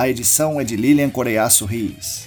[0.00, 2.26] A edição é de Lilian Coreiaço Rios.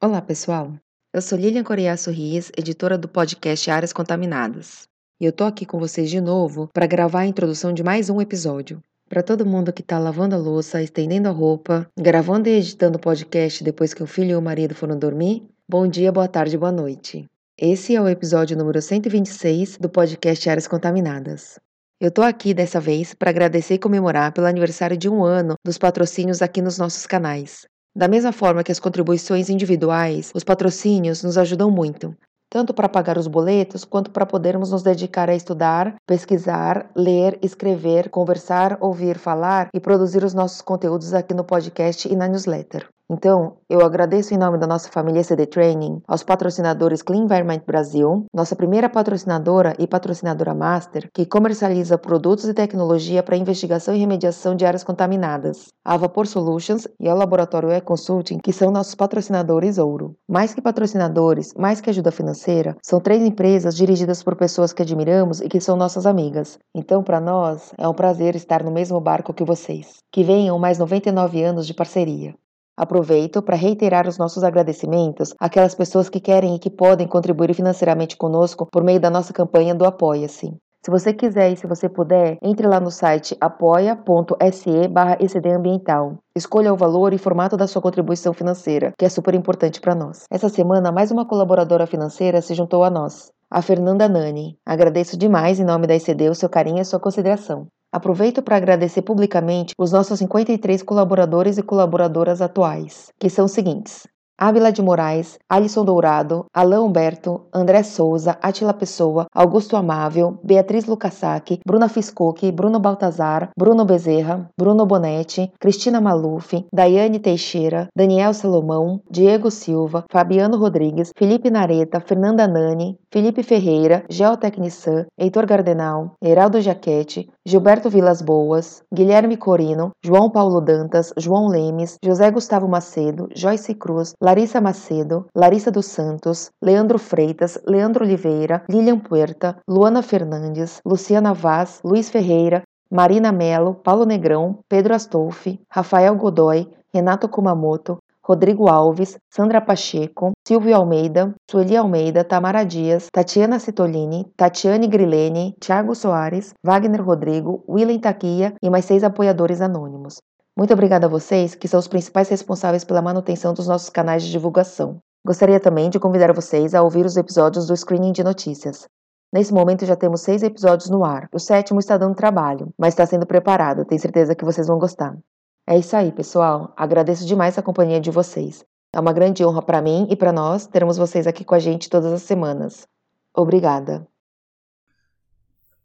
[0.00, 0.72] Olá, pessoal.
[1.12, 4.86] Eu sou Lilian Coreiaço Rios, editora do podcast Áreas Contaminadas.
[5.20, 8.20] E eu tô aqui com vocês de novo para gravar a introdução de mais um
[8.20, 8.80] episódio.
[9.14, 13.00] Para todo mundo que está lavando a louça, estendendo a roupa, gravando e editando o
[13.00, 16.72] podcast depois que o filho e o marido foram dormir, bom dia, boa tarde, boa
[16.72, 17.24] noite.
[17.56, 21.60] Esse é o episódio número 126 do podcast Áreas Contaminadas.
[22.00, 25.78] Eu tô aqui dessa vez para agradecer e comemorar pelo aniversário de um ano dos
[25.78, 27.68] patrocínios aqui nos nossos canais.
[27.94, 32.16] Da mesma forma que as contribuições individuais, os patrocínios nos ajudam muito,
[32.48, 38.10] tanto para pagar os boletos quanto para podermos nos dedicar a estudar, pesquisar, ler, escrever,
[38.10, 42.93] conversar, ouvir, falar e produzir os nossos conteúdos aqui no podcast e na newsletter.
[43.10, 48.24] Então, eu agradeço em nome da nossa família CD Training aos patrocinadores Clean Environment Brasil,
[48.32, 54.56] nossa primeira patrocinadora e patrocinadora master, que comercializa produtos e tecnologia para investigação e remediação
[54.56, 60.16] de áreas contaminadas, a Vapor Solutions e ao Laboratório E-Consulting, que são nossos patrocinadores ouro.
[60.26, 65.42] Mais que patrocinadores, mais que ajuda financeira, são três empresas dirigidas por pessoas que admiramos
[65.42, 66.58] e que são nossas amigas.
[66.74, 69.98] Então, para nós, é um prazer estar no mesmo barco que vocês.
[70.10, 72.34] Que venham mais 99 anos de parceria.
[72.76, 78.16] Aproveito para reiterar os nossos agradecimentos àquelas pessoas que querem e que podem contribuir financeiramente
[78.16, 80.52] conosco por meio da nossa campanha do Apoia-se.
[80.84, 85.16] Se você quiser e se você puder, entre lá no site apoia.se barra
[85.56, 86.18] Ambiental.
[86.36, 90.24] Escolha o valor e formato da sua contribuição financeira, que é super importante para nós.
[90.30, 94.58] Essa semana, mais uma colaboradora financeira se juntou a nós, a Fernanda Nani.
[94.66, 97.66] Agradeço demais em nome da ECD o seu carinho e a sua consideração.
[97.94, 104.04] Aproveito para agradecer publicamente os nossos 53 colaboradores e colaboradoras atuais, que são os seguintes:
[104.36, 111.60] Ávila de Moraes, Alisson Dourado, Alain Humberto, André Souza, Atila Pessoa, Augusto Amável, Beatriz Lucasac,
[111.64, 119.52] Bruna Fiscoque, Bruno Baltazar, Bruno Bezerra, Bruno Bonetti, Cristina Maluf, Daiane Teixeira, Daniel Salomão, Diego
[119.52, 127.88] Silva, Fabiano Rodrigues, Felipe Nareta, Fernanda Nani, Felipe Ferreira, Geotecnissan, Heitor Gardenal, Heraldo Jaquete, Gilberto
[127.88, 134.58] Vilas Boas, Guilherme Corino, João Paulo Dantas, João Lemes, José Gustavo Macedo, Joyce Cruz, Larissa
[134.58, 142.08] Macedo, Larissa dos Santos, Leandro Freitas, Leandro Oliveira, Lilian Puerta, Luana Fernandes, Luciana Vaz, Luiz
[142.08, 150.32] Ferreira, Marina Melo, Paulo Negrão, Pedro Astolfi, Rafael Godoy, Renato Kumamoto, Rodrigo Alves, Sandra Pacheco,
[150.48, 158.00] Silvio Almeida, Sueli Almeida, Tamara Dias, Tatiana Citolini, Tatiane Grilene, Thiago Soares, Wagner Rodrigo, Willen
[158.00, 160.22] Taquia e mais seis apoiadores anônimos.
[160.56, 164.30] Muito obrigada a vocês, que são os principais responsáveis pela manutenção dos nossos canais de
[164.30, 165.00] divulgação.
[165.26, 168.86] Gostaria também de convidar vocês a ouvir os episódios do Screening de Notícias.
[169.32, 171.28] Nesse momento já temos seis episódios no ar.
[171.32, 173.84] O sétimo está dando trabalho, mas está sendo preparado.
[173.84, 175.18] Tenho certeza que vocês vão gostar.
[175.66, 176.72] É isso aí, pessoal.
[176.76, 178.64] Agradeço demais a companhia de vocês.
[178.92, 181.90] É uma grande honra para mim e para nós termos vocês aqui com a gente
[181.90, 182.86] todas as semanas.
[183.34, 184.06] Obrigada.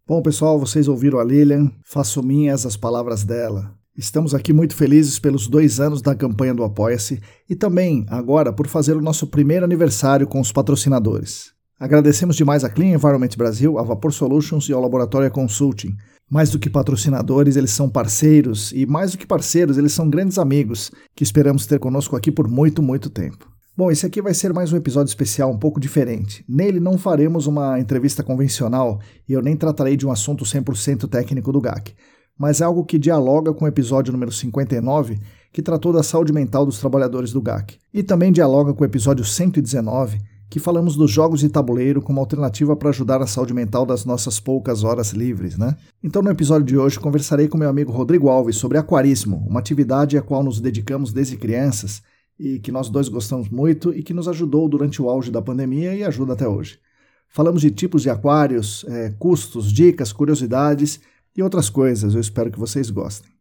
[0.05, 1.71] Bom, pessoal, vocês ouviram a Lilian.
[1.83, 3.78] Faço minhas as palavras dela.
[3.99, 7.19] Estamos aqui muito felizes pelos dois anos da campanha do Apoia-se
[7.49, 11.51] e também, agora, por fazer o nosso primeiro aniversário com os patrocinadores.
[11.77, 15.97] Agradecemos demais a Clean Environment Brasil, a Vapor Solutions e ao Laboratório Consulting.
[16.31, 20.37] Mais do que patrocinadores, eles são parceiros e, mais do que parceiros, eles são grandes
[20.37, 23.51] amigos que esperamos ter conosco aqui por muito, muito tempo.
[23.75, 26.45] Bom, esse aqui vai ser mais um episódio especial um pouco diferente.
[26.47, 31.51] Nele não faremos uma entrevista convencional e eu nem tratarei de um assunto 100% técnico
[31.51, 31.93] do GAC
[32.39, 35.19] mas é algo que dialoga com o episódio número 59,
[35.51, 37.77] que tratou da saúde mental dos trabalhadores do GAC.
[37.93, 42.77] E também dialoga com o episódio 119, que falamos dos jogos de tabuleiro como alternativa
[42.77, 45.75] para ajudar a saúde mental das nossas poucas horas livres, né?
[46.01, 50.17] Então, no episódio de hoje, conversarei com meu amigo Rodrigo Alves sobre aquarismo, uma atividade
[50.17, 52.01] a qual nos dedicamos desde crianças
[52.39, 55.93] e que nós dois gostamos muito e que nos ajudou durante o auge da pandemia
[55.93, 56.79] e ajuda até hoje.
[57.27, 61.01] Falamos de tipos de aquários, é, custos, dicas, curiosidades
[61.35, 62.13] e outras coisas.
[62.13, 63.31] Eu espero que vocês gostem.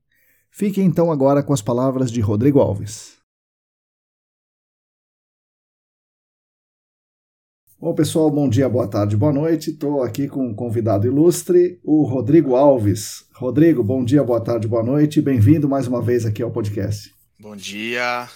[0.50, 3.18] Fiquem então agora com as palavras de Rodrigo Alves.
[7.80, 9.70] Bom, pessoal, bom dia, boa tarde, boa noite.
[9.70, 13.24] Estou aqui com um convidado ilustre, o Rodrigo Alves.
[13.32, 15.22] Rodrigo, bom dia, boa tarde, boa noite.
[15.22, 17.14] Bem-vindo mais uma vez aqui ao podcast.
[17.38, 18.28] Bom dia,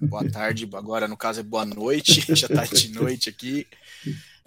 [0.00, 3.66] boa tarde, agora no caso é boa noite, já está de noite aqui.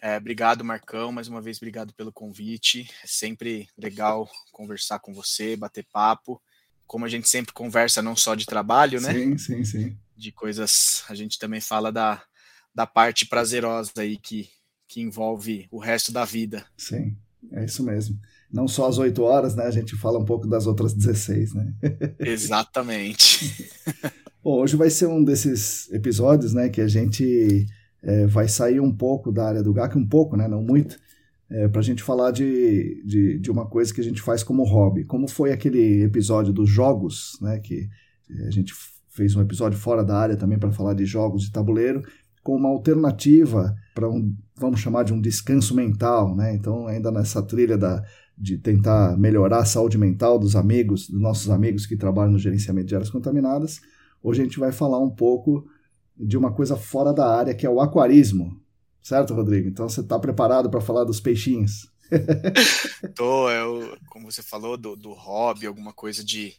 [0.01, 2.89] É, obrigado, Marcão, mais uma vez obrigado pelo convite.
[3.03, 6.41] É sempre legal conversar com você, bater papo.
[6.87, 9.13] Como a gente sempre conversa não só de trabalho, né?
[9.13, 9.97] Sim, sim, sim.
[10.15, 12.23] De coisas, a gente também fala da,
[12.73, 14.49] da parte prazerosa aí que,
[14.87, 16.65] que envolve o resto da vida.
[16.77, 17.17] Sim,
[17.51, 18.17] é isso mesmo.
[18.51, 19.65] Não só as oito horas, né?
[19.65, 21.73] A gente fala um pouco das outras 16, né?
[22.19, 23.69] Exatamente.
[24.41, 27.67] Bom, hoje vai ser um desses episódios, né, que a gente
[28.03, 30.97] é, vai sair um pouco da área do GAC, um pouco, né, não muito,
[31.49, 34.63] é, para a gente falar de, de, de, uma coisa que a gente faz como
[34.63, 35.03] hobby.
[35.03, 37.89] Como foi aquele episódio dos jogos, né, que
[38.47, 38.73] a gente
[39.09, 42.03] fez um episódio fora da área também para falar de jogos de tabuleiro,
[42.43, 46.53] com uma alternativa para um, vamos chamar de um descanso mental, né?
[46.55, 48.01] Então, ainda nessa trilha da,
[48.37, 52.87] de tentar melhorar a saúde mental dos amigos, dos nossos amigos que trabalham no gerenciamento
[52.87, 53.81] de áreas contaminadas,
[54.23, 55.65] hoje a gente vai falar um pouco
[56.19, 58.59] de uma coisa fora da área, que é o aquarismo.
[59.01, 59.67] Certo, Rodrigo?
[59.67, 61.89] Então você está preparado para falar dos peixinhos?
[63.15, 66.53] Tô, eu, como você falou, do, do hobby, alguma coisa de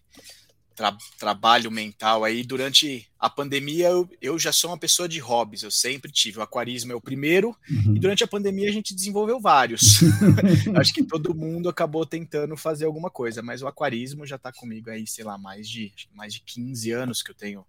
[0.80, 2.42] tra trabalho mental aí.
[2.42, 6.38] Durante a pandemia, eu, eu, já sou uma pessoa de hobbies, eu sempre tive.
[6.38, 7.94] O aquarismo é o primeiro, uhum.
[7.94, 10.00] e durante a pandemia a gente desenvolveu vários.
[10.74, 14.88] Acho que todo mundo acabou tentando fazer alguma coisa, mas o aquarismo já está comigo
[14.88, 17.64] aí, sei lá, mais de, mais de 15 anos que eu tenho,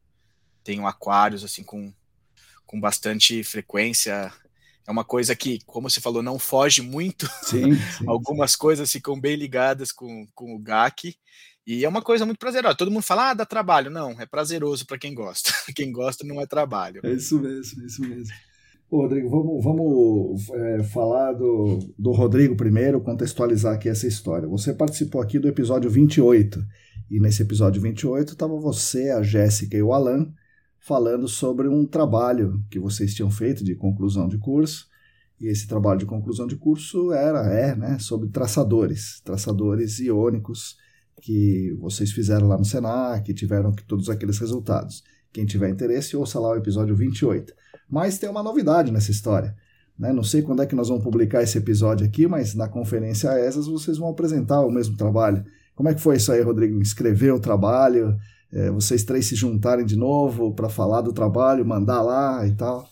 [0.63, 1.91] tenho aquários, assim, com,
[2.65, 4.31] com bastante frequência.
[4.87, 7.27] É uma coisa que, como você falou, não foge muito.
[7.43, 11.15] Sim, sim, Algumas coisas ficam bem ligadas com, com o GAC.
[11.65, 12.75] E é uma coisa muito prazerosa.
[12.75, 13.91] Todo mundo fala, ah, dá trabalho.
[13.91, 15.51] Não, é prazeroso para quem gosta.
[15.75, 17.01] quem gosta não é trabalho.
[17.03, 18.33] É isso mesmo, é isso mesmo.
[18.89, 24.49] Ô, Rodrigo, vamos, vamos é, falar do, do Rodrigo primeiro, contextualizar aqui essa história.
[24.49, 26.61] Você participou aqui do episódio 28,
[27.09, 30.33] e nesse episódio 28 estava você, a Jéssica e o Alan
[30.81, 34.87] falando sobre um trabalho que vocês tinham feito de conclusão de curso,
[35.39, 40.75] e esse trabalho de conclusão de curso era, é, né, sobre traçadores, traçadores iônicos,
[41.21, 45.03] que vocês fizeram lá no Senac, que tiveram todos aqueles resultados.
[45.31, 47.53] Quem tiver interesse, ouça lá o episódio 28.
[47.89, 49.55] Mas tem uma novidade nessa história.
[49.97, 50.11] Né?
[50.11, 53.67] Não sei quando é que nós vamos publicar esse episódio aqui, mas na conferência ESAS
[53.67, 55.45] vocês vão apresentar o mesmo trabalho.
[55.75, 56.81] Como é que foi isso aí, Rodrigo?
[56.81, 58.17] Escrever o trabalho,
[58.51, 62.89] é, vocês três se juntarem de novo para falar do trabalho, mandar lá e tal?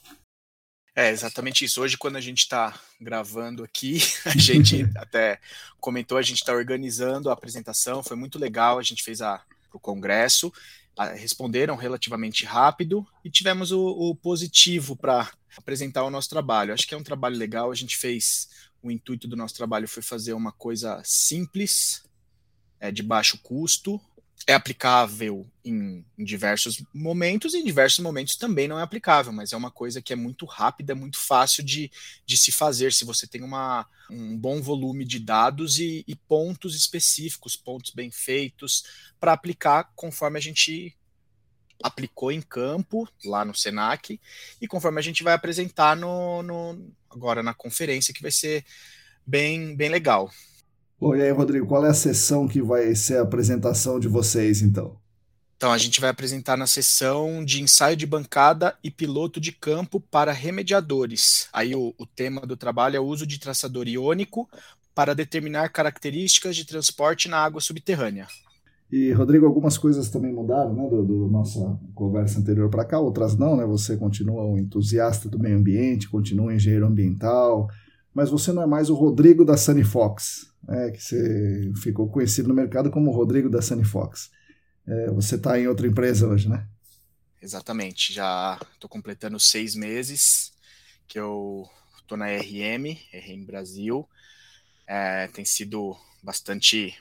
[0.96, 1.82] É exatamente isso.
[1.82, 5.40] Hoje, quando a gente está gravando aqui, a gente até
[5.80, 8.80] comentou, a gente está organizando a apresentação, foi muito legal.
[8.80, 10.52] A gente fez a o congresso,
[10.98, 16.74] a, responderam relativamente rápido e tivemos o, o positivo para apresentar o nosso trabalho.
[16.74, 17.72] Acho que é um trabalho legal.
[17.72, 18.50] A gente fez
[18.82, 22.04] o intuito do nosso trabalho foi fazer uma coisa simples,
[22.80, 24.00] é, de baixo custo,
[24.48, 29.54] é aplicável em, em, diversos momentos, e em diversos momentos também não é aplicável, mas
[29.54, 31.92] é uma coisa que é muito rápida, muito fácil de,
[32.26, 36.76] de se fazer se você tem uma, um bom volume de dados e, e pontos
[36.76, 38.84] específicos, pontos bem feitos,
[39.20, 40.96] para aplicar conforme a gente
[41.82, 44.20] aplicou em campo, lá no SENAC,
[44.62, 48.66] e conforme a gente vai apresentar no, no agora na conferência, que vai ser
[49.26, 50.32] bem, bem legal.
[51.00, 54.62] Bom, e aí, Rodrigo, qual é a sessão que vai ser a apresentação de vocês,
[54.62, 54.98] então?
[55.56, 60.00] Então, a gente vai apresentar na sessão de ensaio de bancada e piloto de campo
[60.00, 61.48] para remediadores.
[61.54, 64.50] Aí o, o tema do trabalho é o uso de traçador iônico
[64.94, 68.28] para determinar características de transporte na água subterrânea.
[68.92, 73.38] E, Rodrigo, algumas coisas também mudaram, né, do, do nossa conversa anterior para cá, outras
[73.38, 73.66] não, né?
[73.66, 77.70] Você continua um entusiasta do meio ambiente, continua um engenheiro ambiental,
[78.20, 82.50] mas você não é mais o Rodrigo da Sunny Fox, é, que você ficou conhecido
[82.50, 84.30] no mercado como Rodrigo da Sunny Fox.
[84.86, 86.68] É, você está em outra empresa hoje, né?
[87.42, 90.52] Exatamente, já estou completando seis meses
[91.08, 91.66] que eu
[92.02, 94.06] estou na RM, RM Brasil.
[94.86, 96.94] É, tem sido bastante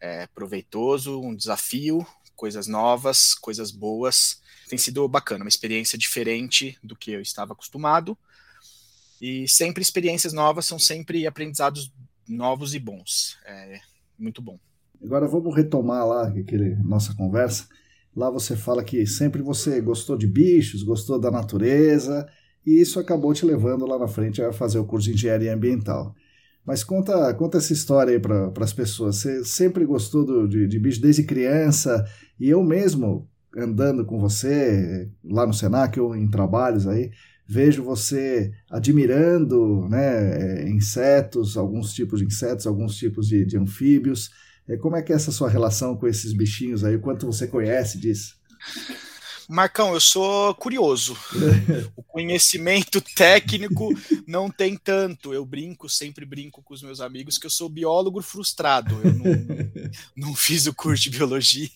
[0.00, 4.40] é, proveitoso, um desafio, coisas novas, coisas boas.
[4.66, 8.16] Tem sido bacana, uma experiência diferente do que eu estava acostumado.
[9.20, 11.92] E sempre experiências novas são sempre aprendizados
[12.28, 13.36] novos e bons.
[13.46, 13.80] É
[14.18, 14.58] muito bom.
[15.02, 17.66] Agora vamos retomar lá aquele nossa conversa.
[18.14, 22.26] Lá você fala que sempre você gostou de bichos, gostou da natureza,
[22.66, 26.14] e isso acabou te levando lá na frente a fazer o curso de engenharia ambiental.
[26.66, 29.16] Mas conta, conta essa história aí para as pessoas.
[29.16, 32.04] Você sempre gostou do, de, de bicho desde criança,
[32.38, 37.10] e eu mesmo, andando com você lá no Senac ou em trabalhos aí,
[37.48, 44.30] vejo você admirando né, insetos, alguns tipos de insetos, alguns tipos de, de anfíbios.
[44.68, 46.98] É, como é que é essa sua relação com esses bichinhos aí?
[46.98, 48.36] Quanto você conhece disso?
[49.48, 51.16] Marcão, eu sou curioso.
[51.96, 53.88] o conhecimento técnico
[54.26, 55.32] não tem tanto.
[55.32, 58.94] Eu brinco, sempre brinco com os meus amigos que eu sou biólogo frustrado.
[59.02, 59.24] Eu não,
[60.28, 61.70] não fiz o curso de biologia.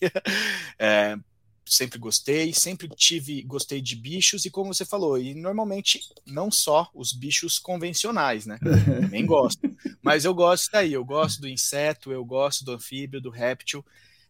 [0.77, 1.17] É,
[1.65, 6.89] sempre gostei, sempre tive, gostei de bichos, e como você falou, e normalmente não só
[6.93, 8.59] os bichos convencionais, né?
[9.01, 9.61] Também gosto.
[10.01, 13.85] Mas eu gosto daí, eu gosto do inseto, eu gosto do anfíbio, do réptil.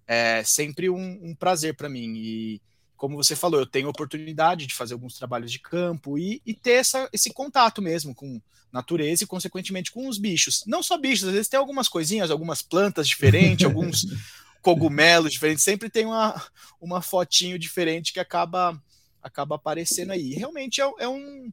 [0.05, 2.13] É sempre um, um prazer para mim.
[2.15, 2.61] E
[2.95, 6.73] como você falou, eu tenho oportunidade de fazer alguns trabalhos de campo e, e ter
[6.73, 10.63] essa, esse contato mesmo com natureza e, consequentemente, com os bichos.
[10.65, 14.05] Não só bichos, às vezes tem algumas coisinhas, algumas plantas diferentes, alguns
[14.63, 16.41] cogumelos diferentes, sempre tem uma,
[16.81, 18.81] uma fotinho diferente que acaba
[19.23, 20.33] acaba aparecendo aí.
[20.33, 21.51] realmente é, é, um.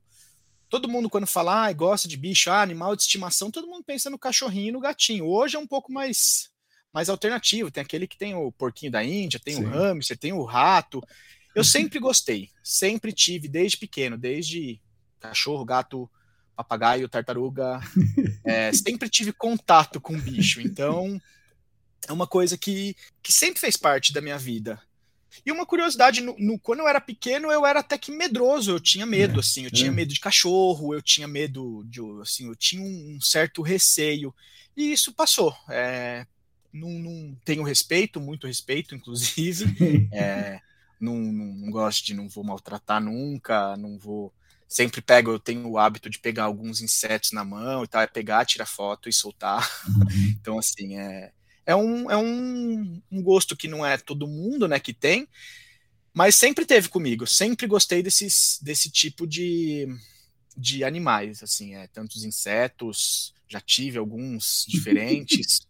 [0.69, 4.09] Todo mundo, quando fala, ah, gosta de bicho, ah, animal de estimação, todo mundo pensa
[4.09, 5.27] no cachorrinho e no gatinho.
[5.27, 6.49] Hoje é um pouco mais,
[6.93, 7.71] mais alternativo.
[7.71, 9.65] Tem aquele que tem o porquinho da Índia, tem Sim.
[9.65, 11.03] o hamster, tem o rato.
[11.55, 14.81] Eu sempre gostei, sempre tive, desde pequeno, desde
[15.19, 16.09] cachorro, gato,
[16.55, 17.81] papagaio, tartaruga,
[18.47, 20.61] é, sempre tive contato com bicho.
[20.61, 21.21] Então,
[22.09, 24.81] é uma coisa que, que sempre fez parte da minha vida.
[25.45, 28.81] E uma curiosidade, no, no, quando eu era pequeno, eu era até que medroso, eu
[28.81, 29.71] tinha medo, é, assim, eu é.
[29.71, 34.35] tinha medo de cachorro, eu tinha medo de, assim, eu tinha um, um certo receio,
[34.77, 35.55] e isso passou.
[35.69, 36.27] É,
[36.73, 40.61] não, não, tenho respeito, muito respeito, inclusive, é,
[41.01, 44.33] não, não, não gosto de, não vou maltratar nunca, não vou,
[44.69, 48.07] sempre pego, eu tenho o hábito de pegar alguns insetos na mão e tal, é
[48.07, 50.05] pegar, tirar foto e soltar, uhum.
[50.41, 51.33] então, assim, é
[51.71, 55.29] é um, é um, um gosto que não é todo mundo né, que tem,
[56.13, 59.87] mas sempre teve comigo, sempre gostei desses, desse tipo de,
[60.57, 65.61] de animais, assim, é, tantos insetos, já tive alguns diferentes,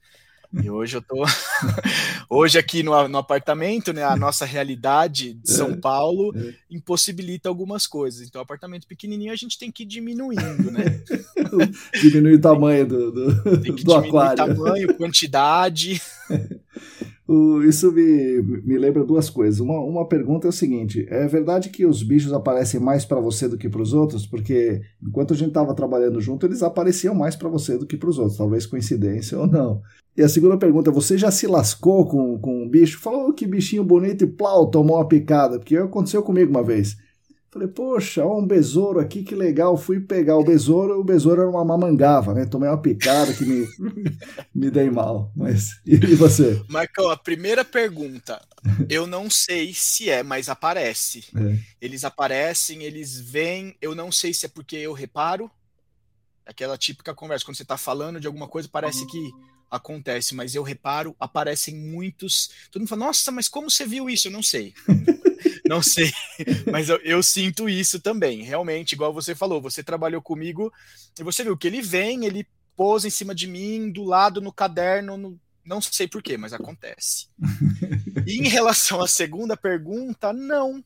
[0.52, 1.25] e hoje eu tô
[2.28, 4.02] hoje aqui no, no, apartamento, né?
[4.02, 6.54] A nossa realidade de São é, Paulo é.
[6.69, 8.26] impossibilita algumas coisas.
[8.26, 11.02] Então, apartamento pequenininho a gente tem que ir diminuindo, né?
[12.00, 14.37] diminuir o tamanho do, do, tem que do diminuir aquário.
[14.37, 16.02] tamanho, quantidade.
[17.64, 19.60] isso me, me lembra duas coisas.
[19.60, 23.49] Uma, uma pergunta é o seguinte: é verdade que os bichos aparecem mais para você
[23.49, 24.26] do que para os outros?
[24.26, 28.10] Porque enquanto a gente estava trabalhando junto, eles apareciam mais para você do que para
[28.10, 28.37] os outros.
[28.37, 29.80] Talvez coincidência ou não.
[30.16, 32.99] E a segunda pergunta: você já se lascou com, com um bicho?
[32.99, 35.58] Falou que bichinho bonito e plau, tomou uma picada.
[35.58, 36.96] Porque aconteceu comigo uma vez.
[37.52, 39.76] Falei, poxa, ó, um besouro aqui, que legal.
[39.76, 42.47] Fui pegar o besouro, o besouro era uma mamangava, né?
[42.47, 43.66] Tomei uma picada que me,
[44.54, 45.33] me dei mal.
[45.35, 46.62] Mas e você?
[46.69, 48.40] Marcão, a primeira pergunta.
[48.88, 51.25] Eu não sei se é, mas aparece.
[51.35, 51.59] É.
[51.80, 53.75] Eles aparecem, eles vêm.
[53.83, 55.50] Eu não sei se é porque eu reparo.
[56.47, 59.30] Aquela típica conversa, quando você está falando de alguma coisa, parece que
[59.69, 62.50] acontece, mas eu reparo, aparecem muitos.
[62.71, 64.28] Todo mundo fala, nossa, mas como você viu isso?
[64.28, 64.73] Eu não sei.
[65.71, 66.12] não sei,
[66.69, 68.43] mas eu, eu, sinto isso também.
[68.43, 70.73] Realmente, igual você falou, você trabalhou comigo
[71.17, 74.53] e você viu que ele vem, ele pousa em cima de mim, do lado no
[74.53, 77.29] caderno, no, não sei porquê, mas acontece.
[78.27, 80.85] E em relação à segunda pergunta, não.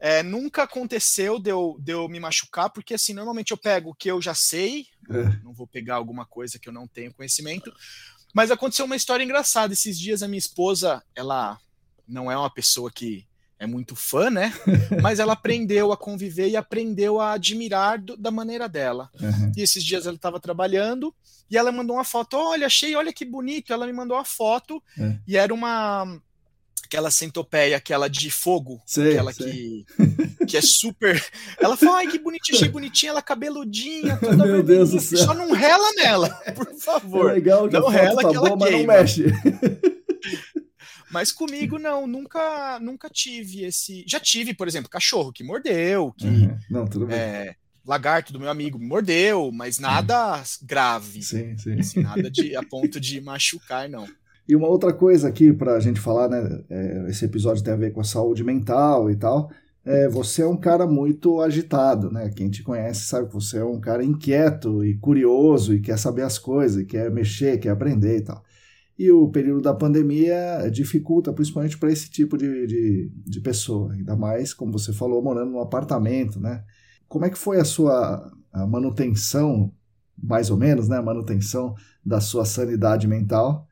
[0.00, 3.94] É, nunca aconteceu de eu, de eu me machucar, porque assim, normalmente eu pego o
[3.94, 5.44] que eu já sei, é.
[5.44, 7.72] não vou pegar alguma coisa que eu não tenho conhecimento.
[8.34, 9.72] Mas aconteceu uma história engraçada.
[9.72, 11.56] Esses dias a minha esposa, ela
[12.06, 14.52] não é uma pessoa que é muito fã, né?
[15.02, 19.10] Mas ela aprendeu a conviver e aprendeu a admirar do, da maneira dela.
[19.20, 19.52] Uhum.
[19.56, 21.14] E esses dias ela estava trabalhando
[21.50, 22.36] e ela mandou uma foto.
[22.36, 23.72] Olha, achei, olha que bonito.
[23.72, 25.16] Ela me mandou uma foto é.
[25.26, 26.20] e era uma
[26.84, 29.52] aquela centopeia, aquela de fogo, sei, aquela sei.
[29.52, 31.22] que que é super.
[31.60, 35.18] Ela falou, ai que bonitinha, achei bonitinha, ela cabeludinha, toda Meu Deus do céu.
[35.18, 37.30] Só não rela nela, por favor.
[37.30, 39.24] É legal que não rela tá que boa, ela mas não mexe.
[41.10, 44.04] Mas comigo não, nunca, nunca tive esse.
[44.06, 46.58] Já tive, por exemplo, cachorro que mordeu, que uhum.
[46.70, 47.16] não, tudo bem.
[47.16, 47.54] É,
[47.86, 51.22] lagarto do meu amigo mordeu, mas nada grave.
[51.22, 51.78] Sim, sim.
[51.80, 54.06] Assim, nada de a ponto de machucar, não.
[54.46, 56.64] E uma outra coisa aqui para a gente falar, né?
[56.70, 59.50] É, esse episódio tem a ver com a saúde mental e tal.
[59.84, 62.30] É, você é um cara muito agitado, né?
[62.34, 66.22] Quem te conhece sabe que você é um cara inquieto e curioso e quer saber
[66.22, 68.44] as coisas, quer mexer, quer aprender e tal.
[68.98, 74.16] E o período da pandemia dificulta, principalmente para esse tipo de, de, de, pessoa, ainda
[74.16, 76.64] mais, como você falou, morando num apartamento, né?
[77.06, 79.72] Como é que foi a sua a manutenção,
[80.20, 80.96] mais ou menos, né?
[80.96, 81.74] A manutenção
[82.04, 83.68] da sua sanidade mental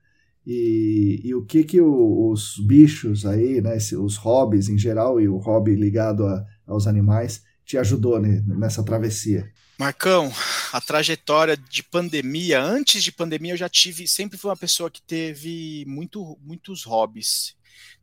[0.47, 5.28] e, e o que que o, os bichos aí, né, os hobbies em geral e
[5.28, 9.50] o hobby ligado a, aos animais te ajudou né, nessa travessia?
[9.78, 10.33] Marcão,
[10.73, 15.02] a trajetória de pandemia, antes de pandemia eu já tive, sempre fui uma pessoa que
[15.02, 17.54] teve muito, muitos hobbies.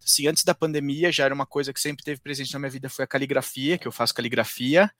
[0.03, 2.89] Assim, antes da pandemia já era uma coisa que sempre teve presente na minha vida,
[2.89, 4.91] foi a caligrafia, que eu faço caligrafia.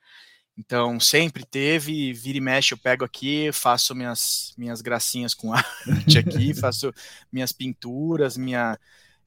[0.58, 6.18] Então, sempre teve, vira e mexe, eu pego aqui, faço minhas, minhas gracinhas com arte
[6.18, 6.92] aqui, faço
[7.32, 8.80] minhas pinturas, minha,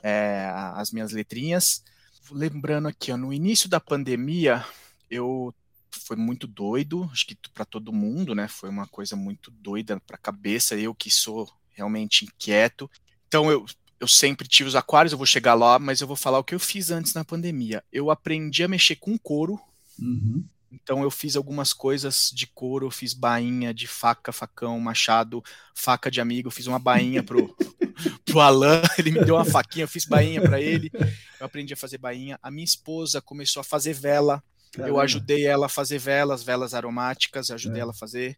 [0.03, 1.85] é, as minhas letrinhas.
[2.31, 4.65] Lembrando aqui, ó, no início da pandemia,
[5.09, 5.55] eu
[5.97, 8.49] foi muito doido, acho que para todo mundo, né?
[8.49, 12.91] Foi uma coisa muito doida para a cabeça, eu que sou realmente inquieto.
[13.26, 13.67] Então, eu,
[14.00, 16.55] eu sempre tive os aquários, eu vou chegar lá, mas eu vou falar o que
[16.55, 17.83] eu fiz antes na pandemia.
[17.93, 19.61] Eu aprendi a mexer com couro.
[19.99, 25.43] Uhum então eu fiz algumas coisas de couro, fiz bainha de faca, facão, machado,
[25.75, 27.55] faca de amigo, fiz uma bainha pro,
[28.25, 30.91] pro Alan, ele me deu uma faquinha, eu fiz bainha para ele,
[31.41, 32.38] eu aprendi a fazer bainha.
[32.43, 34.43] A minha esposa começou a fazer vela,
[34.76, 34.88] Caramba.
[34.88, 37.83] eu ajudei ela a fazer velas, velas aromáticas, ajudei é.
[37.83, 38.37] ela a fazer.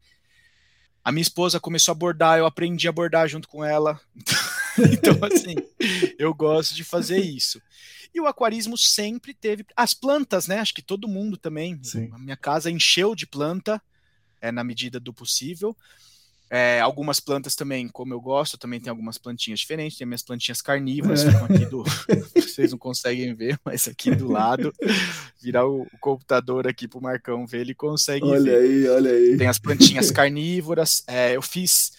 [1.05, 4.01] A minha esposa começou a bordar, eu aprendi a bordar junto com ela.
[4.93, 5.55] então, assim,
[6.19, 7.61] eu gosto de fazer isso.
[8.15, 9.65] E o aquarismo sempre teve.
[9.77, 10.59] As plantas, né?
[10.59, 11.79] Acho que todo mundo também.
[11.83, 12.11] Sim.
[12.13, 13.83] A minha casa encheu de planta,
[14.41, 15.77] é, na medida do possível.
[16.51, 19.99] É, algumas plantas também, como eu gosto, também tem algumas plantinhas diferentes.
[19.99, 21.29] Tem minhas plantinhas carnívoras, é.
[21.29, 21.85] aqui do.
[22.35, 24.73] Vocês não conseguem ver, mas aqui do lado.
[25.43, 28.51] Virar o, o computador aqui pro Marcão ver, ele consegue olha ver.
[28.51, 29.37] Olha aí, olha aí.
[29.37, 31.05] Tem as plantinhas carnívoras.
[31.07, 31.93] É, eu fiz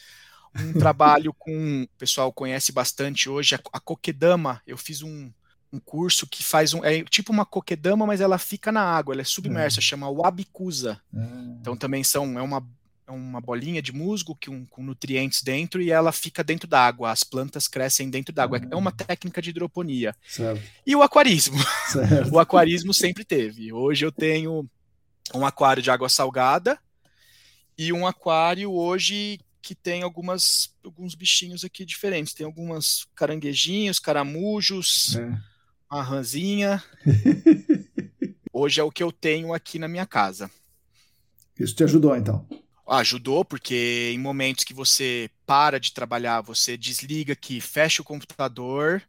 [0.58, 1.84] um trabalho com.
[1.84, 4.62] O pessoal conhece bastante hoje, a, a coquedama.
[4.66, 5.30] Eu fiz um,
[5.72, 6.84] um curso que faz um.
[6.84, 9.82] É tipo uma coquedama, mas ela fica na água, ela é submersa, é.
[9.82, 11.00] chama Wabicusa.
[11.14, 11.20] É.
[11.62, 12.38] Então também são.
[12.38, 12.66] É uma,
[13.12, 17.12] uma bolinha de musgo que um, com nutrientes dentro e ela fica dentro da água.
[17.12, 18.62] As plantas crescem dentro da água.
[18.70, 20.16] É uma técnica de hidroponia.
[20.28, 20.62] Certo.
[20.86, 21.58] E o aquarismo.
[21.92, 22.32] Certo.
[22.32, 23.74] o aquarismo sempre teve.
[23.74, 24.70] Hoje eu tenho
[25.34, 26.80] um aquário de água salgada
[27.78, 32.34] e um aquário hoje que tem algumas alguns bichinhos aqui diferentes.
[32.34, 36.84] Tem algumas caranguejinhos, caramujos, é uma ranzinha.
[38.52, 40.50] Hoje é o que eu tenho aqui na minha casa.
[41.58, 42.48] Isso te ajudou, então?
[42.90, 49.04] Ajudou, porque em momentos que você para de trabalhar, você desliga aqui, fecha o computador,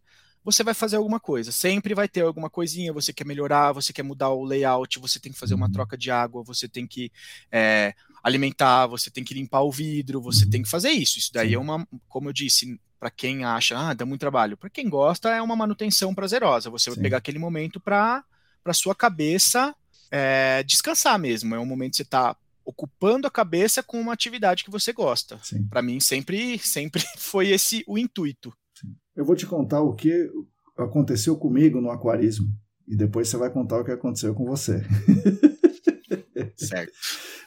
[0.44, 1.52] você vai fazer alguma coisa.
[1.52, 5.32] Sempre vai ter alguma coisinha, você quer melhorar, você quer mudar o layout, você tem
[5.32, 5.72] que fazer uma uhum.
[5.72, 7.10] troca de água, você tem que
[7.50, 10.50] é, alimentar, você tem que limpar o vidro, você uhum.
[10.50, 11.18] tem que fazer isso.
[11.18, 14.56] Isso daí é uma, como eu disse, para quem acha, ah, dá muito trabalho.
[14.56, 16.68] Para quem gosta, é uma manutenção prazerosa.
[16.70, 16.96] Você Sim.
[16.96, 18.24] vai pegar aquele momento para
[18.62, 19.74] para sua cabeça
[20.10, 21.54] é, descansar mesmo.
[21.54, 22.36] É um momento que você está
[22.70, 25.38] ocupando a cabeça com uma atividade que você gosta.
[25.68, 28.52] Para mim sempre sempre foi esse o intuito.
[28.74, 28.94] Sim.
[29.14, 30.30] Eu vou te contar o que
[30.78, 32.48] aconteceu comigo no aquarismo
[32.88, 34.82] e depois você vai contar o que aconteceu com você.
[36.56, 36.92] Certo.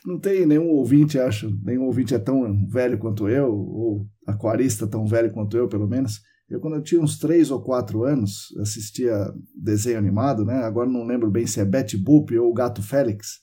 [0.05, 5.05] Não tem nenhum ouvinte, acho, nenhum ouvinte é tão velho quanto eu, ou aquarista tão
[5.05, 6.19] velho quanto eu, pelo menos.
[6.49, 10.63] Eu, quando eu tinha uns 3 ou 4 anos, assistia desenho animado, né?
[10.63, 13.39] Agora não lembro bem se é Betty Boop ou Gato Félix,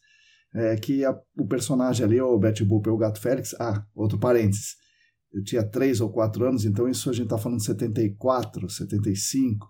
[0.54, 4.18] é, que a, o personagem ali, ou Betty Boop ou o Gato Félix, ah, outro
[4.18, 4.76] parênteses,
[5.32, 9.66] eu tinha 3 ou 4 anos, então isso a gente está falando de 74, 75,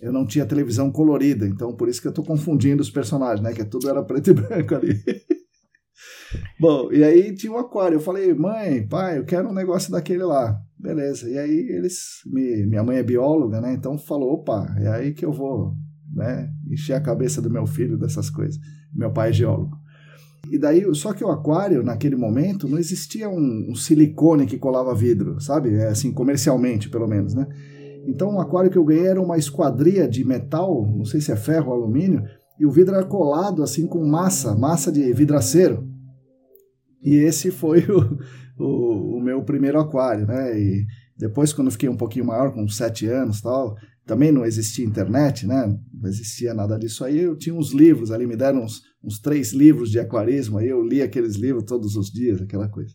[0.00, 3.52] eu não tinha televisão colorida, então por isso que eu estou confundindo os personagens, né?
[3.52, 4.94] Que tudo era preto e branco ali.
[6.60, 7.96] Bom, e aí tinha um aquário.
[7.96, 10.60] Eu falei, mãe, pai, eu quero um negócio daquele lá.
[10.78, 11.28] Beleza.
[11.30, 12.20] E aí eles.
[12.26, 13.72] Me, minha mãe é bióloga, né?
[13.72, 15.74] Então falou, opa, é aí que eu vou
[16.12, 18.60] né, encher a cabeça do meu filho dessas coisas.
[18.94, 19.76] Meu pai é geólogo.
[20.50, 24.94] E daí, só que o aquário, naquele momento, não existia um, um silicone que colava
[24.94, 25.74] vidro, sabe?
[25.74, 27.46] É assim, comercialmente, pelo menos, né?
[28.06, 31.36] Então, o aquário que eu ganhei era uma esquadria de metal, não sei se é
[31.36, 32.22] ferro ou alumínio,
[32.58, 35.86] e o vidro era colado assim com massa, massa de vidraceiro.
[37.02, 38.18] E esse foi o,
[38.62, 40.58] o, o, meu primeiro aquário, né?
[40.58, 40.86] E
[41.18, 43.76] depois, quando fiquei um pouquinho maior, com sete anos tal,
[44.06, 45.66] também não existia internet, né?
[45.92, 47.18] Não existia nada disso aí.
[47.18, 50.80] Eu tinha uns livros ali, me deram uns, uns três livros de aquarismo, aí eu
[50.80, 52.94] li aqueles livros todos os dias, aquela coisa.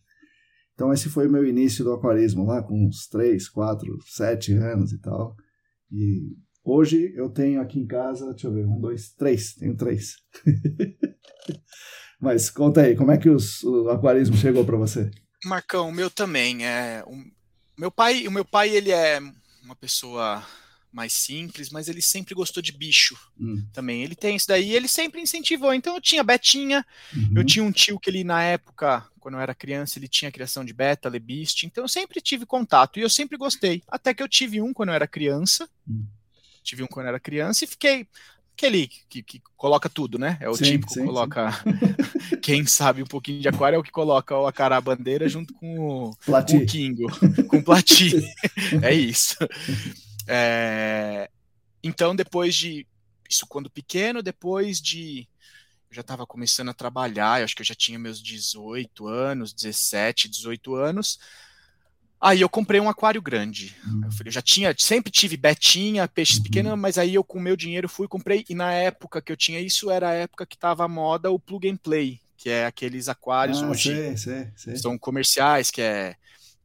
[0.74, 4.94] Então esse foi o meu início do aquarismo lá com uns 3, 4, 7 anos
[4.94, 5.36] e tal.
[5.92, 10.16] E hoje eu tenho aqui em casa, deixa eu ver, um, dois, três, tenho três.
[12.22, 15.12] Mas conta aí, como é que os, o aquarismo chegou para você?
[15.44, 17.04] Marcão, o meu também é.
[17.06, 17.16] O
[17.78, 19.20] meu pai, o meu pai ele é
[19.64, 20.44] uma pessoa
[20.92, 23.64] mais simples, mas ele sempre gostou de bicho hum.
[23.72, 24.04] também.
[24.04, 25.74] Ele tem isso daí, ele sempre incentivou.
[25.74, 27.34] Então eu tinha betinha, uhum.
[27.38, 30.66] eu tinha um tio que ele na época, quando eu era criança, ele tinha criação
[30.66, 33.82] de beta, lebiste, então eu sempre tive contato e eu sempre gostei.
[33.88, 35.70] Até que eu tive um quando eu era criança.
[35.88, 36.06] Hum.
[36.64, 38.08] Tive um quando eu era criança e fiquei
[38.56, 40.38] aquele que, que coloca tudo, né?
[40.40, 41.52] É o sim, típico sim, coloca.
[41.52, 42.38] Sim.
[42.42, 45.80] Quem sabe um pouquinho de aquário é o que coloca o acará bandeira junto com
[45.80, 47.08] o, com o Kingo,
[47.48, 48.12] com o Plati.
[48.84, 49.36] é isso.
[50.28, 51.30] É...
[51.84, 52.88] Então, depois de.
[53.30, 55.28] Isso quando pequeno, depois de.
[55.90, 59.54] Eu já estava começando a trabalhar, eu acho que eu já tinha meus 18 anos,
[59.54, 61.20] 17, 18 anos.
[62.22, 63.76] Aí eu comprei um aquário grande.
[63.86, 64.02] Hum.
[64.06, 66.44] Eu, falei, eu já tinha, sempre tive betinha, peixes uhum.
[66.44, 68.46] pequenos, mas aí eu com o meu dinheiro fui comprei.
[68.48, 71.40] E na época que eu tinha isso, era a época que estava a moda o
[71.40, 73.96] plug and play, que é aqueles aquários ah, hoje.
[73.96, 74.76] Sei, sei, sei.
[74.78, 76.16] São comerciais, que é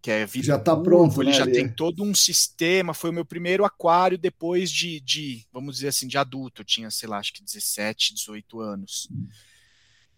[0.02, 1.52] que é vidro já está pronto, ele né, já ali.
[1.52, 2.94] tem todo um sistema.
[2.94, 6.62] Foi o meu primeiro aquário depois de, de, vamos dizer assim, de adulto.
[6.62, 9.08] Eu tinha, sei lá, acho que 17, 18 anos.
[9.10, 9.26] Hum.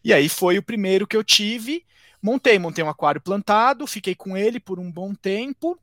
[0.05, 1.85] E aí foi o primeiro que eu tive.
[2.21, 5.79] Montei, montei um aquário plantado, fiquei com ele por um bom tempo,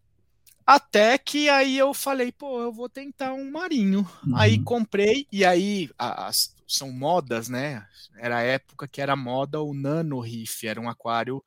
[0.65, 4.07] até que aí eu falei, pô, eu vou tentar um marinho.
[4.25, 4.35] Uhum.
[4.35, 7.85] Aí comprei, e aí as, são modas, né?
[8.17, 11.43] Era a época que era moda o nano reef, era um aquário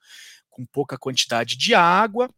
[0.59, 2.29] com pouca quantidade de água,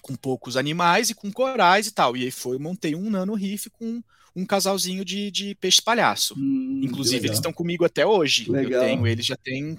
[0.00, 2.16] com poucos animais e com corais e tal.
[2.16, 4.00] E aí foi, montei um nano reef com
[4.36, 6.34] um casalzinho de, de peixe palhaço.
[6.38, 8.48] Hum, Inclusive, eles estão comigo até hoje.
[8.48, 8.80] Legal.
[8.82, 9.76] Eu tenho eles já tem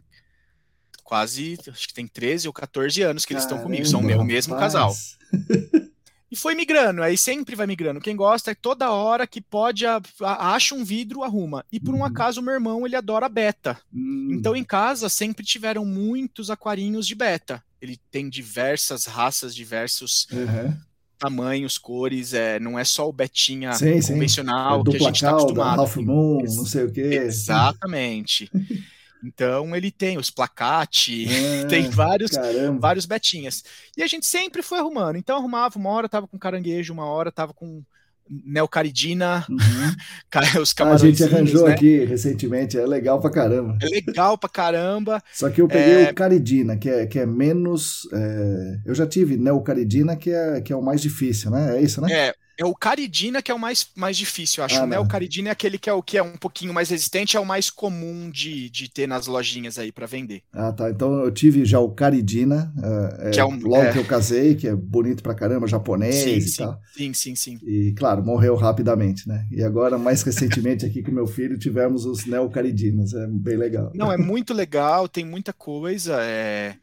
[1.06, 4.24] quase, acho que tem 13 ou 14 anos que eles estão comigo, são o meu
[4.26, 4.94] mesmo casal.
[6.32, 8.00] e foi migrando, aí sempre vai migrando.
[8.00, 11.66] Quem gosta é toda hora que pode, a, a, acha um vidro, arruma.
[11.72, 12.06] E por um uhum.
[12.06, 13.80] acaso, meu irmão, ele adora beta.
[13.92, 14.30] Uhum.
[14.32, 17.64] Então em casa sempre tiveram muitos aquarinhos de beta.
[17.82, 20.76] Ele tem diversas raças, diversos uhum.
[21.18, 22.34] tamanhos, cores.
[22.34, 24.90] É, não é só o betinha sim, convencional sim.
[24.90, 25.82] É que a gente está acostumado.
[25.82, 27.02] Half Moon, não sei o quê.
[27.02, 28.52] Exatamente.
[29.24, 31.28] Então ele tem os placate,
[31.70, 32.32] tem vários,
[32.80, 33.64] vários betinhas.
[33.98, 35.18] E a gente sempre foi arrumando.
[35.18, 37.84] Então arrumava, uma hora tava com caranguejo, uma hora tava com
[38.30, 39.58] neocaridina, uhum.
[40.62, 41.04] os camarões.
[41.04, 41.74] A gente arranjou né?
[41.74, 43.78] aqui recentemente, é legal pra caramba.
[43.82, 45.22] É legal pra caramba.
[45.34, 46.12] Só que eu peguei é...
[46.12, 48.08] o caridina, que é, que é menos.
[48.14, 48.80] É...
[48.86, 51.78] Eu já tive neocaridina, que é, que é o mais difícil, né?
[51.78, 52.12] É isso, né?
[52.12, 54.80] É, é o caridina que é o mais, mais difícil, eu acho.
[54.82, 55.00] Ah, né?
[55.00, 57.46] O caridina é aquele que é o que é um pouquinho mais resistente, é o
[57.46, 60.44] mais comum de, de ter nas lojinhas aí para vender.
[60.52, 60.90] Ah, tá.
[60.90, 62.74] Então eu tive já o caridina,
[63.20, 63.94] é, que é um, logo é...
[63.94, 66.82] que eu casei, que é bonito pra caramba, japonês sim, e sim, tal.
[66.94, 67.60] Sim, sim, sim.
[67.64, 69.48] E claro, morreu rapidamente, né?
[69.50, 73.14] E agora, mais recentemente aqui com meu filho, tivemos os neocaridinos.
[73.14, 73.90] É bem legal.
[73.96, 76.18] Não, é muito legal, tem muita coisa.
[76.22, 76.76] É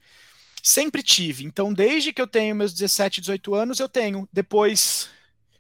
[0.63, 1.45] sempre tive.
[1.45, 4.29] Então, desde que eu tenho meus 17, 18 anos, eu tenho.
[4.33, 5.09] Depois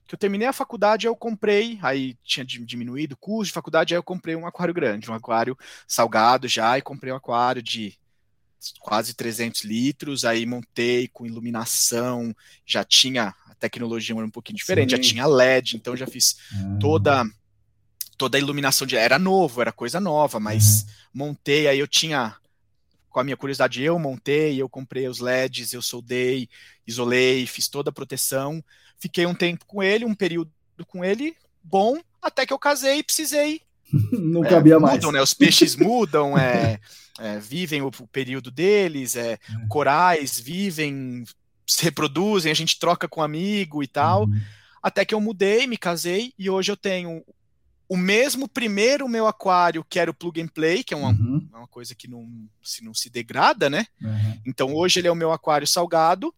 [0.06, 3.98] que eu terminei a faculdade, eu comprei, aí tinha diminuído o custo de faculdade, aí
[3.98, 7.98] eu comprei um aquário grande, um aquário salgado já, e comprei um aquário de
[8.80, 14.96] quase 300 litros, aí montei com iluminação, já tinha a tecnologia um pouquinho diferente, Sim.
[14.96, 16.36] já tinha LED, então já fiz
[16.80, 17.24] toda
[18.16, 20.88] toda a iluminação de era novo, era coisa nova, mas uhum.
[21.12, 22.34] montei, aí eu tinha
[23.10, 26.48] com a minha curiosidade, eu montei, eu comprei os LEDs, eu soldei,
[26.86, 28.62] isolei, fiz toda a proteção.
[28.98, 30.50] Fiquei um tempo com ele, um período
[30.86, 33.60] com ele, bom, até que eu casei e precisei.
[34.12, 35.12] Não é, cabia mudam, mais.
[35.12, 35.22] Né?
[35.22, 36.80] Os peixes mudam, é,
[37.18, 41.24] é, vivem o, o, período deles, é, é, corais vivem,
[41.66, 44.24] se reproduzem, a gente troca com amigo e tal.
[44.24, 44.40] Uhum.
[44.82, 47.24] Até que eu mudei, me casei e hoje eu tenho
[47.88, 51.48] o mesmo primeiro meu aquário, que era o plug and play, que é uma, uhum.
[51.52, 52.28] uma coisa que não
[52.62, 53.86] se, não se degrada, né?
[54.00, 54.40] Uhum.
[54.44, 56.34] Então hoje ele é o meu aquário salgado.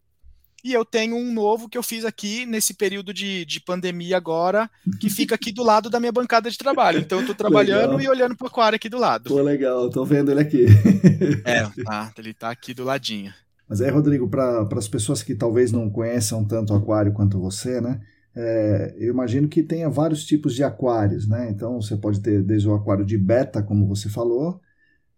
[0.63, 4.69] E eu tenho um novo que eu fiz aqui nesse período de, de pandemia agora,
[4.99, 6.99] que fica aqui do lado da minha bancada de trabalho.
[6.99, 8.01] Então eu tô trabalhando legal.
[8.01, 9.29] e olhando pro aquário aqui do lado.
[9.29, 10.65] Pô, legal, tô vendo ele aqui.
[11.45, 13.33] é, tá, ele tá aqui do ladinho.
[13.67, 17.79] Mas aí, Rodrigo, para as pessoas que talvez não conheçam tanto o aquário quanto você,
[17.79, 18.01] né?
[18.35, 21.49] É, eu imagino que tenha vários tipos de aquários, né?
[21.51, 24.59] Então você pode ter desde o aquário de beta, como você falou.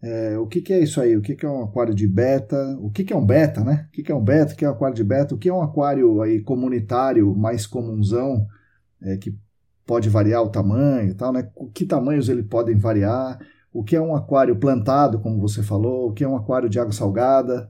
[0.04, 1.16] É, o que, que, é isso aí?
[1.16, 2.58] O que, que, é um aquário de beta?
[2.80, 3.88] O que, que é um beta, né?
[3.88, 4.54] O que, é um beta?
[4.54, 5.36] O que é um aquário de beta?
[5.36, 8.48] O que é um aquário aí comunitário mais comunzão,
[9.02, 9.38] é, que
[9.86, 11.50] pode variar o tamanho e tal, né?
[11.74, 13.40] Que tamanhos ele podem variar?
[13.72, 16.10] O que é um aquário plantado, como você falou?
[16.10, 17.70] O que é um aquário de água salgada?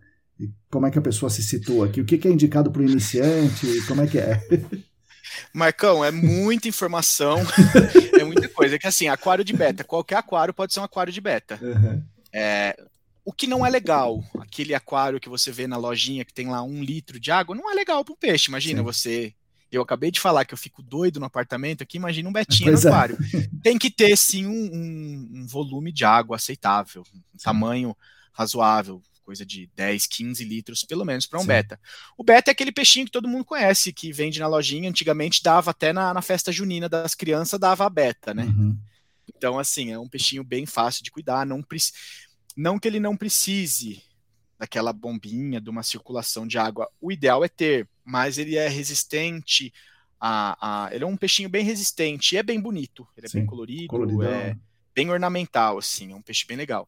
[0.72, 2.02] como é que a pessoa se situa aqui?
[2.02, 3.86] O que, que é indicado para o iniciante?
[3.88, 4.42] Como é que é?
[5.54, 7.38] Marcão, é muita informação,
[8.20, 8.76] é muita coisa.
[8.76, 11.60] É que assim, aquário de beta, qualquer aquário pode ser um aquário de beta.
[11.62, 12.04] Uhum.
[12.34, 12.76] É,
[13.24, 16.64] o que não é legal, aquele aquário que você vê na lojinha que tem lá
[16.64, 18.50] um litro de água, não é legal para o peixe.
[18.50, 18.86] Imagina Sim.
[18.86, 19.34] você.
[19.72, 22.84] Eu acabei de falar que eu fico doido no apartamento aqui, imagina um betinho pois
[22.84, 22.92] no é.
[22.92, 23.18] aquário.
[23.64, 27.96] Tem que ter, sim, um, um, um volume de água aceitável, um tamanho
[28.34, 31.48] razoável coisa de 10, 15 litros, pelo menos, para um Sim.
[31.48, 31.80] beta.
[32.18, 35.72] O beta é aquele peixinho que todo mundo conhece, que vende na lojinha, antigamente dava
[35.72, 38.44] até na, na festa junina das crianças, dava a beta, né?
[38.44, 38.78] Uhum.
[39.42, 41.66] Então, assim, é um peixinho bem fácil de cuidar, não,
[42.56, 44.00] não que ele não precise
[44.56, 46.88] daquela bombinha, de uma circulação de água.
[47.02, 49.74] O ideal é ter, mas ele é resistente
[50.20, 53.08] a, a ele é um peixinho bem resistente e é bem bonito.
[53.18, 54.32] Ele é Sim, bem colorido, coloridão.
[54.32, 54.56] é
[54.94, 56.88] bem ornamental, assim, é um peixe bem legal.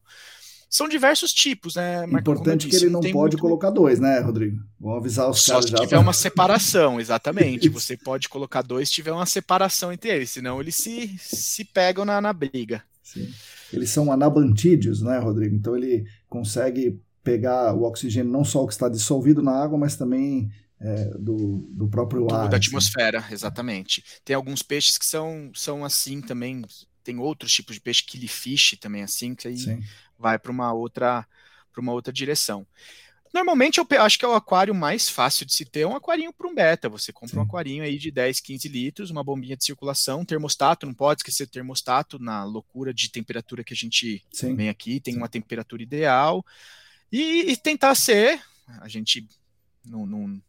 [0.74, 2.04] São diversos tipos, né?
[2.04, 3.38] Marcão, Importante que ele não pode muito...
[3.38, 4.60] colocar dois, né, Rodrigo?
[4.80, 5.76] Vamos avisar os Só caras se já.
[5.76, 7.68] Se tiver uma separação, exatamente.
[7.68, 12.04] Você pode colocar dois se tiver uma separação entre eles, senão eles se, se pegam
[12.04, 12.82] na, na briga.
[13.04, 13.32] Sim.
[13.72, 15.54] Eles são anabantídeos, né, Rodrigo?
[15.54, 19.94] Então ele consegue pegar o oxigênio, não só o que está dissolvido na água, mas
[19.94, 22.48] também é, do, do próprio ar.
[22.48, 22.66] Da assim.
[22.66, 24.02] atmosfera, exatamente.
[24.24, 26.64] Tem alguns peixes que são, são assim também.
[27.04, 29.80] Tem outros tipos de peixe, killifish também assim, que aí Sim
[30.18, 31.26] vai para uma outra
[31.72, 32.66] para uma outra direção.
[33.34, 36.32] Normalmente eu acho que é o aquário mais fácil de se ter, é um aquarinho
[36.32, 36.88] para um beta.
[36.88, 37.38] Você compra Sim.
[37.40, 41.48] um aquarinho aí de 10, 15 litros, uma bombinha de circulação, termostato, não pode esquecer
[41.48, 44.54] termostato na loucura de temperatura que a gente Sim.
[44.54, 45.18] vem aqui, tem Sim.
[45.18, 46.46] uma temperatura ideal.
[47.10, 48.40] E, e, tentar ser,
[48.80, 49.26] a gente
[49.84, 50.40] não, não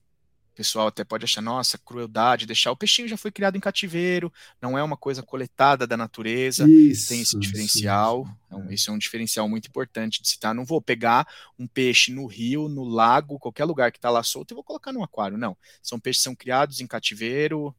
[0.56, 2.72] pessoal até pode achar, nossa, crueldade, deixar.
[2.72, 7.10] O peixinho já foi criado em cativeiro, não é uma coisa coletada da natureza, isso,
[7.10, 8.24] tem esse diferencial.
[8.24, 8.36] Isso.
[8.46, 10.56] Então, isso é um diferencial muito importante de citar.
[10.56, 11.28] Não vou pegar
[11.60, 14.94] um peixe no rio, no lago, qualquer lugar que está lá solto e vou colocar
[14.94, 15.38] no aquário.
[15.38, 15.58] Não.
[15.84, 17.76] São peixes que são criados em cativeiro,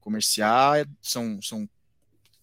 [0.00, 1.68] comercial, são, são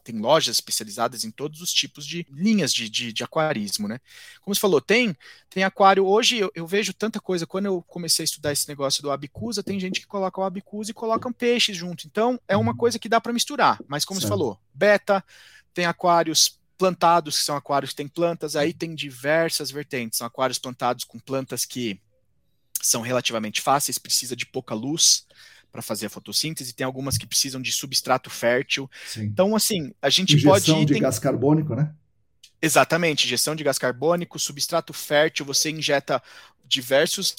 [0.03, 3.99] tem lojas especializadas em todos os tipos de linhas de, de, de aquarismo, né?
[4.41, 5.15] Como você falou, tem,
[5.49, 6.05] tem aquário.
[6.05, 7.47] Hoje eu, eu, vejo tanta coisa.
[7.47, 10.91] Quando eu comecei a estudar esse negócio do abicusa, tem gente que coloca o abicusa
[10.91, 12.07] e colocam peixes junto.
[12.07, 13.79] Então é uma coisa que dá para misturar.
[13.87, 14.29] Mas como certo.
[14.29, 15.23] você falou, beta,
[15.73, 20.17] tem aquários plantados, que são aquários que têm plantas, aí tem diversas vertentes.
[20.17, 22.01] São aquários plantados com plantas que
[22.81, 25.25] são relativamente fáceis, precisa de pouca luz
[25.71, 28.89] para fazer a fotossíntese, tem algumas que precisam de substrato fértil.
[29.07, 29.23] Sim.
[29.23, 30.63] Então, assim, a gente Injeção pode.
[30.63, 31.01] Injeção de tem...
[31.01, 31.93] gás carbônico, né?
[32.61, 36.21] Exatamente, injeção de gás carbônico, substrato fértil, você injeta
[36.63, 37.35] diversos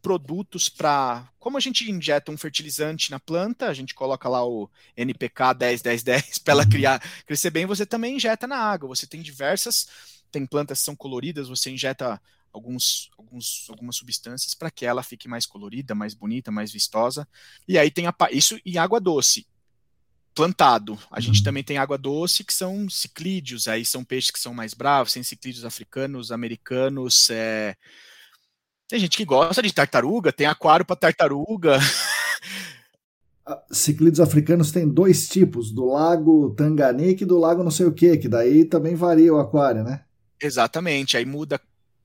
[0.00, 1.28] produtos para.
[1.38, 6.42] Como a gente injeta um fertilizante na planta, a gente coloca lá o NPK 10-10-10
[6.42, 6.70] para ela uhum.
[6.70, 8.88] criar, crescer bem, você também injeta na água.
[8.88, 9.88] Você tem diversas.
[10.30, 12.20] Tem plantas que são coloridas, você injeta
[12.56, 17.28] alguns, alguns, algumas substâncias para que ela fique mais colorida, mais bonita, mais vistosa.
[17.68, 19.46] E aí tem a, isso e água doce
[20.34, 20.98] plantado.
[21.10, 21.44] A gente uhum.
[21.44, 25.22] também tem água doce, que são ciclídeos, aí são peixes que são mais bravos, tem
[25.22, 27.28] ciclídeos africanos, americanos.
[27.30, 27.76] É...
[28.88, 31.78] Tem gente que gosta de tartaruga, tem aquário para tartaruga.
[33.70, 38.16] Ciclídeos africanos tem dois tipos, do lago Tanganica e do lago não sei o que,
[38.16, 40.04] que daí também varia o aquário, né?
[40.42, 41.60] Exatamente, aí muda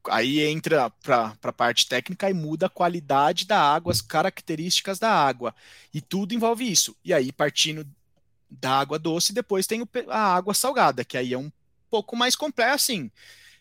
[0.09, 5.11] aí entra para a parte técnica e muda a qualidade da água, as características da
[5.11, 5.53] água.
[5.93, 6.95] E tudo envolve isso.
[7.03, 7.85] E aí, partindo
[8.49, 11.51] da água doce, depois tem a água salgada, que aí é um
[11.89, 13.11] pouco mais complexo, assim.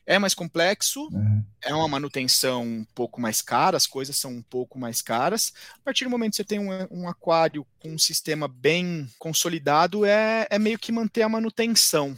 [0.07, 1.44] É mais complexo, uhum.
[1.62, 5.53] é uma manutenção um pouco mais cara, as coisas são um pouco mais caras.
[5.76, 10.05] A partir do momento que você tem um, um aquário com um sistema bem consolidado,
[10.05, 12.16] é, é meio que manter a manutenção.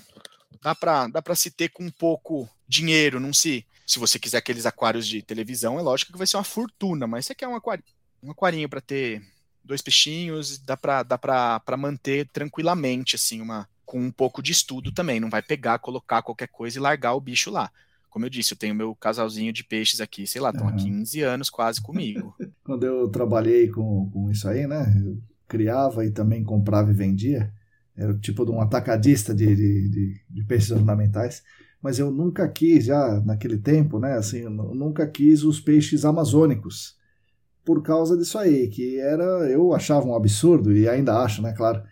[0.63, 4.64] Dá para dá se ter com um pouco dinheiro, não se se você quiser aqueles
[4.64, 7.85] aquários de televisão, é lógico que vai ser uma fortuna, mas você quer um aquário,
[8.22, 9.22] um aquarinho para ter
[9.62, 14.90] dois peixinhos, dá para dá para manter tranquilamente assim, uma com um pouco de estudo
[14.92, 17.70] também, não vai pegar, colocar qualquer coisa e largar o bicho lá.
[18.09, 20.72] Como eu disse, eu tenho meu casalzinho de peixes aqui, sei lá, estão uhum.
[20.72, 22.35] há 15 anos quase comigo.
[22.64, 24.90] Quando eu trabalhei com, com isso aí, né?
[25.05, 27.52] Eu criava e também comprava e vendia.
[27.94, 31.42] Era o tipo de um atacadista de, de, de, de peixes ornamentais
[31.83, 36.97] mas eu nunca quis, já naquele tempo, né, assim, nunca quis os peixes amazônicos,
[37.64, 41.83] por causa disso aí, que era, eu achava um absurdo, e ainda acho, né, claro,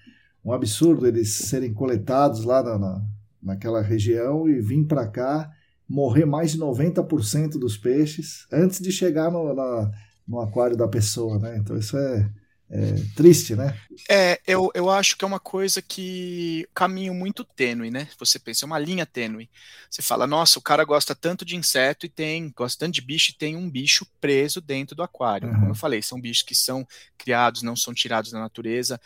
[0.44, 3.02] um absurdo eles serem coletados lá na, na
[3.42, 5.50] naquela região e vir para cá,
[5.88, 9.90] morrer mais de 90% dos peixes antes de chegar no, na,
[10.28, 12.30] no aquário da pessoa, né, então isso é,
[12.72, 13.76] é, triste, né?
[14.08, 18.08] É, eu, eu acho que é uma coisa que caminho muito tênue, né?
[18.16, 19.50] Você pensa, é uma linha tênue.
[19.90, 23.32] Você fala, nossa, o cara gosta tanto de inseto e tem, gosta tanto de bicho
[23.32, 25.48] e tem um bicho preso dentro do aquário.
[25.48, 25.54] Uhum.
[25.54, 26.86] Como eu falei, são bichos que são
[27.18, 29.00] criados, não são tirados da natureza.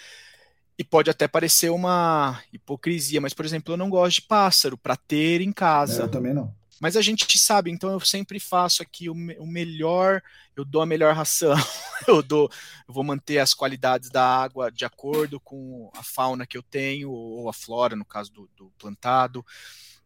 [0.77, 4.97] E pode até parecer uma hipocrisia, mas, por exemplo, eu não gosto de pássaro para
[4.97, 6.03] ter em casa.
[6.03, 6.55] É, eu também não.
[6.81, 10.23] Mas a gente sabe, então eu sempre faço aqui o, o melhor,
[10.57, 11.55] eu dou a melhor ração,
[12.07, 12.51] eu dou,
[12.87, 17.11] eu vou manter as qualidades da água de acordo com a fauna que eu tenho,
[17.11, 19.45] ou a flora, no caso do, do plantado.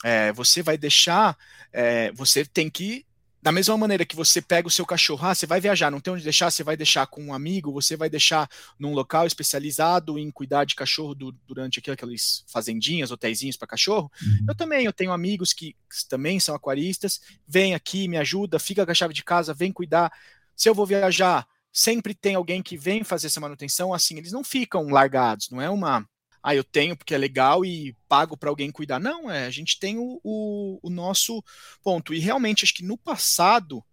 [0.04, 1.36] É, você vai deixar,
[1.72, 3.04] é, você tem que
[3.40, 6.12] da mesma maneira que você pega o seu cachorro, ah, você vai viajar, não tem
[6.12, 10.30] onde deixar, você vai deixar com um amigo, você vai deixar num local especializado em
[10.30, 14.10] cuidar de cachorro do, durante aquelas fazendinhas, hotéisinhos para cachorro.
[14.20, 14.46] Uhum.
[14.48, 15.76] Eu também, eu tenho amigos que
[16.08, 20.12] também são aquaristas, vem aqui, me ajuda, fica com a chave de casa, vem cuidar.
[20.58, 24.42] Se eu vou viajar, sempre tem alguém que vem fazer essa manutenção, assim, eles não
[24.42, 26.04] ficam largados, não é uma
[26.42, 28.98] ah, eu tenho porque é legal e pago para alguém cuidar.
[28.98, 31.42] Não, é, a gente tem o, o, o, nosso
[31.82, 32.14] ponto.
[32.14, 33.84] E realmente, acho que no passado,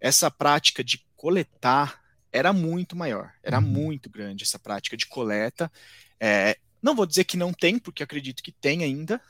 [0.00, 2.00] essa prática de coletar
[2.32, 3.66] era muito maior, era uhum.
[3.66, 5.70] muito grande essa prática de coleta.
[6.18, 9.20] É, não vou dizer que não tem, porque acredito que tem ainda.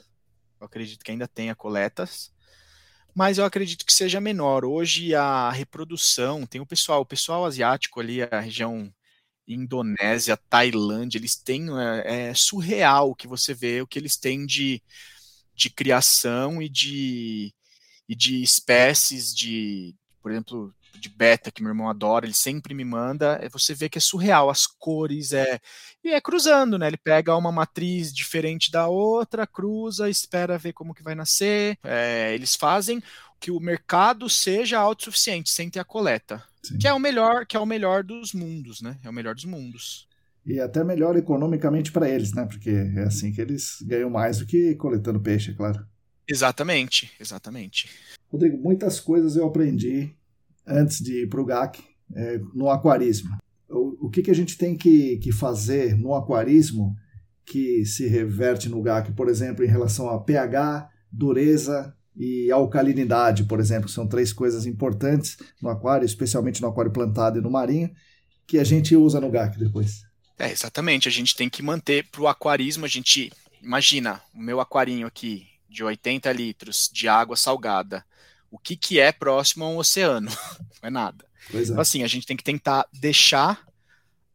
[0.61, 2.33] Eu acredito que ainda tenha coletas,
[3.15, 4.65] mas eu acredito que seja menor.
[4.65, 8.93] Hoje a reprodução, tem o pessoal, o pessoal asiático ali, a região
[9.47, 14.47] Indonésia, Tailândia, eles têm é, é, surreal o que você vê, o que eles têm
[14.47, 14.83] de,
[15.55, 17.55] de criação e de,
[18.09, 22.85] e de espécies de, por exemplo, de beta que meu irmão adora, ele sempre me
[22.85, 25.61] manda, é, você vê que é surreal, as cores, é
[26.03, 26.87] e é cruzando, né?
[26.87, 31.79] Ele pega uma matriz diferente da outra, cruza, espera ver como que vai nascer.
[31.83, 33.03] É, eles fazem
[33.41, 36.43] que o mercado seja autossuficiente sem ter a coleta.
[36.63, 36.79] Sim.
[36.79, 38.99] Que é o melhor, que é o melhor dos mundos, né?
[39.05, 40.09] É o melhor dos mundos.
[40.47, 42.45] E até melhor economicamente para eles, né?
[42.45, 45.87] Porque é assim que eles ganham mais do que coletando peixe, é claro.
[46.29, 47.91] Exatamente, exatamente.
[48.31, 50.15] Rodrigo, muitas coisas eu aprendi
[50.67, 51.83] antes de ir para o GAC
[52.15, 53.37] é, no aquarismo.
[53.69, 56.95] O, o que, que a gente tem que, que fazer no aquarismo
[57.45, 63.61] que se reverte no GAC, por exemplo, em relação a pH, dureza e alcalinidade, por
[63.61, 67.91] exemplo, são três coisas importantes no aquário, especialmente no aquário plantado e no marinho,
[68.47, 70.03] que a gente usa no GAC depois.
[70.39, 74.61] É, exatamente, a gente tem que manter para o aquarismo, a gente imagina o meu
[74.61, 78.05] aquarinho aqui de 80 litros de água salgada,
[78.55, 80.31] o que, que é próximo a um oceano?
[80.81, 81.27] Não é nada.
[81.53, 81.61] É.
[81.61, 83.67] Então, assim, a gente tem que tentar deixar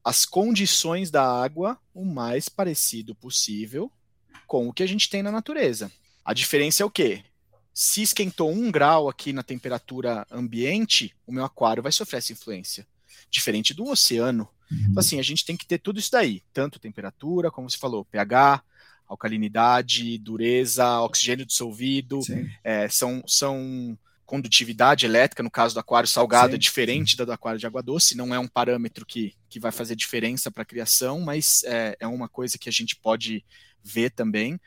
[0.04, 3.90] as condições da água o mais parecido possível
[4.46, 5.90] com o que a gente tem na natureza.
[6.26, 7.24] A diferença é o quê?
[7.74, 12.86] Se esquentou um grau aqui na temperatura ambiente, o meu aquário vai sofrer essa influência.
[13.32, 14.50] Diferente do oceano.
[14.70, 16.44] Então, assim, a gente tem que ter tudo isso daí.
[16.52, 18.62] Tanto temperatura, como você falou, pH,
[19.08, 22.20] alcalinidade, dureza, oxigênio dissolvido.
[22.64, 23.98] É, são, são
[24.30, 27.82] condutividade elétrica, no caso do aquário salgado, sim, é diferente da do aquário de água
[27.82, 31.98] doce, não é um parâmetro que, que vai fazer diferença para a criação, mas é,
[32.00, 33.44] é uma coisa que a gente pode
[33.84, 34.62] ver também.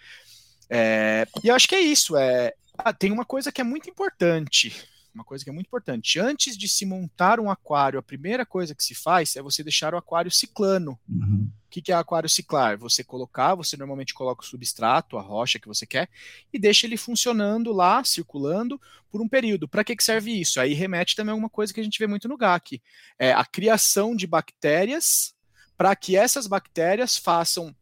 [0.69, 2.17] É, e eu acho que é isso.
[2.17, 4.75] É, ah, tem uma coisa que é muito importante.
[5.15, 6.19] Uma coisa que é muito importante.
[6.19, 9.95] Antes de se montar um aquário, a primeira coisa que se faz é você deixar
[9.95, 10.99] o aquário ciclando.
[11.09, 11.51] Uhum.
[11.67, 12.79] O que, que é aquário ciclar?
[12.79, 16.09] Você colocar, você normalmente coloca o substrato, a rocha que você quer,
[16.53, 19.69] e deixa ele funcionando lá, circulando, por um período.
[19.69, 20.61] Para que, que serve isso?
[20.61, 22.83] Aí remete também a uma coisa que a gente vê muito no GAC:
[23.19, 25.35] é a criação de bactérias
[25.77, 27.75] para que essas bactérias façam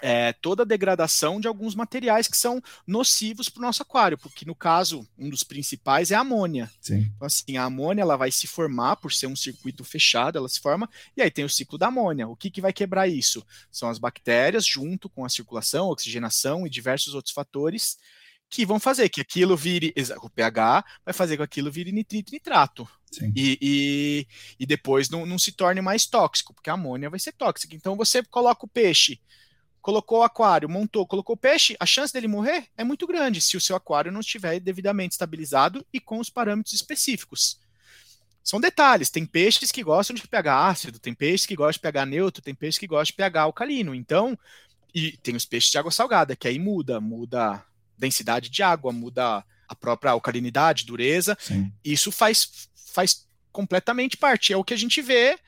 [0.00, 4.44] é, toda a degradação de alguns materiais que são nocivos para o nosso aquário, porque
[4.44, 6.70] no caso, um dos principais é a amônia.
[6.80, 7.10] Sim.
[7.14, 10.60] Então, assim, a amônia ela vai se formar por ser um circuito fechado, ela se
[10.60, 12.28] forma, e aí tem o ciclo da amônia.
[12.28, 13.44] O que, que vai quebrar isso?
[13.70, 17.98] São as bactérias, junto com a circulação, oxigenação e diversos outros fatores,
[18.48, 22.34] que vão fazer que aquilo vire, o pH vai fazer que aquilo vire nitrito e
[22.36, 22.88] nitrato.
[23.34, 24.26] E, e,
[24.60, 27.74] e, depois não, não se torne mais tóxico, porque a amônia vai ser tóxica.
[27.74, 29.20] Então você coloca o peixe
[29.86, 33.56] colocou o aquário, montou, colocou o peixe, a chance dele morrer é muito grande se
[33.56, 37.60] o seu aquário não estiver devidamente estabilizado e com os parâmetros específicos.
[38.42, 42.04] São detalhes, tem peixes que gostam de pH ácido, tem peixes que gostam de pH
[42.04, 43.94] neutro, tem peixes que gostam de pH alcalino.
[43.94, 44.36] Então,
[44.92, 47.64] e tem os peixes de água salgada, que aí muda, muda
[47.96, 51.38] densidade de água, muda a própria alcalinidade, dureza.
[51.40, 51.72] Sim.
[51.84, 54.52] Isso faz, faz completamente parte.
[54.52, 55.38] É o que a gente vê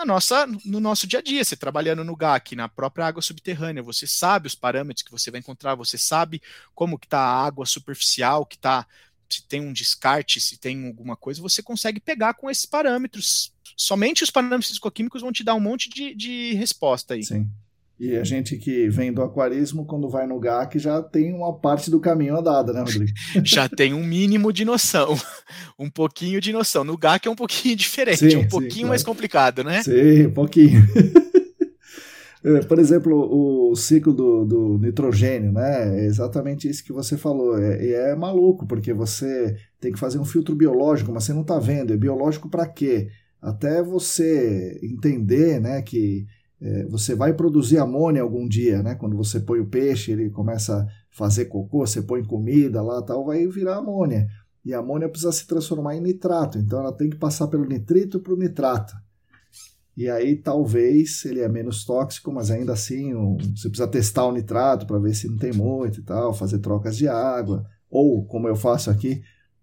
[0.00, 3.82] na nossa, no nosso dia a dia, você trabalhando no GAC, na própria água subterrânea,
[3.82, 6.42] você sabe os parâmetros que você vai encontrar, você sabe
[6.74, 8.86] como que está a água superficial, que está
[9.28, 14.22] se tem um descarte, se tem alguma coisa, você consegue pegar com esses parâmetros somente
[14.22, 17.24] os parâmetros físico-químicos vão te dar um monte de, de resposta aí.
[17.24, 17.48] Sim.
[18.00, 21.90] E a gente que vem do aquarismo, quando vai no GAC, já tem uma parte
[21.90, 23.12] do caminho andada, né, Rodrigo?
[23.44, 25.14] já tem um mínimo de noção,
[25.78, 26.82] um pouquinho de noção.
[26.82, 28.88] No GAC é um pouquinho diferente, sim, um pouquinho sim, claro.
[28.88, 29.82] mais complicado, né?
[29.82, 30.82] Sim, um pouquinho.
[32.42, 36.00] É, por exemplo, o ciclo do, do, nitrogênio, né?
[36.00, 37.58] É exatamente isso que você falou.
[37.58, 41.34] É, e é, é maluco, porque você tem que fazer um filtro biológico, mas você
[41.34, 41.92] não está vendo.
[41.92, 43.08] É biológico para quê?
[43.42, 46.26] Até você entender né, que
[46.60, 48.94] é, você vai produzir amônia algum dia, né?
[48.94, 53.24] Quando você põe o peixe, ele começa a fazer cocô, você põe comida lá tal,
[53.24, 54.28] vai virar amônia.
[54.64, 58.20] E a amônia precisa se transformar em nitrato, então ela tem que passar pelo nitrito
[58.20, 58.94] para o nitrato.
[59.96, 63.12] E aí talvez ele é menos tóxico, mas ainda assim
[63.54, 66.96] você precisa testar o nitrato para ver se não tem muito e tal, fazer trocas
[66.96, 67.66] de água.
[67.90, 69.22] Ou, como eu faço aqui,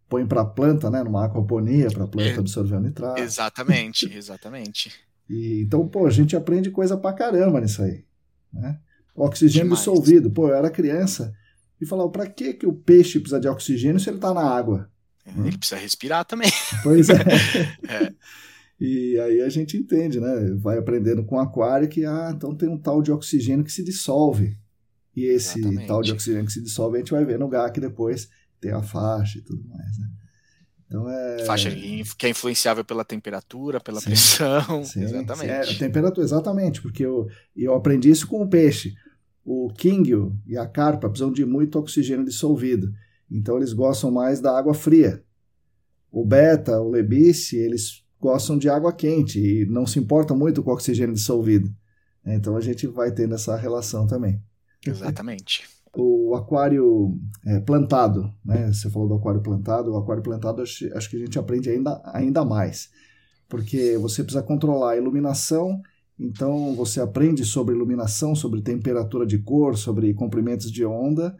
[0.10, 3.22] põe para a planta, né, numa aquaponia, para a planta é, absorver o nitrato.
[3.22, 4.92] Exatamente, exatamente.
[5.30, 8.06] E, então, pô, a gente aprende coisa pra caramba nisso aí.
[8.54, 8.80] Né?
[9.18, 9.80] oxigênio Demais.
[9.80, 10.30] dissolvido.
[10.30, 11.34] Pô, eu era criança
[11.82, 14.90] e falava, pra que, que o peixe precisa de oxigênio se ele tá na água?
[15.26, 15.58] É, ele hum?
[15.58, 16.52] precisa respirar também.
[16.84, 17.16] Pois é.
[17.90, 18.14] é.
[18.80, 20.56] E aí a gente entende, né?
[20.60, 23.84] Vai aprendendo com o aquário que, ah, então tem um tal de oxigênio que se
[23.84, 24.56] dissolve.
[25.16, 25.88] E esse Exatamente.
[25.88, 28.30] tal de oxigênio que se dissolve a gente vai ver no GAC depois,
[28.62, 30.08] tem a faixa e tudo mais, né?
[30.88, 31.46] Então é...
[31.46, 34.84] Faixa que é influenciável pela temperatura, pela sim, pressão.
[34.84, 35.50] Sim, exatamente.
[35.50, 38.96] É, temperatura, exatamente, porque eu, eu aprendi isso com o peixe.
[39.44, 40.12] O king
[40.46, 42.92] e a carpa precisam de muito oxigênio dissolvido.
[43.30, 45.24] Então eles gostam mais da água fria.
[46.12, 50.72] O beta, o lebice, eles gostam de água quente e não se importam muito com
[50.72, 51.74] o oxigênio dissolvido.
[52.26, 54.42] Então a gente vai tendo essa relação também.
[54.86, 58.72] Exatamente o aquário é, plantado, né?
[58.72, 62.02] Você falou do aquário plantado, o aquário plantado acho, acho, que a gente aprende ainda,
[62.06, 62.90] ainda mais,
[63.50, 65.82] porque você precisa controlar a iluminação,
[66.20, 71.36] então você aprende sobre iluminação, sobre temperatura de cor, sobre comprimentos de onda,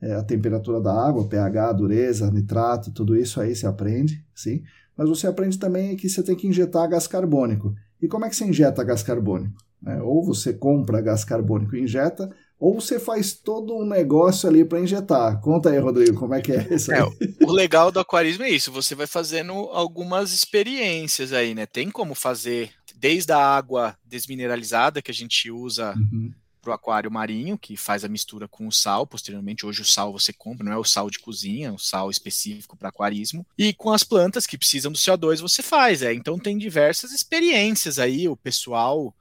[0.00, 4.62] é, a temperatura da água, pH, dureza, nitrato, tudo isso aí você aprende, sim.
[4.96, 7.74] Mas você aprende também que você tem que injetar gás carbônico.
[8.00, 9.56] E como é que você injeta gás carbônico?
[9.86, 14.64] É, ou você compra gás carbônico e injeta, ou você faz todo um negócio ali
[14.64, 15.40] para injetar.
[15.40, 17.00] Conta aí, Rodrigo, como é que é isso aí?
[17.00, 21.66] É, o legal do aquarismo é isso, você vai fazendo algumas experiências aí, né?
[21.66, 26.32] Tem como fazer desde a água desmineralizada que a gente usa uhum.
[26.62, 30.12] para o aquário marinho, que faz a mistura com o sal, posteriormente hoje o sal
[30.12, 33.74] você compra, não é o sal de cozinha, é o sal específico para aquarismo, e
[33.74, 36.14] com as plantas que precisam do CO2 você faz, é.
[36.14, 39.14] Então tem diversas experiências aí, o pessoal,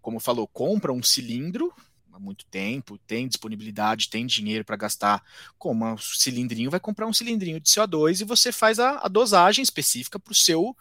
[0.00, 1.70] como falou, compra um cilindro
[2.12, 5.22] há muito tempo, tem disponibilidade, tem dinheiro para gastar
[5.58, 9.62] com um cilindrinho, vai comprar um cilindrinho de CO2 e você faz a, a dosagem
[9.62, 10.76] específica para o seu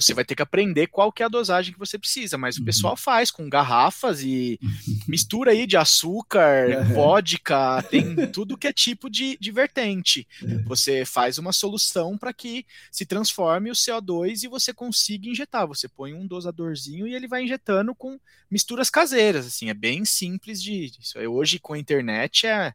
[0.00, 2.62] você vai ter que aprender qual que é a dosagem que você precisa, mas uhum.
[2.62, 4.58] o pessoal faz com garrafas e
[5.08, 6.94] mistura aí de açúcar, uhum.
[6.94, 10.26] vodka, tem tudo que é tipo de, de vertente.
[10.42, 10.64] Uhum.
[10.64, 15.66] Você faz uma solução para que se transforme o CO2 e você consiga injetar.
[15.66, 18.18] Você põe um dosadorzinho e ele vai injetando com
[18.50, 21.18] misturas caseiras, assim, é bem simples de isso.
[21.18, 22.72] Hoje com a internet é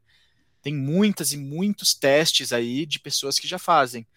[0.61, 4.07] tem muitas e muitos testes aí de pessoas que já fazem.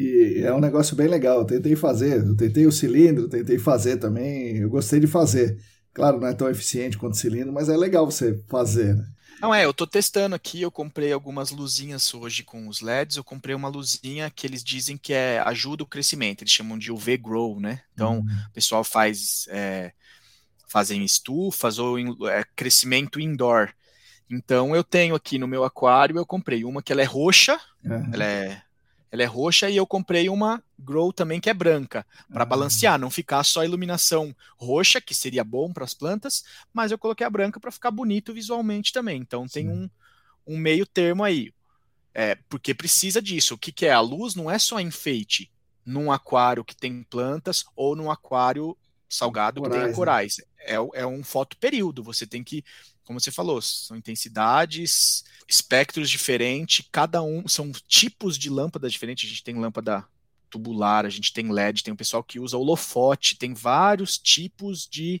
[0.00, 1.40] E é um negócio bem legal.
[1.40, 4.56] Eu tentei fazer, eu tentei o cilindro, tentei fazer também.
[4.56, 5.58] Eu gostei de fazer.
[5.92, 8.96] Claro, não é tão eficiente quanto o cilindro, mas é legal você fazer.
[8.96, 9.04] Né?
[9.42, 13.24] Não é, eu tô testando aqui, eu comprei algumas luzinhas hoje com os LEDs, eu
[13.24, 17.18] comprei uma luzinha que eles dizem que é ajuda o crescimento, eles chamam de UV
[17.18, 17.82] Grow, né?
[17.92, 18.26] Então, uhum.
[18.48, 19.92] o pessoal faz é,
[20.66, 21.98] fazem estufas ou
[22.28, 23.70] é, crescimento indoor.
[24.30, 28.10] Então, eu tenho aqui no meu aquário, eu comprei uma que ela é roxa, uhum.
[28.14, 28.62] ela é
[29.12, 32.46] ela é roxa e eu comprei uma Grow também que é branca, para ah.
[32.46, 36.98] balancear, não ficar só a iluminação roxa, que seria bom para as plantas, mas eu
[36.98, 39.20] coloquei a branca para ficar bonito visualmente também.
[39.20, 39.52] Então Sim.
[39.52, 39.90] tem um,
[40.46, 41.52] um meio termo aí.
[42.14, 43.54] É, porque precisa disso.
[43.54, 43.92] O que, que é?
[43.92, 45.50] A luz não é só enfeite
[45.84, 48.76] num aquário que tem plantas ou num aquário
[49.08, 50.36] salgado corais, que tem corais.
[50.38, 50.44] Né?
[50.60, 52.02] É, é um fotoperíodo.
[52.02, 52.64] Você tem que
[53.10, 59.28] como você falou, são intensidades, espectros diferentes, cada um são tipos de lâmpadas diferentes.
[59.28, 60.06] A gente tem lâmpada
[60.48, 65.20] tubular, a gente tem LED, tem um pessoal que usa holofote, tem vários tipos de,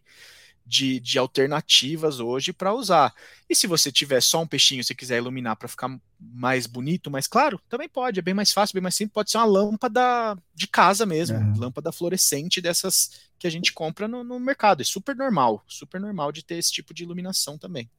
[0.70, 3.12] de, de alternativas hoje para usar.
[3.48, 7.26] E se você tiver só um peixinho, se quiser iluminar para ficar mais bonito, mais
[7.26, 10.68] claro, também pode, é bem mais fácil, bem mais simples, pode ser uma lâmpada de
[10.68, 14.80] casa mesmo, lâmpada fluorescente dessas que a gente compra no, no mercado.
[14.80, 17.90] É super normal, super normal de ter esse tipo de iluminação também.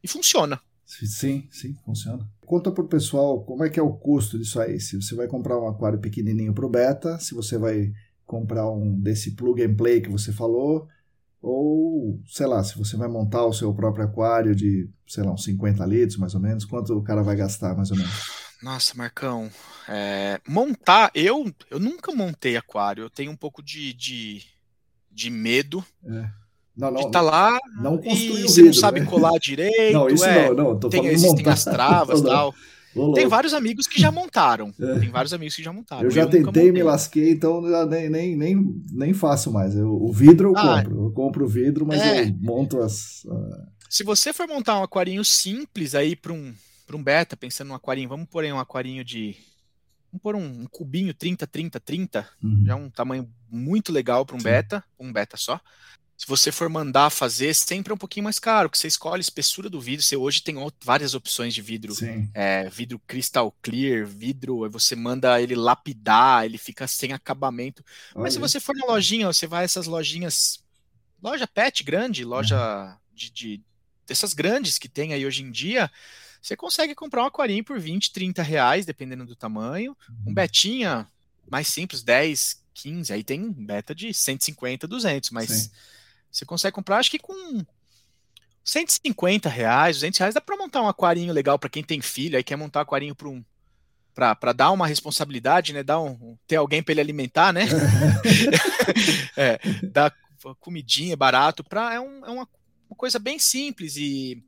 [0.00, 0.60] E funciona.
[0.86, 2.28] Sim, sim, funciona.
[2.46, 4.78] Conta pro pessoal como é que é o custo disso aí.
[4.78, 7.92] Se você vai comprar um aquário pequenininho pro beta, se você vai
[8.24, 10.86] comprar um desse plug and play que você falou,
[11.42, 15.42] ou, sei lá, se você vai montar o seu próprio aquário de, sei lá, uns
[15.42, 18.12] 50 litros mais ou menos, quanto o cara vai gastar mais ou menos?
[18.62, 19.50] Nossa, Marcão,
[19.88, 24.42] é, montar, eu, eu nunca montei aquário, eu tenho um pouco de, de,
[25.10, 25.84] de medo.
[26.06, 26.30] É.
[26.74, 29.06] Não, não, de estar tá lá não e você não sabe né?
[29.06, 29.92] colar direito.
[29.92, 32.54] Não, isso é, não, não, tô tem, existem as travas e tal.
[33.14, 34.72] Tem vários amigos que já montaram.
[34.82, 34.98] É.
[34.98, 36.04] Tem vários amigos que já montaram.
[36.04, 39.76] Eu já eu tentei, me lasquei, então nem, nem, nem, nem faço mais.
[39.76, 41.04] Eu, o vidro eu ah, compro.
[41.04, 42.24] Eu compro o vidro, mas é.
[42.24, 43.24] eu monto as.
[43.24, 43.66] Uh...
[43.88, 46.52] Se você for montar um aquarinho simples aí para um,
[46.92, 49.36] um beta, pensando num aquarinho, vamos pôr aí um aquarinho de.
[50.10, 52.28] Vamos pôr um, um cubinho 30, 30, 30.
[52.42, 52.64] Uhum.
[52.66, 54.44] Já é um tamanho muito legal para um Sim.
[54.44, 55.60] beta, um beta só
[56.22, 59.20] se você for mandar fazer, sempre é um pouquinho mais caro, que você escolhe a
[59.20, 60.04] espessura do vidro.
[60.04, 61.92] Você hoje tem várias opções de vidro.
[62.32, 67.84] É, vidro crystal clear, vidro, aí você manda ele lapidar, ele fica sem acabamento.
[68.14, 68.22] Olha.
[68.22, 70.62] Mas se você for na lojinha, você vai essas lojinhas,
[71.20, 73.60] loja pet grande, loja de, de,
[74.06, 75.90] dessas grandes que tem aí hoje em dia,
[76.40, 79.96] você consegue comprar um aquarinho por 20, 30 reais, dependendo do tamanho.
[80.24, 80.34] Um uhum.
[80.34, 81.04] betinha
[81.50, 85.50] mais simples, 10, 15, aí tem beta de 150, 200, mas...
[85.50, 85.70] Sim
[86.32, 87.62] você consegue comprar, acho que com
[88.64, 92.42] 150 reais, 200 reais, dá para montar um aquarinho legal para quem tem filho, aí
[92.42, 93.44] quer montar um aquarinho para um
[94.14, 95.82] para dar uma responsabilidade, né?
[95.82, 97.62] Dar um, ter alguém para ele alimentar, né?
[99.36, 99.58] é,
[99.90, 100.14] dar
[100.60, 102.48] comidinha barato para é, um, é uma,
[102.90, 104.42] uma, coisa bem simples e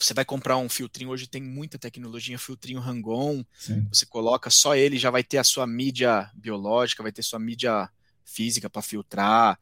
[0.00, 3.44] você vai comprar um filtrinho hoje tem muita tecnologia, filtrinho Rangon,
[3.92, 7.88] você coloca só ele já vai ter a sua mídia biológica, vai ter sua mídia
[8.24, 9.58] física para filtrar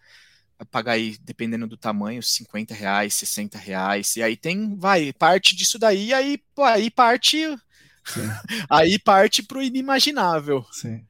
[0.70, 4.16] pagar aí, dependendo do tamanho, 50 reais, 60 reais.
[4.16, 7.44] E aí tem, vai, parte disso daí, aí, aí parte.
[8.70, 10.64] aí parte pro inimaginável.
[10.70, 11.05] Sim.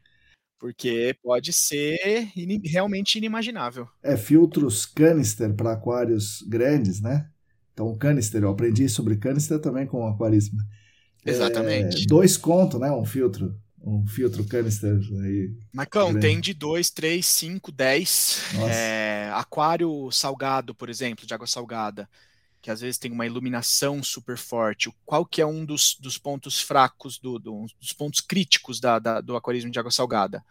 [0.58, 3.86] Porque pode ser in, realmente inimaginável.
[4.02, 7.28] É, filtros canister para aquários grandes, né?
[7.72, 10.58] Então, canister, eu aprendi sobre canister também com aquarismo.
[11.26, 12.04] Exatamente.
[12.04, 12.90] É, dois conto, né?
[12.90, 15.52] Um filtro um filtro canister aí.
[15.72, 16.26] Marcão, grande.
[16.26, 18.40] tem de 2, 3, 5, 10.
[19.34, 22.08] aquário salgado, por exemplo, de água salgada,
[22.62, 24.90] que às vezes tem uma iluminação super forte.
[25.04, 29.20] Qual que é um dos, dos pontos fracos, do, do, dos pontos críticos da, da,
[29.20, 30.42] do aquarismo de água salgada?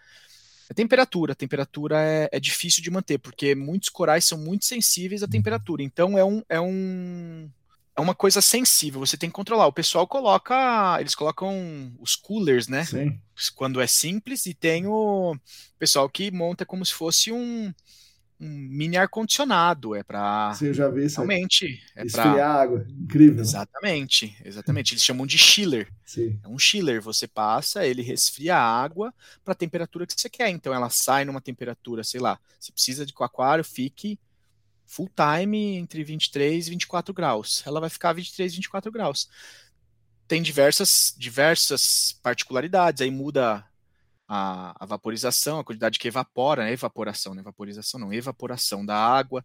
[0.69, 1.33] A temperatura.
[1.33, 5.31] A temperatura é, é, difícil de manter, porque muitos corais são muito sensíveis à uhum.
[5.31, 5.81] temperatura.
[5.81, 7.49] Então é um, é um
[7.95, 9.67] é uma coisa sensível, você tem que controlar.
[9.67, 12.83] O pessoal coloca, eles colocam os coolers, né?
[12.85, 13.19] Sim.
[13.55, 15.35] Quando é simples, e tem o
[15.77, 17.71] pessoal que monta como se fosse um,
[18.39, 19.95] um mini ar-condicionado.
[19.95, 20.53] É para.
[20.55, 21.17] Sim, eu já vi isso.
[21.17, 21.81] Realmente.
[21.95, 22.53] É Esfriar pra...
[22.61, 22.85] água.
[22.89, 23.41] Incrível.
[23.41, 24.35] Exatamente, né?
[24.45, 24.93] exatamente.
[24.93, 25.87] Eles chamam de chiller.
[26.03, 26.39] Sim.
[26.43, 26.99] É um chiller.
[27.01, 29.13] Você passa, ele resfria a água
[29.45, 30.49] para a temperatura que você quer.
[30.49, 32.39] Então ela sai numa temperatura, sei lá.
[32.59, 34.17] Você precisa de que o aquário fique
[34.85, 37.63] full time entre 23 e 24 graus.
[37.65, 39.29] Ela vai ficar 23, 24 graus.
[40.27, 43.65] Tem diversas, diversas particularidades, aí muda
[44.27, 46.71] a, a vaporização, a quantidade que evapora, né?
[46.71, 47.41] evaporação, né?
[47.41, 49.43] Vaporização não, evaporação da água,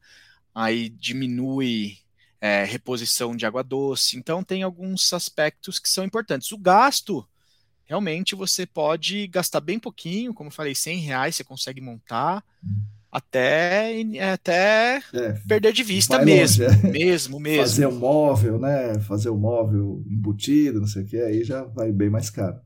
[0.55, 1.99] aí diminui
[2.41, 4.17] é, reposição de água doce.
[4.17, 6.53] Então tem alguns aspectos que são importantes.
[6.53, 7.29] O gasto,
[7.85, 12.45] realmente você pode gastar bem pouquinho, como eu falei, 100 reais você consegue montar.
[12.63, 14.03] Hum até,
[14.33, 16.91] até é, perder de vista mesmo, longe, é.
[16.91, 17.63] mesmo, mesmo.
[17.63, 18.99] Fazer o móvel, né?
[19.01, 22.61] Fazer o móvel embutido, não sei o que, aí já vai bem mais caro.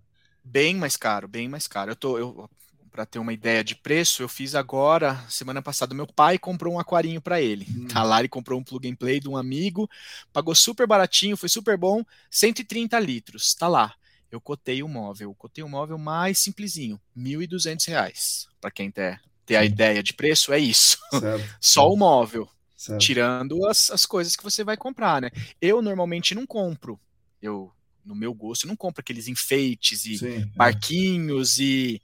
[0.45, 1.93] Bem mais caro, bem mais caro.
[1.93, 2.51] Eu tô, eu,
[2.91, 6.79] para ter uma ideia de preço, eu fiz agora, semana passada, meu pai comprou um
[6.79, 7.67] aquarinho para ele.
[7.71, 7.87] Hum.
[7.87, 9.89] Tá lá, ele comprou um plug and play de um amigo,
[10.33, 13.95] pagou super baratinho, foi super bom, 130 litros, tá lá.
[14.31, 19.21] Eu cotei o móvel, eu cotei o móvel mais simplesinho, R$ 1.200, para quem ter
[19.53, 20.99] ter a ideia de preço, é isso.
[21.13, 21.57] Certo.
[21.61, 22.49] Só o móvel.
[22.77, 23.01] Certo.
[23.01, 25.31] Tirando as, as coisas que você vai comprar, né?
[25.61, 26.99] Eu normalmente não compro.
[27.41, 27.71] Eu,
[28.05, 30.45] no meu gosto, não compro aqueles enfeites e Sim, é.
[30.57, 31.63] barquinhos é.
[31.63, 32.03] e,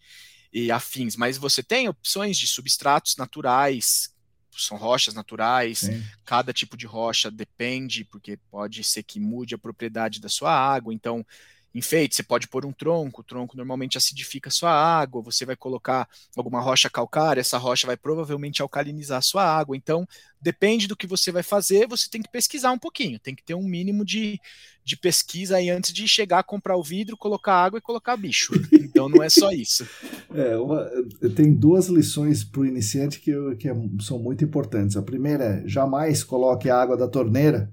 [0.52, 4.12] e afins, mas você tem opções de substratos naturais,
[4.56, 6.04] são rochas naturais, Sim.
[6.24, 10.92] cada tipo de rocha depende, porque pode ser que mude a propriedade da sua água,
[10.94, 11.26] então
[11.74, 16.08] enfeite, você pode pôr um tronco, o tronco normalmente acidifica sua água, você vai colocar
[16.36, 20.06] alguma rocha calcária, essa rocha vai provavelmente alcalinizar sua água, então
[20.40, 23.54] depende do que você vai fazer, você tem que pesquisar um pouquinho, tem que ter
[23.54, 24.40] um mínimo de,
[24.82, 28.52] de pesquisa aí antes de chegar a comprar o vidro, colocar água e colocar bicho,
[28.72, 29.86] então não é só isso.
[30.30, 30.86] É, uma,
[31.34, 35.62] tem duas lições para o iniciante que, que é, são muito importantes, a primeira é,
[35.66, 37.72] jamais coloque a água da torneira,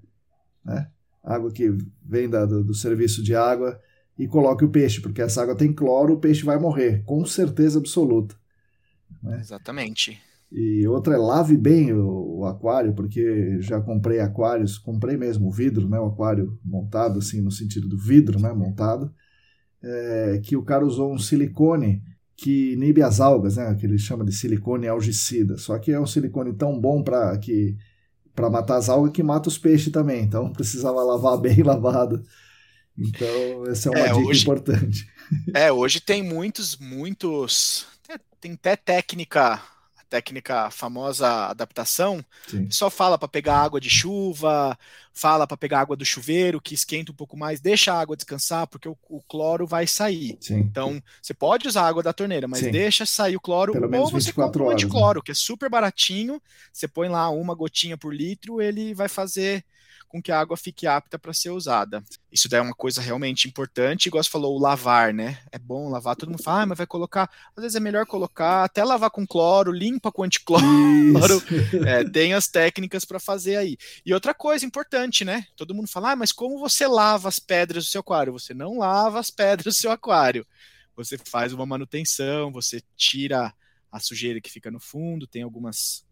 [0.63, 0.89] né?
[1.25, 3.79] Água que vem da, do, do, serviço de água
[4.17, 7.79] e coloque o peixe, porque essa água tem cloro, o peixe vai morrer, com certeza
[7.79, 8.35] absoluta.
[9.21, 9.39] Né?
[9.39, 10.21] Exatamente.
[10.51, 15.51] E outra é lave bem o, o, aquário, porque já comprei aquários, comprei mesmo o
[15.51, 19.11] vidro, né, o aquário montado assim no sentido do vidro, né, montado,
[19.83, 22.01] é, que o cara usou um silicone
[22.37, 25.57] que inibe as algas, né, que ele chama de silicone algicida.
[25.57, 27.75] Só que é um silicone tão bom para que
[28.35, 30.23] para matar as algas que mata os peixes também.
[30.23, 32.23] Então precisava lavar bem lavado.
[32.97, 35.09] Então essa é uma é, dica hoje, importante.
[35.53, 37.87] É, hoje tem muitos, muitos,
[38.39, 39.61] tem até técnica
[40.15, 42.69] técnica famosa adaptação, Sim.
[42.71, 44.77] só fala para pegar água de chuva,
[45.13, 48.65] fala para pegar água do chuveiro, que esquenta um pouco mais, deixa a água descansar,
[48.65, 50.37] porque o, o cloro vai sair.
[50.39, 50.59] Sim.
[50.59, 52.71] Então, você pode usar a água da torneira, mas Sim.
[52.71, 55.23] deixa sair o cloro, Pelo ou você compra um anticloro, né?
[55.25, 56.41] que é super baratinho,
[56.71, 59.65] você põe lá uma gotinha por litro, ele vai fazer
[60.15, 62.01] com que a água fique apta para ser usada.
[62.31, 65.39] Isso daí é uma coisa realmente importante, igual você falou, o lavar, né?
[65.51, 68.63] É bom lavar, todo mundo fala, ah, mas vai colocar, às vezes é melhor colocar,
[68.63, 70.63] até lavar com cloro, limpa com anticloro,
[71.85, 73.77] é, tem as técnicas para fazer aí.
[74.05, 75.45] E outra coisa importante, né?
[75.53, 78.31] Todo mundo fala, ah, mas como você lava as pedras do seu aquário?
[78.31, 80.47] Você não lava as pedras do seu aquário.
[80.95, 83.53] Você faz uma manutenção, você tira
[83.91, 86.05] a sujeira que fica no fundo, tem algumas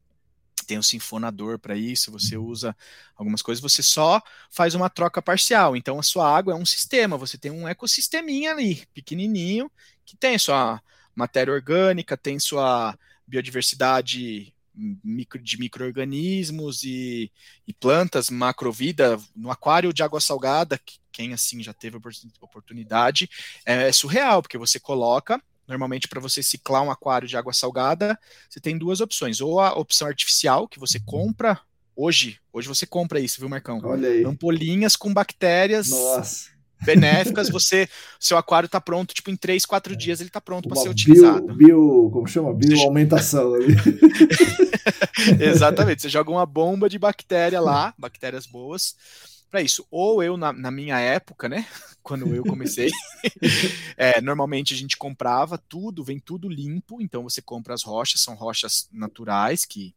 [0.66, 2.76] tem o sinfonador para isso, você usa
[3.16, 5.76] algumas coisas, você só faz uma troca parcial.
[5.76, 9.72] Então a sua água é um sistema, você tem um ecossisteminha ali, pequenininho,
[10.05, 10.82] que tem sua
[11.16, 12.97] matéria orgânica, tem sua
[13.28, 14.53] biodiversidade
[15.41, 17.32] de micro-organismos e,
[17.68, 20.80] e, plantas, macrovida, no aquário de água salgada,
[21.11, 21.95] quem assim já teve
[22.41, 23.30] oportunidade,
[23.66, 28.59] é surreal, porque você coloca Normalmente, para você ciclar um aquário de água salgada, você
[28.59, 29.39] tem duas opções.
[29.41, 31.59] Ou a opção artificial, que você compra
[31.95, 32.39] hoje.
[32.51, 33.80] Hoje você compra isso, viu, Marcão?
[33.84, 34.24] Olha aí.
[34.24, 35.89] Ampolinhas com bactérias.
[35.89, 36.53] Nossa
[36.84, 37.88] benéficas, você,
[38.20, 41.53] seu aquário está pronto, tipo, em 3, 4 dias ele está pronto para ser utilizado.
[41.55, 42.53] Bio, como chama?
[42.53, 43.53] Bioaumentação.
[45.39, 48.95] Exatamente, você joga uma bomba de bactéria lá, bactérias boas,
[49.54, 49.86] para isso.
[49.91, 51.68] Ou eu, na, na, minha época, né?
[52.01, 52.89] Quando eu comecei,
[53.95, 58.34] é, normalmente a gente comprava tudo, vem tudo limpo, então você compra as rochas, são
[58.34, 59.95] rochas naturais, que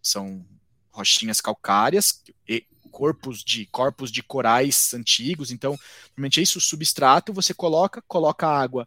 [0.00, 0.46] são
[0.92, 5.78] rochinhas calcárias, e corpos de corpos de corais antigos, então
[6.10, 8.86] normalmente é isso, o substrato você coloca, coloca água.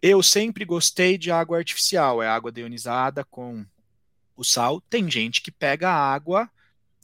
[0.00, 3.66] Eu sempre gostei de água artificial, é água deionizada com
[4.36, 4.80] o sal.
[4.80, 6.48] Tem gente que pega água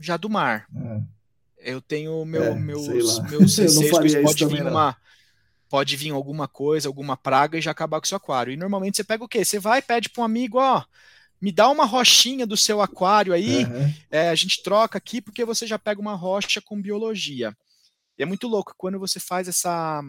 [0.01, 0.67] já do mar.
[0.75, 1.18] É
[1.61, 4.97] eu tenho meu, é, meus, meus receios que pode vir uma.
[5.69, 8.53] Pode vir alguma coisa, alguma praga e já acabar com o seu aquário.
[8.53, 9.45] E normalmente você pega o quê?
[9.45, 10.83] Você vai e pede para um amigo, ó,
[11.41, 13.95] me dá uma rochinha do seu aquário aí, uhum.
[14.11, 17.55] é, a gente troca aqui porque você já pega uma rocha com biologia.
[18.19, 20.03] E é muito louco, quando você faz essa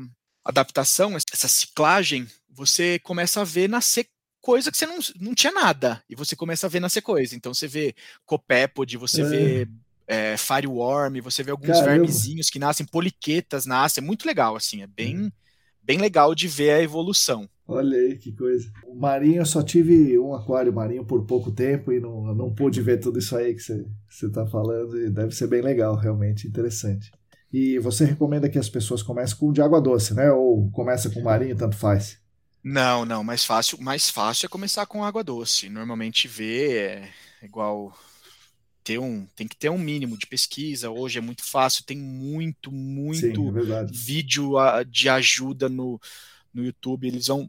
[0.43, 4.07] adaptação, essa ciclagem, você começa a ver nascer
[4.41, 7.35] coisa que você não, não tinha nada, e você começa a ver nascer coisa.
[7.35, 7.93] Então você vê
[8.25, 9.25] copépode, você é.
[9.25, 9.67] vê
[10.09, 11.91] é, fireworm, você vê alguns Caramba.
[11.91, 15.31] vermezinhos que nascem, poliquetas nascem, é muito legal, assim, é bem, hum.
[15.83, 17.47] bem legal de ver a evolução.
[17.67, 18.71] Olha aí que coisa.
[18.87, 22.81] O marinho, eu só tive um aquário marinho por pouco tempo e não, não pude
[22.81, 23.85] ver tudo isso aí que você
[24.25, 27.11] está falando e deve ser bem legal, realmente interessante.
[27.53, 30.31] E você recomenda que as pessoas comecem com de água doce, né?
[30.31, 32.19] Ou começa com marinho, tanto faz?
[32.63, 35.69] Não, não, mais fácil, mais fácil é começar com água doce.
[35.69, 37.09] Normalmente vê é
[37.43, 37.93] igual
[38.89, 40.89] ter um, tem que ter um mínimo de pesquisa.
[40.89, 44.53] Hoje é muito fácil, tem muito, muito Sim, é vídeo
[44.89, 46.01] de ajuda no,
[46.51, 47.07] no YouTube.
[47.07, 47.47] Eles vão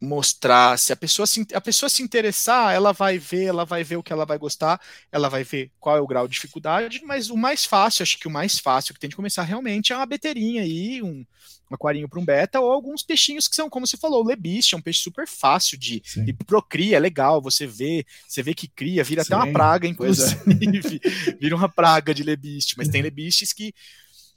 [0.00, 3.96] mostrar, se a pessoa se, a pessoa se interessar, ela vai ver, ela vai ver
[3.96, 4.80] o que ela vai gostar,
[5.10, 8.28] ela vai ver qual é o grau de dificuldade, mas o mais fácil, acho que
[8.28, 11.24] o mais fácil que tem de começar realmente é uma beteirinha aí, um,
[11.70, 14.74] um aquarinho para um beta, ou alguns peixinhos que são, como você falou, o lebiste,
[14.74, 18.68] é um peixe super fácil de, de procria, é legal, você vê, você vê que
[18.68, 19.90] cria, vira Sim, até uma praga, é.
[19.90, 21.32] inclusive, é.
[21.40, 23.74] vira uma praga de lebiste, mas tem lebistes que,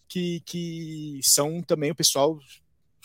[0.07, 2.39] que, que são também o pessoal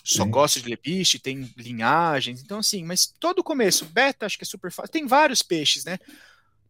[0.04, 4.44] só gosta de lebiste, tem linhagens, então assim, mas todo o começo, beta acho que
[4.44, 5.98] é super fácil, tem vários peixes, né?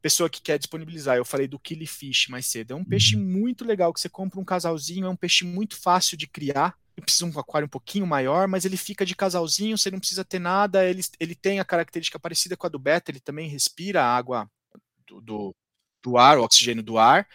[0.00, 3.24] Pessoa que quer disponibilizar, eu falei do killifish mais cedo, é um peixe uhum.
[3.24, 7.28] muito legal que você compra um casalzinho, é um peixe muito fácil de criar, precisa
[7.28, 10.38] de um aquário um pouquinho maior, mas ele fica de casalzinho, você não precisa ter
[10.38, 14.16] nada, ele, ele tem a característica parecida com a do beta, ele também respira a
[14.16, 14.48] água
[15.06, 15.56] do, do,
[16.00, 17.26] do ar, o oxigênio do ar,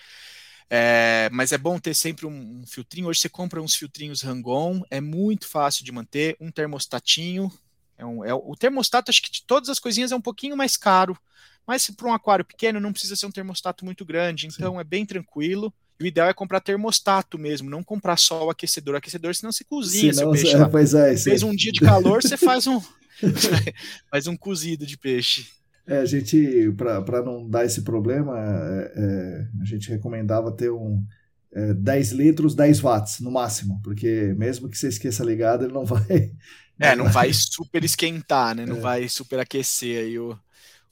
[0.70, 3.08] é, mas é bom ter sempre um, um, filtrinho.
[3.08, 6.38] Hoje você compra uns filtrinhos Rangon, é muito fácil de manter.
[6.40, 7.52] Um termostatinho.
[7.98, 10.78] É um, é, o termostato, acho que de todas as coisinhas, é um pouquinho mais
[10.78, 11.18] caro.
[11.66, 14.80] Mas para um aquário pequeno não precisa ser um termostato muito grande, então Sim.
[14.80, 15.74] é bem tranquilo.
[16.02, 18.94] O ideal é comprar termostato mesmo, não comprar só o aquecedor.
[18.94, 20.56] O aquecedor, senão você cozinha senão, seu peixe.
[20.56, 22.82] É, pois é, Fez um dia de calor, você faz um,
[24.10, 25.48] faz um cozido de peixe.
[25.90, 31.04] É, a gente, para não dar esse problema, é, é, a gente recomendava ter um
[31.52, 35.86] é, 10 litros, 10 watts no máximo, porque mesmo que você esqueça ligado, ele não
[35.86, 36.32] vai.
[36.82, 38.66] É, não vai super esquentar, né?
[38.66, 38.80] Não é.
[38.80, 40.40] vai super aquecer aí o,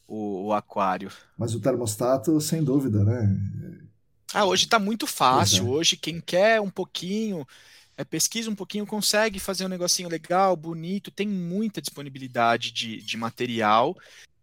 [0.06, 1.10] o, o, aquário.
[1.38, 3.40] Mas o termostato, sem dúvida, né?
[4.34, 5.66] Ah, hoje está muito fácil.
[5.66, 5.70] É.
[5.70, 7.48] Hoje, quem quer um pouquinho,
[7.96, 13.16] é, pesquisa um pouquinho, consegue fazer um negocinho legal, bonito, tem muita disponibilidade de, de
[13.16, 13.96] material.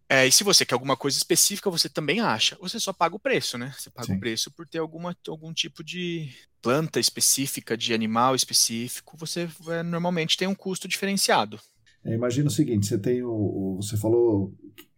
[0.07, 2.55] É, e se você quer alguma coisa específica, você também acha.
[2.61, 3.73] Você só paga o preço, né?
[3.77, 4.15] Você paga Sim.
[4.15, 6.29] o preço por ter alguma, algum tipo de
[6.61, 9.17] planta específica, de animal específico.
[9.17, 11.59] Você é, normalmente tem um custo diferenciado.
[12.03, 13.31] É, imagina o seguinte: você tem o.
[13.31, 14.53] o você falou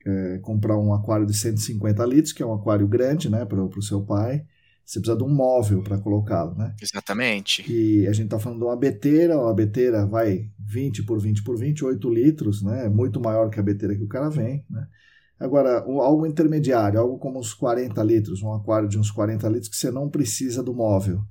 [0.06, 3.82] é, comprar um aquário de 150 litros, que é um aquário grande, né, para o
[3.82, 4.46] seu pai.
[4.88, 6.74] Você precisa de um móvel para colocá-lo, né?
[6.82, 7.70] Exatamente.
[7.70, 11.58] E a gente está falando de uma beteira, a beteira vai 20 por 20 por
[11.58, 12.88] 28 litros, né?
[12.88, 14.88] Muito maior que a beteira que o cara vem, né?
[15.38, 19.76] Agora, algo intermediário, algo como uns 40 litros, um aquário de uns 40 litros, que
[19.76, 21.22] você não precisa do móvel.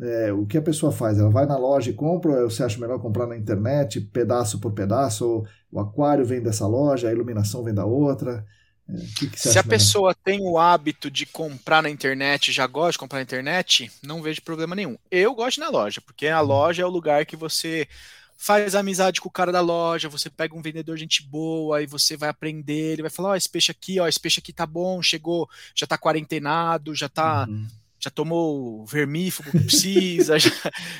[0.00, 1.18] É, o que a pessoa faz?
[1.18, 4.72] Ela vai na loja e compra, ou você acha melhor comprar na internet, pedaço por
[4.72, 8.44] pedaço, ou o aquário vem dessa loja, a iluminação vem da outra.
[8.88, 12.92] É, que que Se a pessoa tem o hábito de comprar na internet, já gosta
[12.92, 14.98] de comprar na internet, não vejo problema nenhum.
[15.10, 16.48] Eu gosto na loja, porque a uhum.
[16.48, 17.88] loja é o lugar que você
[18.36, 22.16] faz amizade com o cara da loja, você pega um vendedor gente boa e você
[22.16, 24.66] vai aprender, ele vai falar, ó, oh, esse peixe aqui, ó, esse peixe aqui tá
[24.66, 27.66] bom, chegou, já tá quarentenado, já tá uhum.
[28.04, 30.50] Já tomou vermífugo que precisa, já,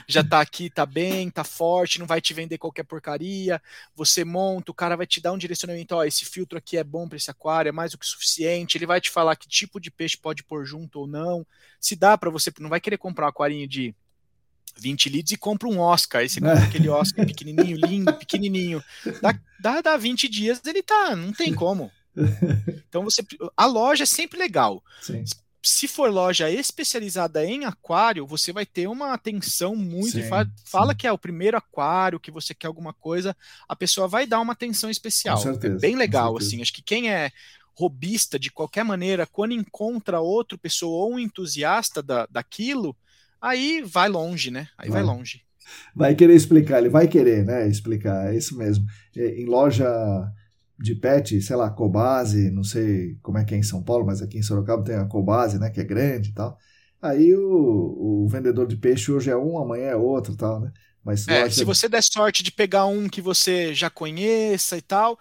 [0.09, 3.61] já tá aqui, tá bem, tá forte, não vai te vender qualquer porcaria.
[3.95, 7.07] Você monta, o cara vai te dar um direcionamento, ó, esse filtro aqui é bom
[7.07, 8.79] para esse aquário, é mais do que suficiente.
[8.79, 11.47] Ele vai te falar que tipo de peixe pode pôr junto ou não.
[11.79, 13.95] Se dá para você, não vai querer comprar um aquarinho de
[14.79, 16.23] 20 litros e compra um Oscar.
[16.23, 16.65] Aí você compra é.
[16.65, 18.83] aquele Oscar pequenininho, lindo, pequenininho.
[19.21, 21.93] Dá, dá, dá 20 dias, ele tá, não tem como.
[22.89, 23.25] Então você,
[23.57, 24.81] a loja é sempre legal.
[25.03, 25.25] Sim.
[25.67, 30.13] Se for loja especializada em aquário, você vai ter uma atenção muito.
[30.13, 33.35] Sim, fala, fala que é o primeiro aquário, que você quer alguma coisa,
[33.67, 35.39] a pessoa vai dar uma atenção especial.
[35.39, 36.61] Certeza, é bem legal, assim.
[36.61, 37.33] Acho que quem é
[37.75, 42.95] robista de qualquer maneira, quando encontra outra pessoa ou um entusiasta da, daquilo,
[43.41, 44.69] aí vai longe, né?
[44.77, 45.43] Aí vai, vai longe.
[45.95, 47.67] Vai querer explicar, ele vai querer, né?
[47.67, 48.85] Explicar, é isso mesmo.
[49.17, 49.87] Em loja
[50.85, 54.21] de pet, sei lá, Cobase, não sei como é que é em São Paulo, mas
[54.21, 55.71] aqui em Sorocaba tem a Cobase, né?
[55.71, 56.59] Que é grande e tal.
[57.01, 60.73] Aí o, o vendedor de peixe hoje é um, amanhã é outro tal, né?
[61.03, 65.19] Mas é, se você der sorte de pegar um que você já conheça e tal,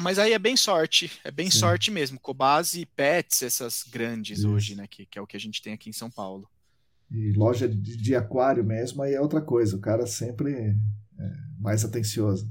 [0.00, 1.58] mas aí é bem sorte, é bem Sim.
[1.58, 2.18] sorte mesmo.
[2.18, 4.48] Cobase e Pets, essas grandes Isso.
[4.48, 4.86] hoje, né?
[4.88, 6.48] Que, que é o que a gente tem aqui em São Paulo.
[7.10, 9.76] E loja de, de aquário mesmo, aí é outra coisa.
[9.76, 10.74] O cara sempre é
[11.58, 12.48] mais atencioso.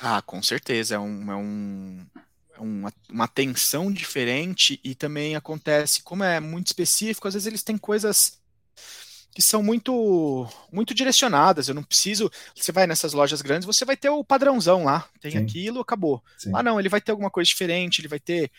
[0.00, 0.96] Ah, com certeza.
[0.96, 2.06] É, um, é, um,
[2.56, 7.62] é uma, uma atenção diferente e também acontece, como é muito específico, às vezes eles
[7.62, 8.38] têm coisas
[9.34, 11.68] que são muito muito direcionadas.
[11.68, 12.30] Eu não preciso.
[12.54, 15.06] Você vai nessas lojas grandes, você vai ter o padrãozão lá.
[15.20, 15.38] Tem Sim.
[15.38, 16.24] aquilo, acabou.
[16.38, 16.52] Sim.
[16.54, 18.50] Ah, não, ele vai ter alguma coisa diferente, ele vai ter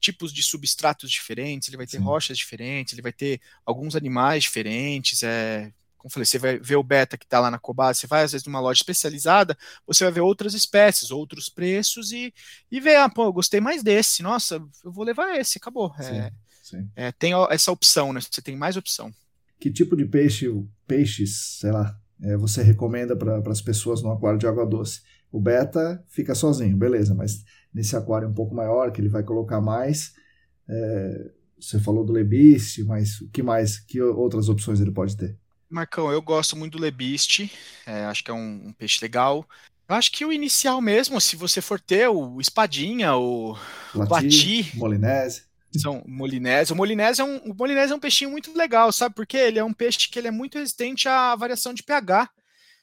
[0.00, 2.02] tipos de substratos diferentes, ele vai ter Sim.
[2.02, 5.22] rochas diferentes, ele vai ter alguns animais diferentes.
[5.22, 5.72] É,
[6.04, 8.24] como eu falei, você vai ver o beta que está lá na Cobase, você vai
[8.24, 12.32] às vezes numa loja especializada, você vai ver outras espécies, outros preços e,
[12.70, 15.94] e ver, ah, pô, eu gostei mais desse, nossa, eu vou levar esse, acabou.
[15.98, 16.32] Sim, é,
[16.62, 16.88] sim.
[16.94, 18.20] É, tem essa opção, né?
[18.20, 19.10] Você tem mais opção.
[19.58, 20.46] Que tipo de peixe,
[20.86, 25.00] peixes, sei lá, é, você recomenda para as pessoas no aquário de água doce?
[25.32, 27.42] O beta fica sozinho, beleza, mas
[27.72, 30.12] nesse aquário um pouco maior, que ele vai colocar mais.
[30.68, 33.78] É, você falou do lebiste, mas o que mais?
[33.78, 35.38] Que outras opções ele pode ter?
[35.74, 37.50] Marcão, eu gosto muito do lebiste,
[37.84, 39.46] é, acho que é um, um, peixe legal.
[39.88, 43.56] Eu acho que o inicial mesmo, se você for ter o espadinha, o
[44.08, 45.42] bati, molinese.
[45.76, 46.72] São molinese.
[46.72, 49.14] O molinese é um, o molinese é um peixinho muito legal, sabe?
[49.14, 52.30] Porque ele é um peixe que ele é muito resistente à variação de pH.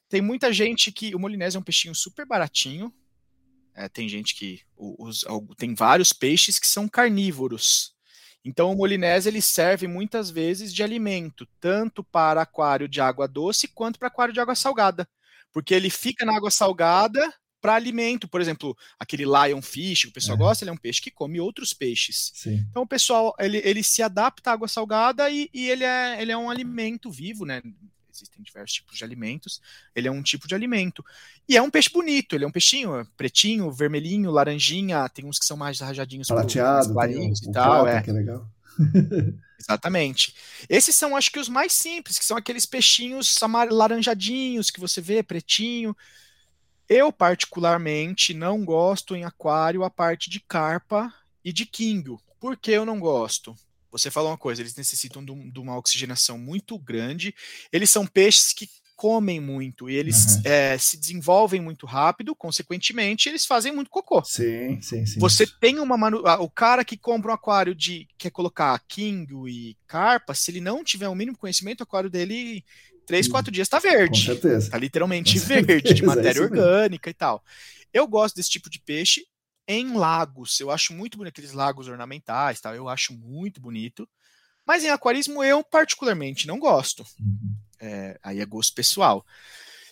[0.10, 2.94] Tem muita gente que o molinese é um peixinho super baratinho,
[3.74, 5.26] é, tem gente que os,
[5.58, 7.91] tem vários peixes que são carnívoros.
[8.44, 13.68] Então o molinese ele serve muitas vezes de alimento, tanto para aquário de água doce
[13.68, 15.08] quanto para aquário de água salgada,
[15.52, 17.32] porque ele fica na água salgada
[17.62, 20.40] para alimento, por exemplo, aquele lion fish que o pessoal é.
[20.40, 22.32] gosta, ele é um peixe que come outros peixes.
[22.34, 22.66] Sim.
[22.70, 26.32] Então o pessoal ele, ele se adapta à água salgada e, e ele, é, ele
[26.32, 27.62] é um alimento vivo, né?
[28.22, 29.62] Existem diversos tipos de alimentos.
[29.96, 31.04] Ele é um tipo de alimento.
[31.48, 35.40] E é um peixe bonito, ele é um peixinho é pretinho, vermelhinho, laranjinha, tem uns
[35.40, 37.88] que são mais rajadinhos, prateado, clarinhos e tal.
[37.88, 38.02] é.
[38.02, 38.50] que é legal.
[39.60, 40.36] Exatamente.
[40.68, 45.22] Esses são, acho que, os mais simples, que são aqueles peixinhos laranjadinhos que você vê,
[45.22, 45.96] pretinho.
[46.90, 51.14] Eu, particularmente, não gosto em aquário a parte de carpa
[51.44, 52.22] e de Kingo.
[52.40, 53.56] Por que eu não gosto?
[53.92, 57.36] Você falou uma coisa, eles necessitam de, uma oxigenação muito grande.
[57.72, 58.70] Eles são peixes que
[59.02, 60.42] comem muito e eles uhum.
[60.46, 64.24] é, se desenvolvem muito rápido, consequentemente, eles fazem muito cocô.
[64.24, 65.20] Sim, sim, sim.
[65.20, 66.22] Você tem uma manu...
[66.40, 70.84] o cara que compra um aquário de quer colocar Kingo e carpa, se ele não
[70.84, 72.64] tiver o um mínimo conhecimento, o aquário dele
[73.08, 74.20] três, quatro dias está verde.
[74.20, 74.70] Com certeza.
[74.70, 77.44] Tá literalmente verde, de é matéria é orgânica e tal.
[77.92, 79.26] Eu gosto desse tipo de peixe
[79.72, 80.60] em lagos.
[80.60, 82.76] Eu acho muito bonito aqueles lagos ornamentais, tal.
[82.76, 84.08] Eu acho muito bonito.
[84.66, 87.06] Mas em aquarismo eu particularmente não gosto.
[87.20, 87.56] Uhum.
[87.80, 89.26] É, aí é gosto pessoal.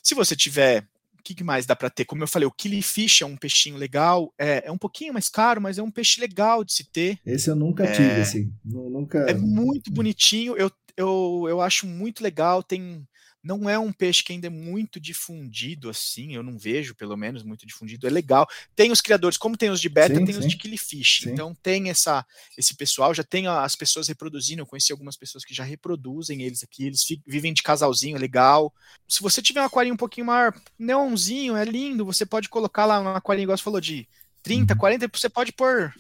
[0.04, 2.06] Se você tiver, o que mais dá para ter?
[2.06, 5.62] Como eu falei, o killifish é um peixinho legal, é, é, um pouquinho mais caro,
[5.62, 7.20] mas é um peixe legal de se ter.
[7.26, 9.20] Esse eu nunca é, tive, assim, nunca.
[9.30, 10.56] É muito bonitinho.
[10.56, 12.62] Eu, eu, eu acho muito legal.
[12.62, 13.08] Tem
[13.42, 17.44] não é um peixe que ainda é muito difundido assim, eu não vejo, pelo menos,
[17.44, 18.06] muito difundido.
[18.06, 18.48] É legal.
[18.76, 20.40] Tem os criadores, como tem os de beta, sim, tem sim.
[20.42, 21.22] os de killifish.
[21.24, 21.32] Sim.
[21.32, 22.26] Então tem essa
[22.58, 24.62] esse pessoal, já tem as pessoas reproduzindo.
[24.62, 28.74] Eu conheci algumas pessoas que já reproduzem eles aqui, eles vivem de casalzinho, é legal.
[29.08, 33.00] Se você tiver um aquarinho um pouquinho maior, neonzinho, é lindo, você pode colocar lá
[33.00, 34.08] um aquarinho, igual você falou, de
[34.44, 35.12] 30, 40, uhum.
[35.14, 35.94] você pode pôr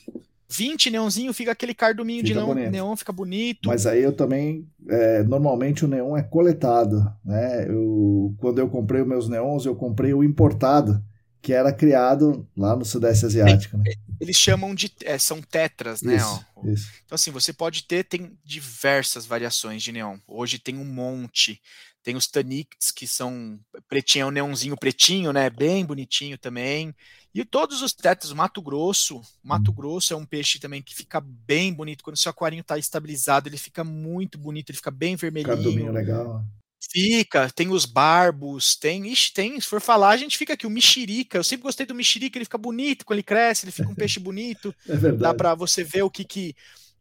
[0.50, 3.68] 20 neonzinho, fica aquele carduminho fica de neon, neon, fica bonito.
[3.70, 7.70] Mas aí eu também, é, normalmente o neon é coletado, né?
[7.70, 11.04] Eu, quando eu comprei os meus neons, eu comprei o importado,
[11.42, 13.78] que era criado lá no Sudeste Asiático.
[13.78, 13.94] Né?
[14.20, 16.16] Eles chamam de, é, são tetras, né?
[16.16, 16.92] Isso, isso.
[17.06, 20.18] Então assim, você pode ter, tem diversas variações de neon.
[20.28, 21.62] Hoje tem um monte,
[22.04, 25.50] tem os Tanix, que são pretinho, é um neonzinho pretinho, né?
[25.50, 26.94] Bem bonitinho também.
[27.34, 31.72] E todos os tetos, Mato Grosso, Mato Grosso é um peixe também que fica bem
[31.72, 32.04] bonito.
[32.04, 35.56] Quando o seu aquarinho está estabilizado, ele fica muito bonito, ele fica bem vermelhinho.
[35.56, 36.44] Carduminho legal.
[36.92, 40.70] Fica, tem os barbos, tem, ixi, tem, se for falar, a gente fica aqui, o
[40.70, 43.94] mexerica, eu sempre gostei do mexerica, ele fica bonito quando ele cresce, ele fica um
[43.96, 45.22] peixe bonito, é verdade.
[45.22, 46.56] dá para você ver o que que,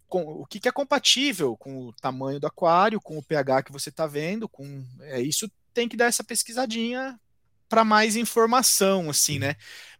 [0.08, 3.72] com, o que que é compatível com o tamanho do aquário, com o pH que
[3.72, 7.18] você está vendo, com, é, isso tem que dar essa pesquisadinha
[7.68, 9.54] para mais informação, assim, né?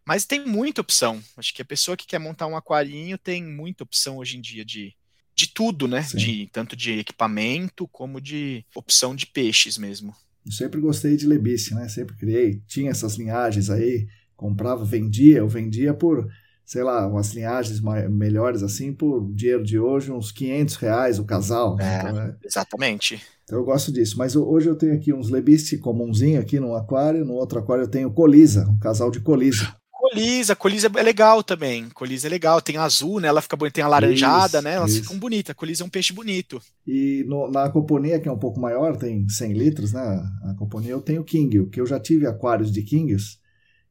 [0.09, 1.21] Mas tem muita opção.
[1.37, 4.65] Acho que a pessoa que quer montar um aquarinho tem muita opção hoje em dia
[4.65, 4.95] de,
[5.35, 6.03] de tudo, né?
[6.15, 10.15] De, tanto de equipamento como de opção de peixes mesmo.
[10.43, 11.87] Eu sempre gostei de lebice, né?
[11.87, 12.59] Sempre criei.
[12.65, 15.37] Tinha essas linhagens aí, comprava, vendia.
[15.37, 16.27] Eu vendia por,
[16.65, 17.79] sei lá, umas linhagens
[18.09, 21.75] melhores assim, por dinheiro de hoje, uns 500 reais o casal.
[21.75, 21.85] Né?
[21.85, 22.35] É, então, é...
[22.43, 23.21] Exatamente.
[23.43, 24.17] Então eu gosto disso.
[24.17, 27.23] Mas hoje eu tenho aqui uns lebice comunzinho aqui no aquário.
[27.23, 29.77] No outro aquário eu tenho colisa, um casal de colisa.
[30.09, 31.89] Colisa, colisa é legal também.
[31.89, 32.61] Colisa é legal.
[32.61, 33.27] Tem azul, né?
[33.27, 34.73] Ela fica bonita, tem a laranjada, isso, né?
[34.73, 35.03] Elas isso.
[35.03, 35.55] ficam bonitas.
[35.55, 36.61] Colisa é um peixe bonito.
[36.87, 40.23] E no, na companhia, que é um pouco maior, tem 100 litros, né?
[40.43, 43.37] A companhia eu tenho King, que eu já tive aquários de Kings.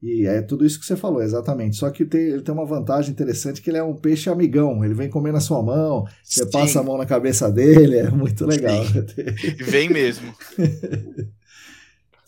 [0.00, 1.76] E é tudo isso que você falou, exatamente.
[1.76, 4.84] Só que tem, ele tem uma vantagem interessante que ele é um peixe amigão.
[4.84, 6.50] Ele vem comer na sua mão, você Sim.
[6.50, 8.84] passa a mão na cabeça dele, é muito legal.
[9.58, 10.32] Vem mesmo.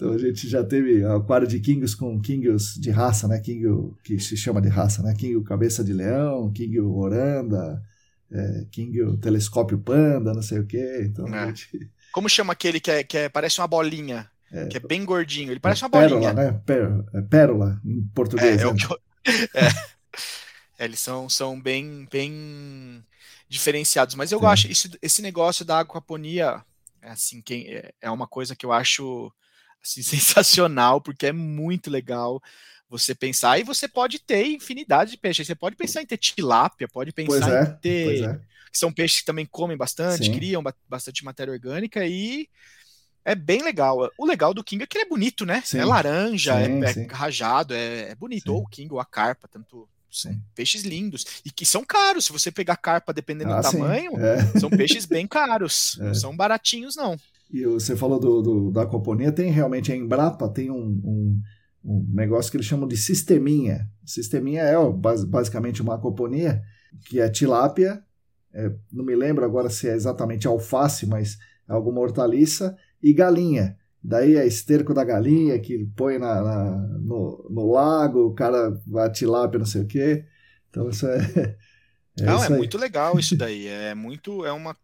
[0.01, 3.39] Então a gente já teve aquário de Kingos com Kingos de raça, né?
[3.39, 5.15] King que se chama de raça, né?
[5.15, 7.83] King cabeça de leão, King oranda,
[8.33, 11.03] é, King telescópio panda, não sei o quê.
[11.03, 11.49] Então, é.
[11.49, 11.91] gente...
[12.13, 14.31] Como chama aquele que, é, que é, parece uma bolinha?
[14.51, 15.51] É, que é bem gordinho.
[15.51, 16.33] Ele parece uma pérola, bolinha.
[16.33, 16.61] Né?
[16.65, 18.63] Pérola, é pérola em português.
[18.63, 18.81] É, é né?
[20.79, 20.85] é.
[20.87, 23.05] eles são, são bem, bem
[23.51, 24.15] diferenciados.
[24.15, 26.65] Mas eu acho esse, esse negócio da aquaponia,
[27.03, 27.67] assim, quem,
[28.01, 29.31] é uma coisa que eu acho
[29.83, 32.43] assim, sensacional, porque é muito legal
[32.89, 35.47] você pensar, e você pode ter infinidade de peixes.
[35.47, 38.25] Você pode pensar em ter tilápia, pode pensar é, em ter.
[38.25, 38.41] É.
[38.73, 40.33] Que são peixes que também comem bastante, Sim.
[40.33, 42.49] criam bastante matéria orgânica e
[43.25, 44.11] é bem legal.
[44.17, 45.63] O legal do King é que ele é bonito, né?
[45.65, 45.79] Sim.
[45.79, 48.53] É laranja, sim, é, é rajado, é, é bonito.
[48.53, 52.25] Ou o King ou a carpa, tanto são peixes lindos e que são caros.
[52.25, 54.59] Se você pegar carpa, dependendo ah, do tamanho, é.
[54.59, 55.97] são peixes bem caros.
[56.01, 57.17] Não são baratinhos, não.
[57.53, 61.41] E você falou do, do, da aquaponia, tem realmente a Embrapa tem um, um,
[61.85, 63.89] um, negócio que eles chamam de sisteminha.
[64.05, 64.77] Sisteminha é
[65.27, 66.63] basicamente uma aquaponia,
[67.07, 68.03] que é tilápia,
[68.53, 71.39] é, não me lembro agora se é exatamente alface, mas
[71.69, 73.77] é alguma hortaliça, e galinha.
[74.03, 79.11] Daí é esterco da galinha que põe na, na no, no, lago, o cara vai
[79.11, 80.25] tilápia, não sei o quê.
[80.69, 81.19] Então isso é.
[82.19, 83.67] é não, isso é muito legal isso daí.
[83.67, 84.45] É muito.
[84.45, 84.75] É uma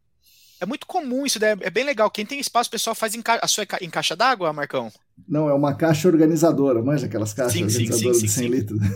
[0.60, 2.10] é muito comum isso, é bem legal.
[2.10, 3.38] Quem tem espaço, o pessoal faz em ca...
[3.42, 4.90] a sua em caixa d'água, Marcão?
[5.28, 8.80] Não, é uma caixa organizadora, manja aquelas caixas sim, organizadoras sim, sim, de 100 litros.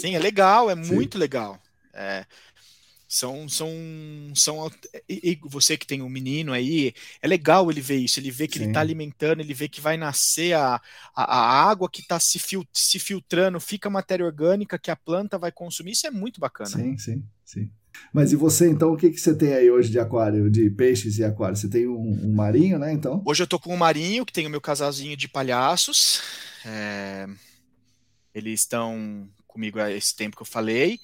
[0.00, 1.60] Sim, é legal, é muito legal.
[1.92, 2.24] É...
[3.06, 3.68] São, são,
[4.34, 4.70] são
[5.08, 8.46] e, e você que tem um menino aí, é legal ele ver isso, ele vê
[8.46, 10.80] que ele está alimentando, ele vê que vai nascer a,
[11.14, 15.36] a, a água que está se, fil, se filtrando, fica matéria orgânica que a planta
[15.36, 16.70] vai consumir, isso é muito bacana.
[16.70, 17.70] Sim, sim, sim.
[18.12, 21.18] Mas e você, então, o que, que você tem aí hoje de aquário, de peixes
[21.18, 21.56] e aquário?
[21.56, 23.22] Você tem um, um marinho, né, então?
[23.24, 26.20] Hoje eu tô com um marinho, que tem o meu casalzinho de palhaços.
[26.64, 27.26] É...
[28.34, 31.00] Eles estão comigo há esse tempo que eu falei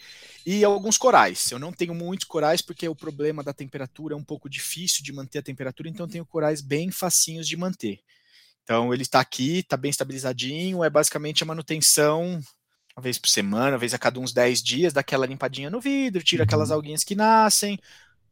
[0.46, 1.50] e alguns corais.
[1.50, 5.12] Eu não tenho muitos corais porque o problema da temperatura é um pouco difícil de
[5.12, 8.00] manter a temperatura, então eu tenho corais bem facinhos de manter.
[8.62, 12.40] Então ele está aqui, está bem estabilizadinho, é basicamente a manutenção
[12.96, 15.80] uma vez por semana, uma vez a cada uns 10 dias, dá aquela limpadinha no
[15.80, 16.44] vidro, tira uhum.
[16.44, 17.78] aquelas alguinhas que nascem,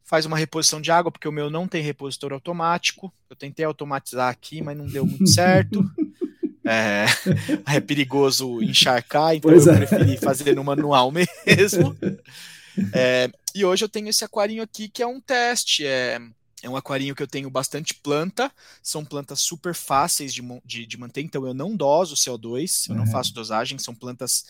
[0.03, 3.13] faz uma reposição de água, porque o meu não tem repositor automático.
[3.29, 5.83] Eu tentei automatizar aqui, mas não deu muito certo.
[6.67, 7.05] É,
[7.75, 9.77] é perigoso encharcar, então pois eu é.
[9.77, 11.11] preferi fazer no manual
[11.45, 11.95] mesmo.
[12.91, 15.85] É, e hoje eu tenho esse aquarinho aqui que é um teste.
[15.85, 16.19] É,
[16.65, 18.51] é um aquarinho que eu tenho bastante planta,
[18.81, 23.01] são plantas super fáceis de, de, de manter, então eu não doso CO2, eu uhum.
[23.01, 24.45] não faço dosagem, são plantas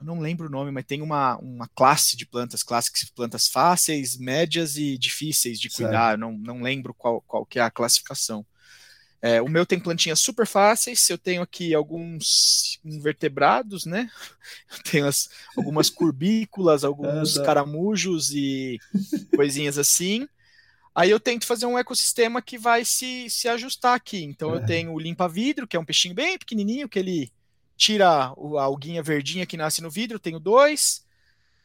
[0.00, 4.16] eu não lembro o nome, mas tem uma, uma classe de plantas, clássicas, plantas fáceis,
[4.16, 6.18] médias e difíceis de cuidar.
[6.18, 8.44] Não, não lembro qual, qual que é a classificação.
[9.22, 14.10] É, o meu tem plantinhas super fáceis, eu tenho aqui alguns invertebrados, né?
[14.70, 18.78] Eu tenho as, algumas curbículas, alguns caramujos e
[19.34, 20.28] coisinhas assim.
[20.94, 24.22] Aí eu tento fazer um ecossistema que vai se, se ajustar aqui.
[24.22, 24.58] Então é.
[24.58, 27.32] eu tenho o limpa-vidro, que é um peixinho bem pequenininho, que ele
[27.76, 31.04] tira a alguinha verdinha que nasce no vidro, tenho dois.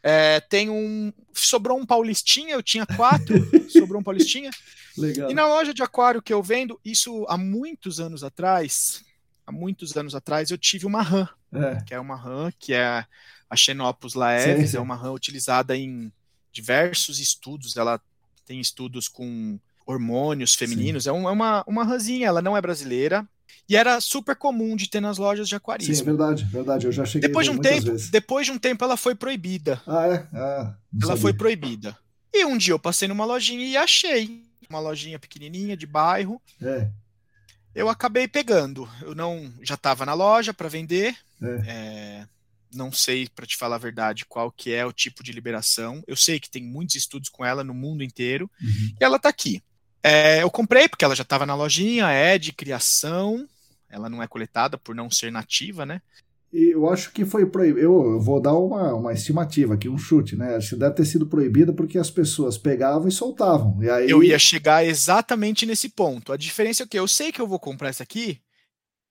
[0.02, 1.14] É, tem um.
[1.34, 3.36] Sobrou um paulistinha, eu tinha quatro,
[3.70, 4.50] sobrou um paulistinha.
[4.98, 5.30] Legal.
[5.30, 9.04] E na loja de aquário que eu vendo, isso há muitos anos atrás,
[9.46, 11.84] há muitos anos atrás, eu tive uma rã, é.
[11.84, 13.06] que é uma rã que é
[13.50, 16.12] a Xenopus laevis, é uma rã utilizada em
[16.52, 17.76] diversos estudos.
[17.76, 18.02] Ela
[18.50, 21.06] tem estudos com hormônios femininos.
[21.06, 23.28] É, um, é, uma, uma rãzinha, ela não é brasileira,
[23.70, 25.93] e era super comum de ter nas lojas de aquarismo.
[25.93, 26.88] Sim, é verdade, verdade.
[26.88, 28.10] Eu já cheguei depois de um tempo, vezes.
[28.10, 29.80] Depois de um tempo ela foi proibida.
[29.86, 30.28] Ah, é?
[30.34, 31.22] Ah, ela sabia.
[31.22, 31.95] foi proibida.
[32.34, 36.41] E um dia eu passei numa lojinha e achei uma lojinha pequenininha de bairro.
[36.60, 36.89] É.
[37.76, 38.89] Eu acabei pegando.
[39.04, 41.16] Eu não já estava na loja para vender.
[41.39, 41.62] É.
[41.68, 42.28] É,
[42.74, 46.03] não sei para te falar a verdade qual que é o tipo de liberação.
[46.07, 48.95] Eu sei que tem muitos estudos com ela no mundo inteiro uhum.
[48.99, 49.61] e ela está aqui.
[50.03, 53.47] É, eu comprei porque ela já estava na lojinha, é de criação,
[53.89, 56.01] ela não é coletada por não ser nativa, né?
[56.51, 57.80] Eu acho que foi proibido.
[57.80, 60.55] Eu, vou dar uma, uma estimativa aqui, um chute, né?
[60.55, 63.78] Acho que deve ter sido proibida porque as pessoas pegavam e soltavam.
[63.84, 64.09] E aí...
[64.09, 66.34] Eu ia chegar exatamente nesse ponto.
[66.34, 68.39] A diferença é que eu sei que eu vou comprar essa aqui,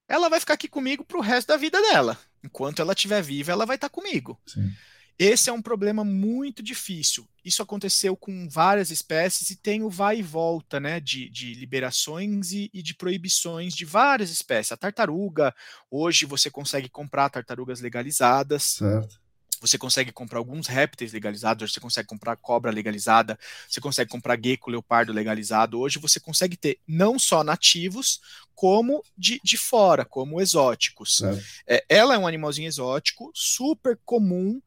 [0.09, 2.19] ela vai ficar aqui comigo pro resto da vida dela.
[2.43, 4.41] Enquanto ela estiver viva, ela vai estar tá comigo.
[4.47, 4.71] Sim.
[5.19, 7.29] Esse é um problema muito difícil.
[7.45, 12.53] Isso aconteceu com várias espécies e tem o vai e volta né, de, de liberações
[12.53, 14.71] e, e, de proibições de várias espécies.
[14.71, 15.53] A tartaruga,
[15.91, 18.63] hoje você consegue comprar tartarugas legalizadas.
[18.63, 19.21] Certo.
[19.61, 23.39] Você consegue comprar alguns répteis legalizados, você consegue comprar cobra legalizada,
[23.69, 25.79] você consegue comprar gecko, leopardo legalizado.
[25.81, 28.21] Hoje você consegue ter não só nativos,
[28.55, 31.23] como de, de fora, como exóticos.
[31.67, 34.61] É, ela é um animalzinho exótico, super comum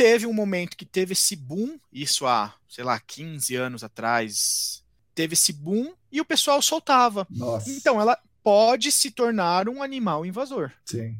[0.00, 4.82] teve um momento que teve esse boom, isso há, sei lá, 15 anos atrás,
[5.14, 7.26] teve esse boom e o pessoal soltava.
[7.28, 7.68] Nossa.
[7.68, 10.72] Então ela pode se tornar um animal invasor.
[10.86, 11.18] Sim.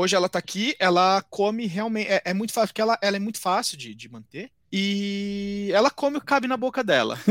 [0.00, 2.08] Hoje ela tá aqui, ela come realmente.
[2.08, 4.48] É, é muito fácil, porque ela, ela é muito fácil de, de manter.
[4.72, 7.18] E ela come o que cabe na boca dela.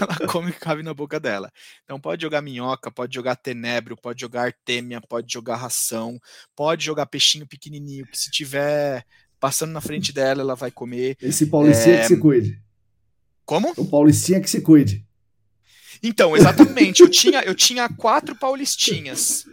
[0.00, 1.52] ela come o que cabe na boca dela.
[1.82, 6.16] Então pode jogar minhoca, pode jogar tenebro, pode jogar artêmia, pode jogar ração,
[6.54, 9.04] pode jogar peixinho pequenininho, que se tiver
[9.40, 11.16] passando na frente dela, ela vai comer.
[11.20, 12.02] Esse Paulistinha é...
[12.02, 12.62] que se cuide.
[13.44, 13.72] Como?
[13.76, 15.04] O Paulistinha que se cuide.
[16.00, 17.00] Então, exatamente.
[17.02, 19.44] eu, tinha, eu tinha quatro Paulistinhas.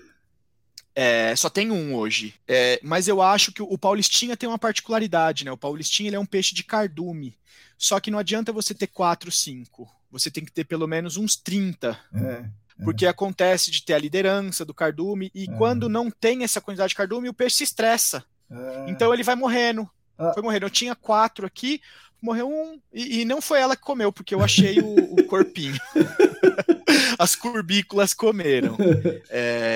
[0.95, 2.35] É, só tem um hoje.
[2.47, 5.51] É, mas eu acho que o Paulistinha tem uma particularidade, né?
[5.51, 7.35] O Paulistinha ele é um peixe de cardume.
[7.77, 9.89] Só que não adianta você ter 4, 5.
[10.11, 11.99] Você tem que ter pelo menos uns 30.
[12.13, 12.49] É, é.
[12.83, 15.57] Porque acontece de ter a liderança do cardume, e é.
[15.57, 18.23] quando não tem essa quantidade de cardume, o peixe se estressa.
[18.49, 18.85] É.
[18.87, 19.89] Então ele vai morrendo.
[20.17, 20.31] Ah.
[20.33, 20.65] Foi morrendo.
[20.65, 21.81] Eu tinha quatro aqui,
[22.21, 25.77] morreu um, e, e, não foi ela que comeu, porque eu achei o, o corpinho.
[27.17, 28.77] As curbículas comeram.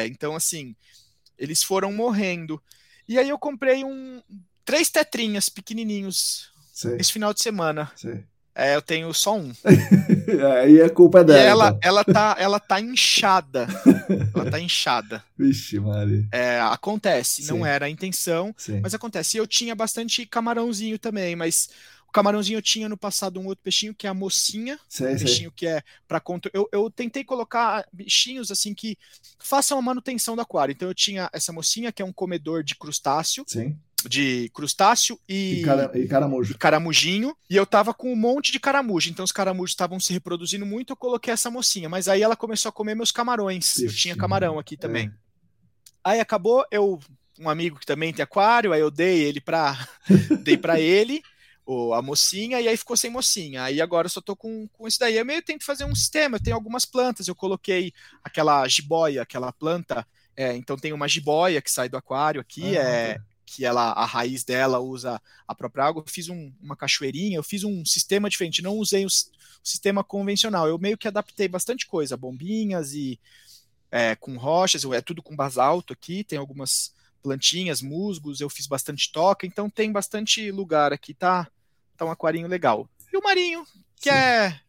[0.06, 0.76] Então, assim,
[1.38, 2.62] eles foram morrendo.
[3.08, 4.22] E aí eu comprei um
[4.66, 6.98] três tetrinhas pequenininhos Sei.
[6.98, 7.92] esse final de semana.
[8.54, 9.54] É, eu tenho só um.
[10.60, 11.40] Aí a culpa é dela.
[11.40, 11.80] E ela, então.
[11.84, 13.68] ela, tá, ela tá inchada.
[14.36, 15.24] ela tá inchada.
[15.38, 16.28] Vixe, Mari.
[16.32, 17.50] É, acontece, Sim.
[17.50, 18.80] não era a intenção, Sim.
[18.82, 19.38] mas acontece.
[19.38, 21.70] E eu tinha bastante camarãozinho também, mas
[22.18, 25.26] camarãozinho eu tinha no passado um outro peixinho que é a mocinha, Sei, sei.
[25.28, 26.22] bichinho que é para.
[26.54, 28.98] Eu, eu tentei colocar bichinhos assim que
[29.40, 30.72] façam a manutenção do aquário.
[30.72, 33.78] Então eu tinha essa mocinha que é um comedor de crustáceo, Sim.
[34.08, 36.58] de crustáceo E, e, cara, e e caramujo.
[36.58, 39.10] caramujinho, e eu tava com um monte de caramujo.
[39.10, 42.70] Então os caramujos estavam se reproduzindo muito, eu coloquei essa mocinha, mas aí ela começou
[42.70, 43.80] a comer meus camarões.
[43.80, 45.08] eu tinha camarão aqui também.
[45.08, 45.12] é.
[46.04, 47.00] Aí acabou, eu
[47.40, 49.78] um amigo que também tem aquário, aí eu dei ele para
[50.44, 51.22] dei para ele,
[51.68, 53.64] o, a mocinha, e aí ficou sem mocinha.
[53.66, 55.18] Aí agora eu só tô com, com isso daí.
[55.18, 57.94] Eu meio tento fazer um sistema, eu tenho algumas plantas, eu coloquei
[58.24, 62.78] aquela jiboia, aquela planta, é, então tem uma jiboia que sai do aquário aqui, Ah,
[62.78, 63.24] é, tá.
[63.46, 66.04] que ela, a raiz dela usa a própria água.
[66.08, 69.12] Eu fiz um- uma cachoeirinha, eu fiz um sistema diferente, não usei o, o
[69.64, 70.68] sistema convencional.
[70.68, 73.20] Eu meio que adaptei bastante coisa, bombinhas e
[73.92, 76.94] é, com rochas, é tudo com basalto aqui, tem algumas
[77.24, 81.50] plantinhas, musgos, eu fiz bastante toca, então tem bastante lugar aqui, tá?
[81.98, 82.88] Tá um aquarinho legal.
[83.12, 83.64] E o marinho,
[84.00, 84.16] que Sim.
[84.16, 84.60] é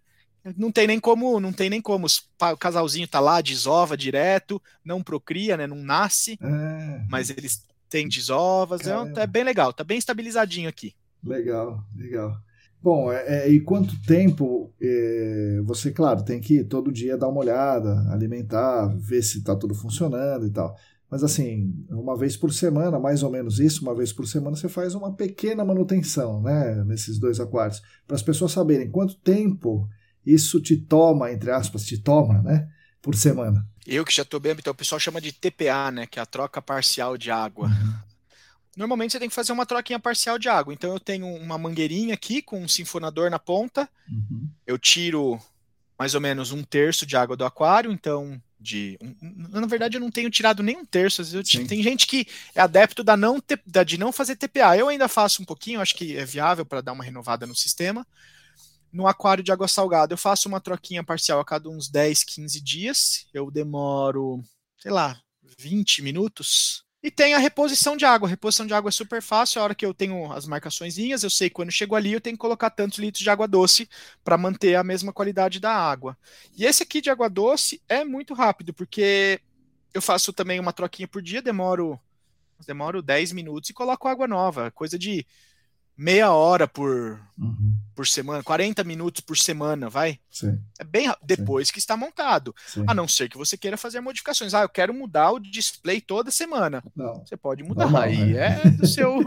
[0.57, 2.07] não tem nem como, não tem nem como.
[2.07, 5.67] O casalzinho tá lá, desova direto, não procria, né?
[5.67, 8.87] Não nasce, É, mas eles têm desovas.
[8.87, 10.95] É, é bem legal, tá bem estabilizadinho aqui.
[11.23, 12.37] legal, legal.
[12.81, 17.41] Bom, é, é, e quanto tempo é, você, claro, tem que todo dia dar uma
[17.41, 20.77] olhada, alimentar, ver se está tudo funcionando e tal.
[21.11, 24.69] Mas assim, uma vez por semana, mais ou menos isso, uma vez por semana, você
[24.69, 29.89] faz uma pequena manutenção, né, nesses dois aquários, para as pessoas saberem quanto tempo
[30.25, 32.69] isso te toma, entre aspas, te toma, né,
[33.01, 33.67] por semana.
[33.87, 36.07] Eu que já tô bem, então o pessoal chama de TPA, né?
[36.07, 37.71] Que é a troca parcial de água.
[38.77, 40.75] Normalmente você tem que fazer uma troquinha parcial de água.
[40.75, 43.89] Então eu tenho uma mangueirinha aqui com um sinfonador na ponta.
[44.11, 44.47] Uhum.
[44.67, 45.41] Eu tiro
[45.99, 48.99] mais ou menos um terço de água do aquário, então de
[49.49, 51.21] na verdade eu não tenho tirado nem um terço.
[51.23, 54.77] Às vezes eu tem gente que é adepto da não da- de não fazer TPA.
[54.77, 58.07] Eu ainda faço um pouquinho, acho que é viável para dar uma renovada no sistema.
[58.93, 62.61] No aquário de água salgada, eu faço uma troquinha parcial a cada uns 10, 15
[62.61, 63.27] dias.
[63.35, 64.43] Eu demoro,
[64.79, 65.21] sei lá,
[65.59, 66.85] 20 minutos.
[67.01, 68.27] E tem a reposição de água.
[68.27, 69.61] A reposição de água é super fácil.
[69.61, 72.35] A hora que eu tenho as marcaçõezinhas, eu sei que quando chego ali, eu tenho
[72.35, 73.89] que colocar tantos litros de água doce
[74.25, 76.19] para manter a mesma qualidade da água.
[76.57, 79.41] E esse aqui de água doce é muito rápido, porque
[79.95, 81.99] eu faço também uma troquinha por dia, demoro
[82.67, 85.25] demoro 10 minutos e coloco água nova, coisa de
[85.99, 87.75] meia hora por, Uhum.
[87.95, 90.19] por semana, 40 minutos por semana, vai.
[90.31, 92.55] Sim, É bem depois que está montado.
[92.67, 92.85] sim.
[92.87, 94.55] A não ser que você queira fazer modificações.
[94.55, 96.83] Ah, eu quero mudar o display toda semana.
[96.97, 97.85] Não, Você pode mudar.
[97.85, 98.61] Normal, aí né?
[98.65, 99.23] é do seu,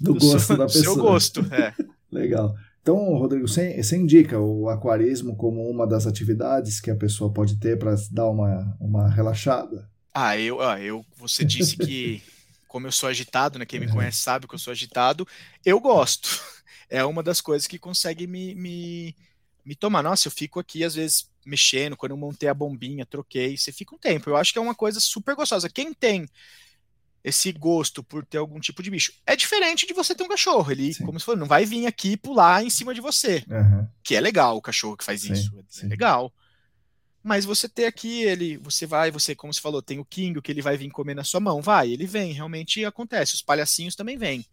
[0.00, 0.82] do do gosto seu, da pessoa.
[0.84, 1.40] seu gosto.
[1.52, 1.74] É.
[2.12, 2.54] Legal.
[2.82, 7.56] Então, Rodrigo, você, você indica o aquarismo como uma das atividades que a pessoa pode
[7.56, 9.88] ter para dar uma, uma relaxada?
[10.14, 12.22] Ah, eu, ah, eu, você disse que,
[12.70, 13.66] como eu sou agitado, né?
[13.66, 13.94] Quem me Uhum.
[13.94, 15.26] conhece sabe que eu sou agitado.
[15.64, 16.28] Eu gosto.
[16.92, 19.14] É uma das coisas que consegue me, me,
[19.64, 20.02] me tomar.
[20.02, 23.94] Nossa, eu fico aqui às vezes mexendo, quando eu montei a bombinha, troquei, você fica
[23.94, 24.28] um tempo.
[24.28, 25.70] Eu acho que é uma coisa super gostosa.
[25.70, 26.26] Quem tem
[27.22, 30.72] esse gosto por ter algum tipo de bicho é diferente de você ter um cachorro.
[30.72, 31.04] Ele, Sim.
[31.06, 33.44] como se for, não vai vir aqui pular em cima de você.
[33.50, 35.56] Aham, Que é legal o cachorro que faz Sim, isso.
[35.58, 35.86] É sim.
[35.86, 36.32] legal.
[37.22, 40.50] Mas você ter aqui, ele, você vai, você, como você falou, tem o King, que
[40.50, 41.60] ele vai vir comer na sua mão.
[41.60, 43.34] Vai, ele vem, realmente acontece.
[43.34, 44.46] Os palhacinhos também vêm.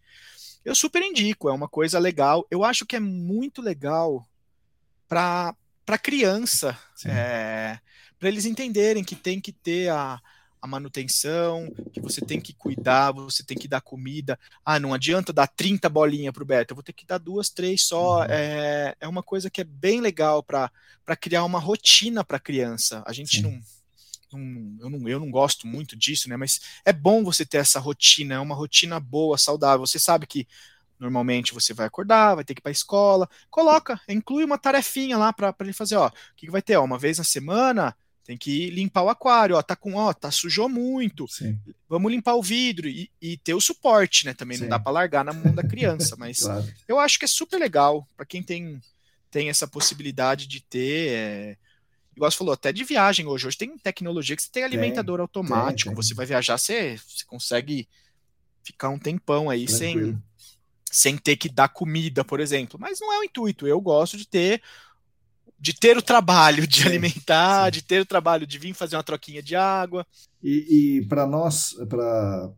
[0.64, 2.46] Eu super indico, é uma coisa legal.
[2.50, 4.28] Eu acho que é muito legal
[5.08, 5.54] para
[5.86, 7.78] para criança, é,
[8.18, 10.20] para eles entenderem que tem que ter a,
[10.60, 14.38] a manutenção, que você tem que cuidar, você tem que dar comida.
[14.64, 17.82] Ah, não adianta dar 30 bolinhas pro Beto, eu vou ter que dar duas, três
[17.82, 18.20] só.
[18.20, 18.26] Uhum.
[18.28, 20.70] É, é uma coisa que é bem legal para
[21.20, 23.02] criar uma rotina para a criança.
[23.06, 23.60] A gente não,
[24.32, 25.08] não, eu não.
[25.08, 26.36] Eu não gosto muito disso, né?
[26.36, 29.86] Mas é bom você ter essa rotina, é uma rotina boa, saudável.
[29.86, 30.46] Você sabe que
[30.98, 33.28] normalmente você vai acordar, vai ter que ir para a escola.
[33.50, 36.08] Coloca, inclui uma tarefinha lá para ele fazer, ó.
[36.08, 36.76] O que, que vai ter?
[36.76, 37.96] Ó, uma vez na semana
[38.28, 41.26] tem que limpar o aquário, ó, tá com, ó, tá sujou muito.
[41.28, 44.34] Sim, Vamos limpar o vidro e, e ter o suporte, né?
[44.34, 44.64] Também Sim.
[44.64, 46.70] não dá para largar na mão da criança, mas claro.
[46.86, 48.82] eu acho que é super legal para quem tem,
[49.30, 51.08] tem essa possibilidade de ter.
[51.08, 51.56] É,
[52.14, 53.46] igual você falou, até de viagem hoje.
[53.46, 55.88] Hoje tem tecnologia que você tem alimentador automático.
[55.88, 55.96] tem.
[55.96, 57.88] Você vai viajar, você, você consegue
[58.62, 60.22] ficar um tempão aí sem, Tranquilo.
[60.92, 62.78] sem ter que dar comida, por exemplo.
[62.78, 63.66] Mas não é o intuito.
[63.66, 64.62] Eu gosto de ter
[65.58, 67.72] de ter o trabalho de Sim, alimentar, sim.
[67.72, 70.06] de ter o trabalho de vir fazer uma troquinha de água.
[70.42, 72.52] E, e para nós, para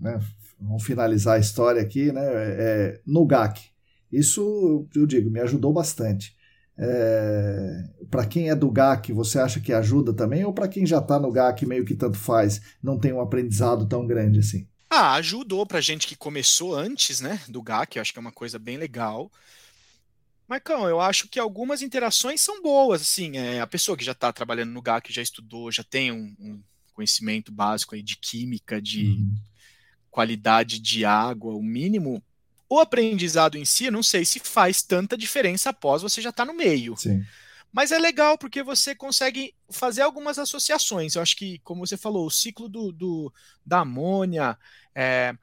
[0.00, 0.18] né,
[0.58, 2.22] vamos finalizar a história aqui, né?
[2.24, 3.70] É, no GAC,
[4.10, 6.36] Isso, eu digo, me ajudou bastante.
[6.78, 10.44] É, para quem é do GAC, você acha que ajuda também?
[10.44, 13.86] Ou para quem já está no GAC, meio que tanto faz, não tem um aprendizado
[13.88, 14.68] tão grande assim?
[14.90, 18.32] Ah, ajudou para gente que começou antes, né, do GAC, eu acho que é uma
[18.32, 19.30] coisa bem legal.
[20.48, 24.32] Marcão, eu acho que algumas interações são boas, assim, é, a pessoa que já está
[24.32, 26.62] trabalhando no GAC, já estudou, já tem um, um
[26.92, 29.36] conhecimento básico aí de química, de uhum.
[30.10, 32.22] qualidade de água, o mínimo,
[32.68, 36.46] o aprendizado em si, eu não sei se faz tanta diferença após você já estar
[36.46, 36.96] tá no meio.
[36.96, 37.24] Sim.
[37.72, 41.14] Mas é legal porque você consegue fazer algumas associações.
[41.14, 43.32] Eu acho que, como você falou, o ciclo do, do
[43.64, 44.56] da amônia,
[44.94, 45.34] é,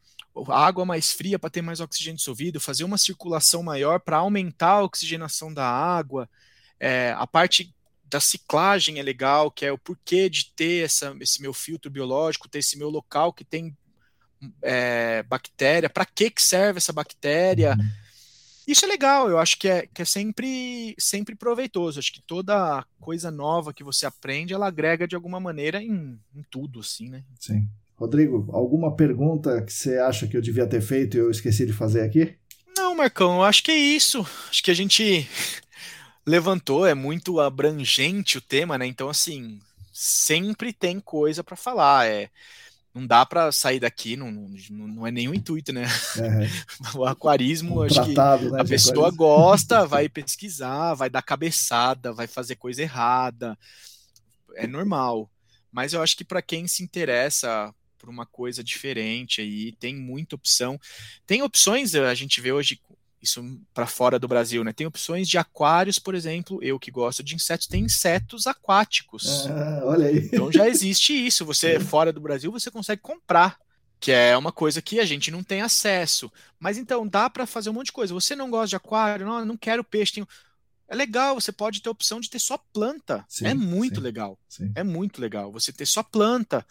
[0.48, 4.72] a água mais fria para ter mais oxigênio dissolvido, fazer uma circulação maior para aumentar
[4.72, 6.28] a oxigenação da água,
[6.80, 7.74] é, a parte
[8.06, 12.50] da ciclagem é legal, que é o porquê de ter essa, esse meu filtro biológico,
[12.50, 13.76] ter esse meu local que tem
[14.62, 17.76] é, bactéria, para que, que serve essa bactéria.
[17.80, 18.03] Uhum.
[18.68, 22.00] Isso é legal, eu acho que é, que é sempre, sempre proveitoso.
[22.00, 26.44] Acho que toda coisa nova que você aprende, ela agrega de alguma maneira em, em
[26.50, 27.24] tudo, assim, né?
[27.40, 27.68] Sim.
[27.96, 31.74] Rodrigo, alguma pergunta que você acha que eu devia ter feito e eu esqueci de
[31.74, 32.36] fazer aqui?
[32.76, 34.26] Não, Marcão, eu acho que é isso.
[34.50, 35.28] Acho que a gente
[36.26, 38.86] levantou, é muito abrangente o tema, né?
[38.86, 39.60] Então, assim,
[39.92, 42.08] sempre tem coisa para falar.
[42.08, 42.30] É,
[42.94, 45.84] não dá para sair daqui, não, não, não, é nenhum intuito, né?
[46.96, 49.18] O aquarismo, um acho tratado, que né, a pessoa aquarismo.
[49.18, 53.58] gosta, vai pesquisar, vai dar cabeçada, vai fazer coisa errada,
[54.56, 55.30] é normal.
[55.72, 60.36] Mas eu acho que para quem se interessa por uma coisa diferente aí, tem muita
[60.36, 60.80] opção.
[61.26, 62.80] Tem opções, a gente vê hoje
[63.24, 63.42] isso
[63.74, 64.74] para fora do Brasil, né?
[64.74, 69.48] Tem opções de aquários, por exemplo, eu que gosto de insetos, tem insetos aquáticos.
[69.48, 70.18] Ah, olha aí.
[70.26, 71.46] Então já existe isso.
[71.46, 73.58] Você fora do Brasil, você consegue comprar,
[74.00, 76.30] que é uma coisa que a gente não tem acesso.
[76.60, 78.14] Mas então dá para fazer um monte de coisa.
[78.14, 79.26] Você não gosta de aquário?
[79.26, 80.14] Não, não quero peixe.
[80.14, 80.28] Tenho...
[80.94, 83.26] É legal, você pode ter a opção de ter só planta.
[83.28, 84.38] Sim, é muito sim, legal.
[84.48, 84.72] Sim.
[84.76, 86.64] É muito legal você ter só planta.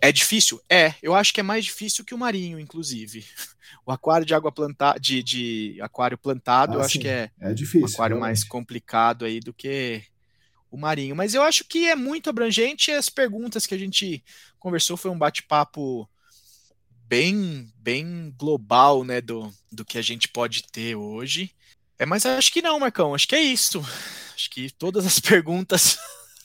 [0.00, 0.58] É difícil?
[0.66, 0.94] É.
[1.02, 3.24] Eu acho que é mais difícil que o marinho, inclusive.
[3.84, 7.52] O aquário de água plantada, de, de aquário plantado, ah, eu acho que é, é
[7.52, 8.38] difícil, um aquário realmente.
[8.38, 10.02] mais complicado aí do que
[10.70, 11.14] o marinho.
[11.14, 12.90] Mas eu acho que é muito abrangente.
[12.90, 14.24] As perguntas que a gente
[14.58, 16.08] conversou foi um bate-papo
[17.08, 21.52] bem, bem global, né, do, do que a gente pode ter hoje.
[21.98, 23.14] É, mas acho que não, Marcão.
[23.14, 23.84] Acho que é isso.
[24.34, 25.98] Acho que todas as perguntas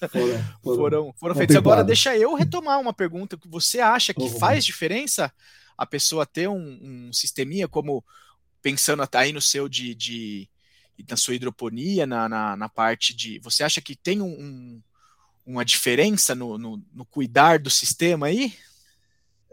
[0.09, 1.55] foram, foram, foram, foram feitas.
[1.55, 5.31] Agora, deixa eu retomar uma pergunta que você acha que faz diferença
[5.77, 8.03] a pessoa ter um, um sisteminha como
[8.61, 10.49] pensando aí no seu de, de
[11.09, 13.39] na sua hidroponia, na, na, na, parte de.
[13.39, 14.81] Você acha que tem um, um,
[15.45, 18.53] uma diferença no, no, no, cuidar do sistema aí?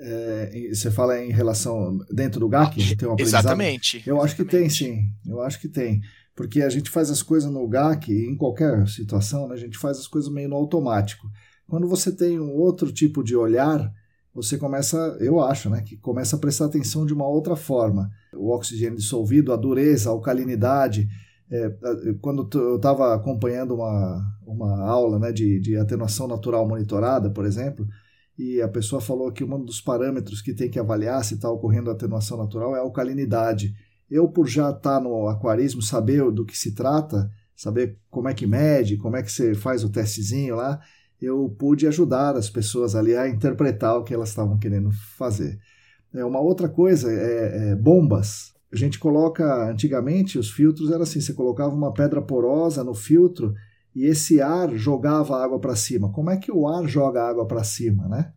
[0.01, 2.97] É, você fala em relação dentro do GAC?
[2.97, 4.03] Tem uma Exatamente.
[4.07, 5.01] Eu acho que tem, sim.
[5.27, 6.01] Eu acho que tem.
[6.37, 9.99] Porque a gente faz as coisas no GAC, em qualquer situação, né, a gente faz
[9.99, 11.29] as coisas meio no automático.
[11.69, 13.93] Quando você tem um outro tipo de olhar,
[14.33, 18.09] você começa, eu acho, né, que começa a prestar atenção de uma outra forma.
[18.33, 21.09] O oxigênio dissolvido, a dureza, a alcalinidade.
[21.51, 21.75] É,
[22.20, 27.85] quando eu estava acompanhando uma, uma aula né, de, de atenuação natural monitorada, por exemplo,
[28.39, 31.90] e a pessoa falou que um dos parâmetros que tem que avaliar se está ocorrendo
[31.90, 33.74] atenuação natural é a alcalinidade.
[34.09, 38.35] Eu, por já estar tá no aquarismo, saber do que se trata, saber como é
[38.35, 40.81] que mede, como é que você faz o testezinho lá,
[41.20, 45.59] eu pude ajudar as pessoas ali a interpretar o que elas estavam querendo fazer.
[46.15, 48.55] É, uma outra coisa é, é bombas.
[48.73, 53.52] A gente coloca, antigamente, os filtros era assim: você colocava uma pedra porosa no filtro
[53.99, 56.12] e esse ar jogava água para cima.
[56.12, 58.33] Como é que o ar joga água para cima, né?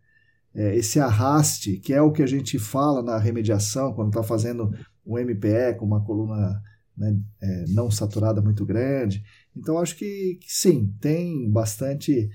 [0.56, 4.74] É, esse arraste, que é o que a gente fala na remediação, quando está fazendo
[5.06, 6.60] um MPE com uma coluna
[6.98, 9.24] né, é, não saturada muito grande.
[9.56, 12.28] Então, acho que, que, sim, tem bastante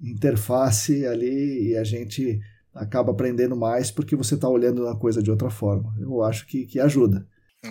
[0.00, 2.40] interface ali e a gente
[2.74, 5.94] acaba aprendendo mais porque você está olhando a coisa de outra forma.
[6.00, 7.24] Eu acho que, que ajuda.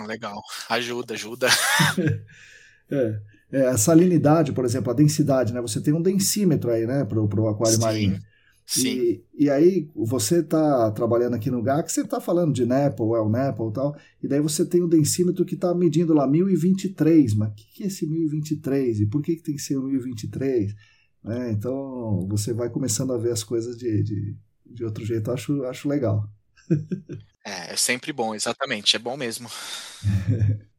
[0.07, 1.49] Legal, ajuda, ajuda.
[2.89, 5.61] é é, a salinidade, por exemplo, a densidade, né?
[5.61, 7.81] Você tem um densímetro aí, né, para o aquário Sim.
[7.81, 8.19] marinho.
[8.65, 8.89] Sim.
[8.89, 13.29] E, e aí você está trabalhando aqui no GAC, você está falando de NEPL, El
[13.29, 17.35] NEPL e tal, e daí você tem o um densímetro que está medindo lá 1023,
[17.35, 19.01] mas o que, que é esse 1023?
[19.01, 20.73] E por que, que tem que ser o 1023?
[21.27, 24.35] É, então você vai começando a ver as coisas de, de,
[24.65, 26.27] de outro jeito, acho, acho legal.
[27.45, 29.47] é, é sempre bom, exatamente, é bom mesmo.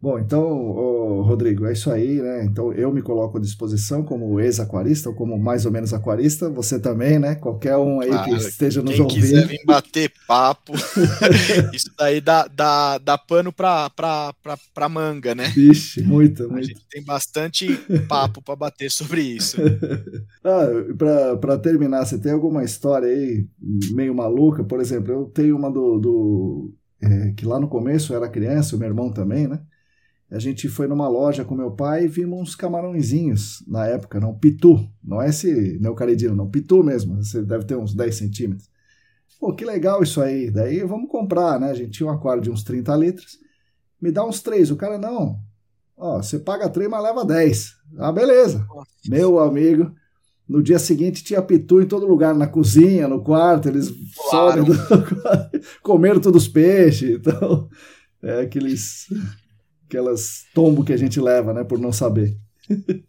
[0.00, 2.44] Bom, então, Rodrigo, é isso aí, né?
[2.44, 6.78] Então eu me coloco à disposição como ex-aquarista ou como mais ou menos aquarista, você
[6.78, 7.34] também, né?
[7.34, 9.20] Qualquer um aí que esteja nos quem ouvindo.
[9.20, 10.72] quiser vir bater papo,
[11.74, 15.48] isso daí dá, dá, dá pano pra, pra, pra, pra manga, né?
[15.48, 16.58] Vixe, muito, muito.
[16.58, 17.76] A gente tem bastante
[18.08, 19.56] papo para bater sobre isso.
[20.44, 23.48] ah, para terminar, você tem alguma história aí
[23.92, 24.62] meio maluca?
[24.62, 28.76] Por exemplo, eu tenho uma do, do é, que lá no começo eu era criança,
[28.76, 29.60] o meu irmão também, né?
[30.30, 34.34] A gente foi numa loja com meu pai e vimos uns camarõezinhos na época, não,
[34.34, 38.68] pitu, não é esse neocaridino, não, pitu mesmo, você deve ter uns 10 centímetros.
[39.40, 41.70] Pô, que legal isso aí, daí vamos comprar, né?
[41.70, 43.38] A gente tinha um aquário de uns 30 litros,
[44.00, 45.38] me dá uns 3, o cara, não,
[45.96, 47.76] ó, você paga 3, mas leva 10.
[47.96, 48.66] Ah, beleza.
[49.08, 49.90] Meu amigo,
[50.46, 53.90] no dia seguinte tinha pitu em todo lugar, na cozinha, no quarto, eles
[54.28, 54.64] claro.
[54.66, 55.60] sobem do...
[55.82, 57.68] comeram todos os peixes, então,
[58.22, 59.06] é aqueles
[59.88, 62.36] aquelas tombo que a gente leva, né, por não saber.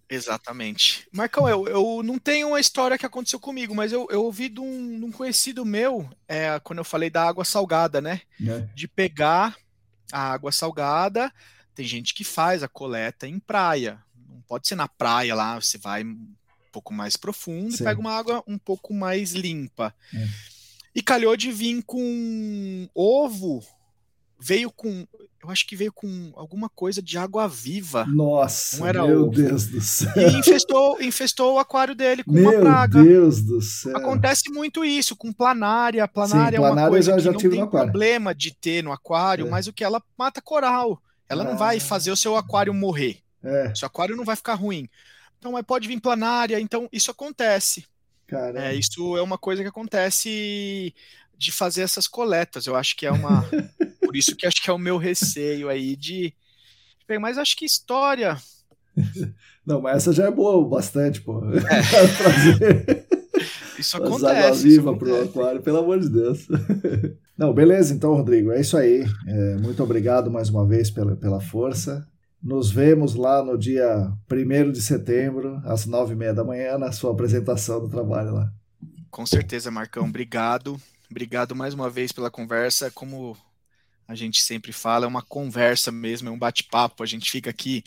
[0.10, 1.06] Exatamente.
[1.11, 4.61] Marcão, eu, eu não tenho uma história que aconteceu comigo, mas eu, eu ouvi de
[4.61, 8.22] um, de um conhecido meu, é, quando eu falei da água salgada, né?
[8.41, 8.60] É.
[8.73, 9.57] De pegar
[10.11, 11.31] a água salgada,
[11.76, 14.01] tem gente que faz a coleta em praia.
[14.30, 16.34] Não pode ser na praia lá, você vai um
[16.72, 17.84] pouco mais profundo Sim.
[17.84, 19.93] e pega uma água um pouco mais limpa.
[20.15, 20.27] É.
[20.95, 23.61] E calhou de vir com ovo
[24.39, 25.06] veio com.
[25.41, 28.06] Eu acho que veio com alguma coisa de água viva.
[28.06, 29.32] Nossa, não era meu ovo.
[29.32, 30.11] Deus do céu.
[30.18, 32.99] E infestou, infestou o aquário dele com meu uma praga.
[32.99, 33.95] Meu Deus do céu.
[33.95, 36.06] Acontece muito isso com planária.
[36.07, 39.48] Planária Sim, é uma coisa já, já que não tem problema de ter no aquário,
[39.48, 39.49] é.
[39.49, 41.02] mas o que ela mata coral.
[41.30, 41.52] Ela ah.
[41.52, 43.20] não vai fazer o seu aquário morrer.
[43.41, 43.72] É.
[43.72, 44.90] O seu aquário não vai ficar ruim.
[45.38, 46.60] Então, mas pode vir planária.
[46.60, 47.86] Então, isso acontece.
[48.56, 50.94] É, isso é uma coisa que acontece
[51.38, 52.68] de fazer essas coletas.
[52.68, 53.44] Eu acho que é uma.
[54.10, 56.34] Por isso que acho que é o meu receio aí de.
[57.22, 58.36] Mas acho que história.
[59.64, 61.44] Não, mas essa já é boa bastante, pô.
[61.53, 63.06] É.
[63.77, 64.26] Isso acontece.
[64.26, 66.48] Água viva pro aquário, pelo amor de Deus.
[67.38, 69.06] Não, beleza, então, Rodrigo, é isso aí.
[69.27, 72.07] É, muito obrigado mais uma vez pela, pela força.
[72.41, 76.91] Nos vemos lá no dia 1 de setembro, às nove e meia da manhã, na
[76.91, 78.52] sua apresentação do trabalho lá.
[79.11, 80.06] Com certeza, Marcão.
[80.06, 80.81] Obrigado.
[81.11, 82.90] Obrigado mais uma vez pela conversa.
[82.91, 83.38] Como
[84.10, 87.03] a gente sempre fala, é uma conversa mesmo, é um bate-papo.
[87.03, 87.84] A gente fica aqui.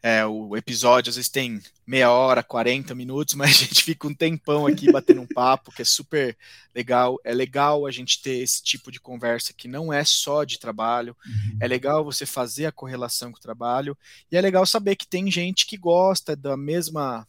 [0.00, 4.14] É, o episódio às vezes tem meia hora, 40 minutos, mas a gente fica um
[4.14, 6.34] tempão aqui batendo um papo, que é super
[6.74, 7.18] legal.
[7.22, 11.14] É legal a gente ter esse tipo de conversa que não é só de trabalho,
[11.26, 11.58] uhum.
[11.60, 13.98] é legal você fazer a correlação com o trabalho,
[14.32, 17.28] e é legal saber que tem gente que gosta da mesma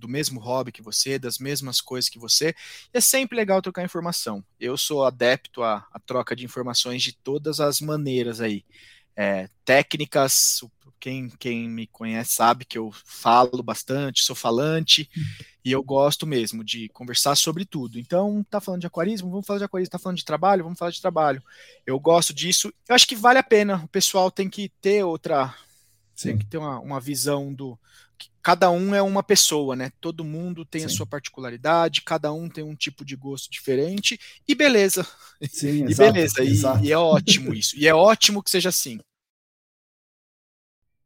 [0.00, 2.54] do mesmo hobby que você, das mesmas coisas que você.
[2.92, 4.42] E é sempre legal trocar informação.
[4.58, 8.64] Eu sou adepto à, à troca de informações de todas as maneiras aí.
[9.14, 10.62] É, técnicas,
[10.98, 15.08] quem, quem me conhece sabe que eu falo bastante, sou falante,
[15.64, 17.98] e eu gosto mesmo de conversar sobre tudo.
[17.98, 19.30] Então, tá falando de aquarismo?
[19.30, 19.90] Vamos falar de aquarismo.
[19.90, 20.64] Tá falando de trabalho?
[20.64, 21.42] Vamos falar de trabalho.
[21.86, 22.72] Eu gosto disso.
[22.88, 23.82] Eu acho que vale a pena.
[23.84, 25.54] O pessoal tem que ter outra.
[26.14, 26.30] Sim.
[26.30, 27.78] Tem que ter uma, uma visão do,
[28.42, 29.92] cada um é uma pessoa, né?
[30.00, 30.86] Todo mundo tem Sim.
[30.86, 34.18] a sua particularidade, cada um tem um tipo de gosto diferente
[34.48, 35.06] e beleza.
[35.48, 36.84] Sim, e exato, beleza, exato.
[36.84, 37.76] E, e, é ótimo isso.
[37.76, 38.98] E é ótimo que seja assim.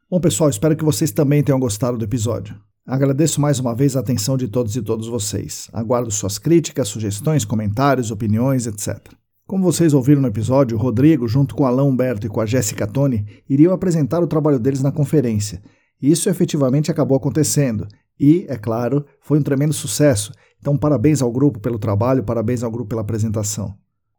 [0.08, 2.60] Bom, pessoal, espero que vocês também tenham gostado do episódio.
[2.86, 5.68] Agradeço mais uma vez a atenção de todos e todas vocês.
[5.72, 8.98] Aguardo suas críticas, sugestões, comentários, opiniões, etc.
[9.46, 12.86] Como vocês ouviram no episódio, o Rodrigo, junto com Alain Humberto e com a Jéssica
[12.86, 15.62] Toni, iriam apresentar o trabalho deles na conferência
[16.00, 17.86] isso efetivamente acabou acontecendo
[18.18, 20.32] e, é claro, foi um tremendo sucesso.
[20.60, 23.74] Então, parabéns ao grupo pelo trabalho, parabéns ao grupo pela apresentação.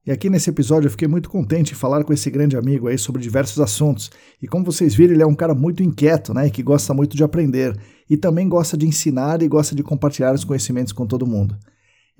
[0.06, 2.98] E aqui nesse episódio eu fiquei muito contente em falar com esse grande amigo aí
[2.98, 4.12] sobre diversos assuntos.
[4.40, 7.24] E como vocês viram, ele é um cara muito inquieto, né, que gosta muito de
[7.24, 7.76] aprender
[8.08, 11.58] e também gosta de ensinar e gosta de compartilhar os conhecimentos com todo mundo.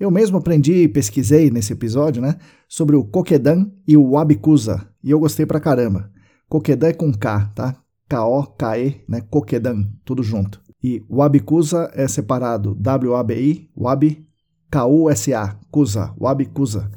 [0.00, 2.34] Eu mesmo aprendi e pesquisei nesse episódio, né,
[2.68, 6.10] sobre o Kokedan e o Wabikusa, e eu gostei pra caramba.
[6.48, 7.85] Kokedan é com K, tá?
[8.08, 9.20] K-O-K-E, né?
[9.20, 10.60] Kokedan, tudo junto.
[10.82, 14.26] E Wabikusa é separado, W-A-B-I, Wabi,
[14.70, 16.90] K-U-S-A, Kusa, Wabikusa.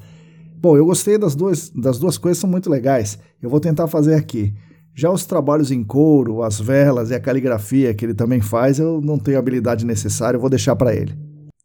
[0.61, 3.17] Bom, eu gostei das duas, das duas coisas, são muito legais.
[3.41, 4.53] Eu vou tentar fazer aqui.
[4.93, 8.99] Já os trabalhos em couro, as velas e a caligrafia que ele também faz, eu
[8.99, 11.17] não tenho habilidade necessária, eu vou deixar para ele.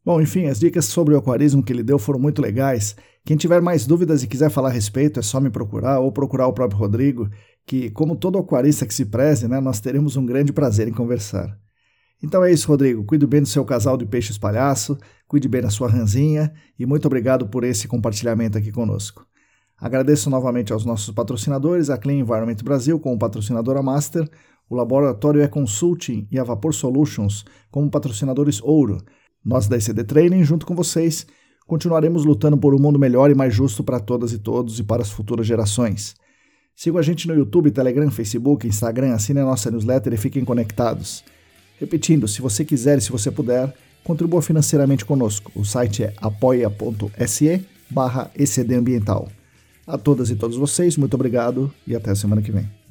[0.04, 2.94] Bom, enfim, as dicas sobre o aquarismo que ele deu foram muito legais.
[3.24, 6.46] Quem tiver mais dúvidas e quiser falar a respeito, é só me procurar ou procurar
[6.46, 7.28] o próprio Rodrigo
[7.66, 11.58] que, como todo aquarista que se preze, né, nós teremos um grande prazer em conversar.
[12.22, 13.04] Então é isso, Rodrigo.
[13.04, 14.96] Cuide bem do seu casal de peixes palhaço,
[15.26, 19.26] cuide bem da sua ranzinha e muito obrigado por esse compartilhamento aqui conosco.
[19.76, 24.28] Agradeço novamente aos nossos patrocinadores, a Clean Environment Brasil como patrocinadora master,
[24.70, 29.02] o Laboratório E Consulting e a Vapor Solutions como patrocinadores ouro.
[29.44, 31.26] Nós da ECD Training, junto com vocês,
[31.66, 35.02] continuaremos lutando por um mundo melhor e mais justo para todas e todos e para
[35.02, 36.14] as futuras gerações.
[36.76, 41.24] Sigam a gente no YouTube, Telegram, Facebook, Instagram, assinem a nossa newsletter e fiquem conectados.
[41.78, 43.72] Repetindo, se você quiser e se você puder,
[44.02, 45.50] contribua financeiramente conosco.
[45.54, 48.30] O site é apoia.se barra.
[49.86, 52.83] A todas e todos vocês, muito obrigado e até a semana que vem.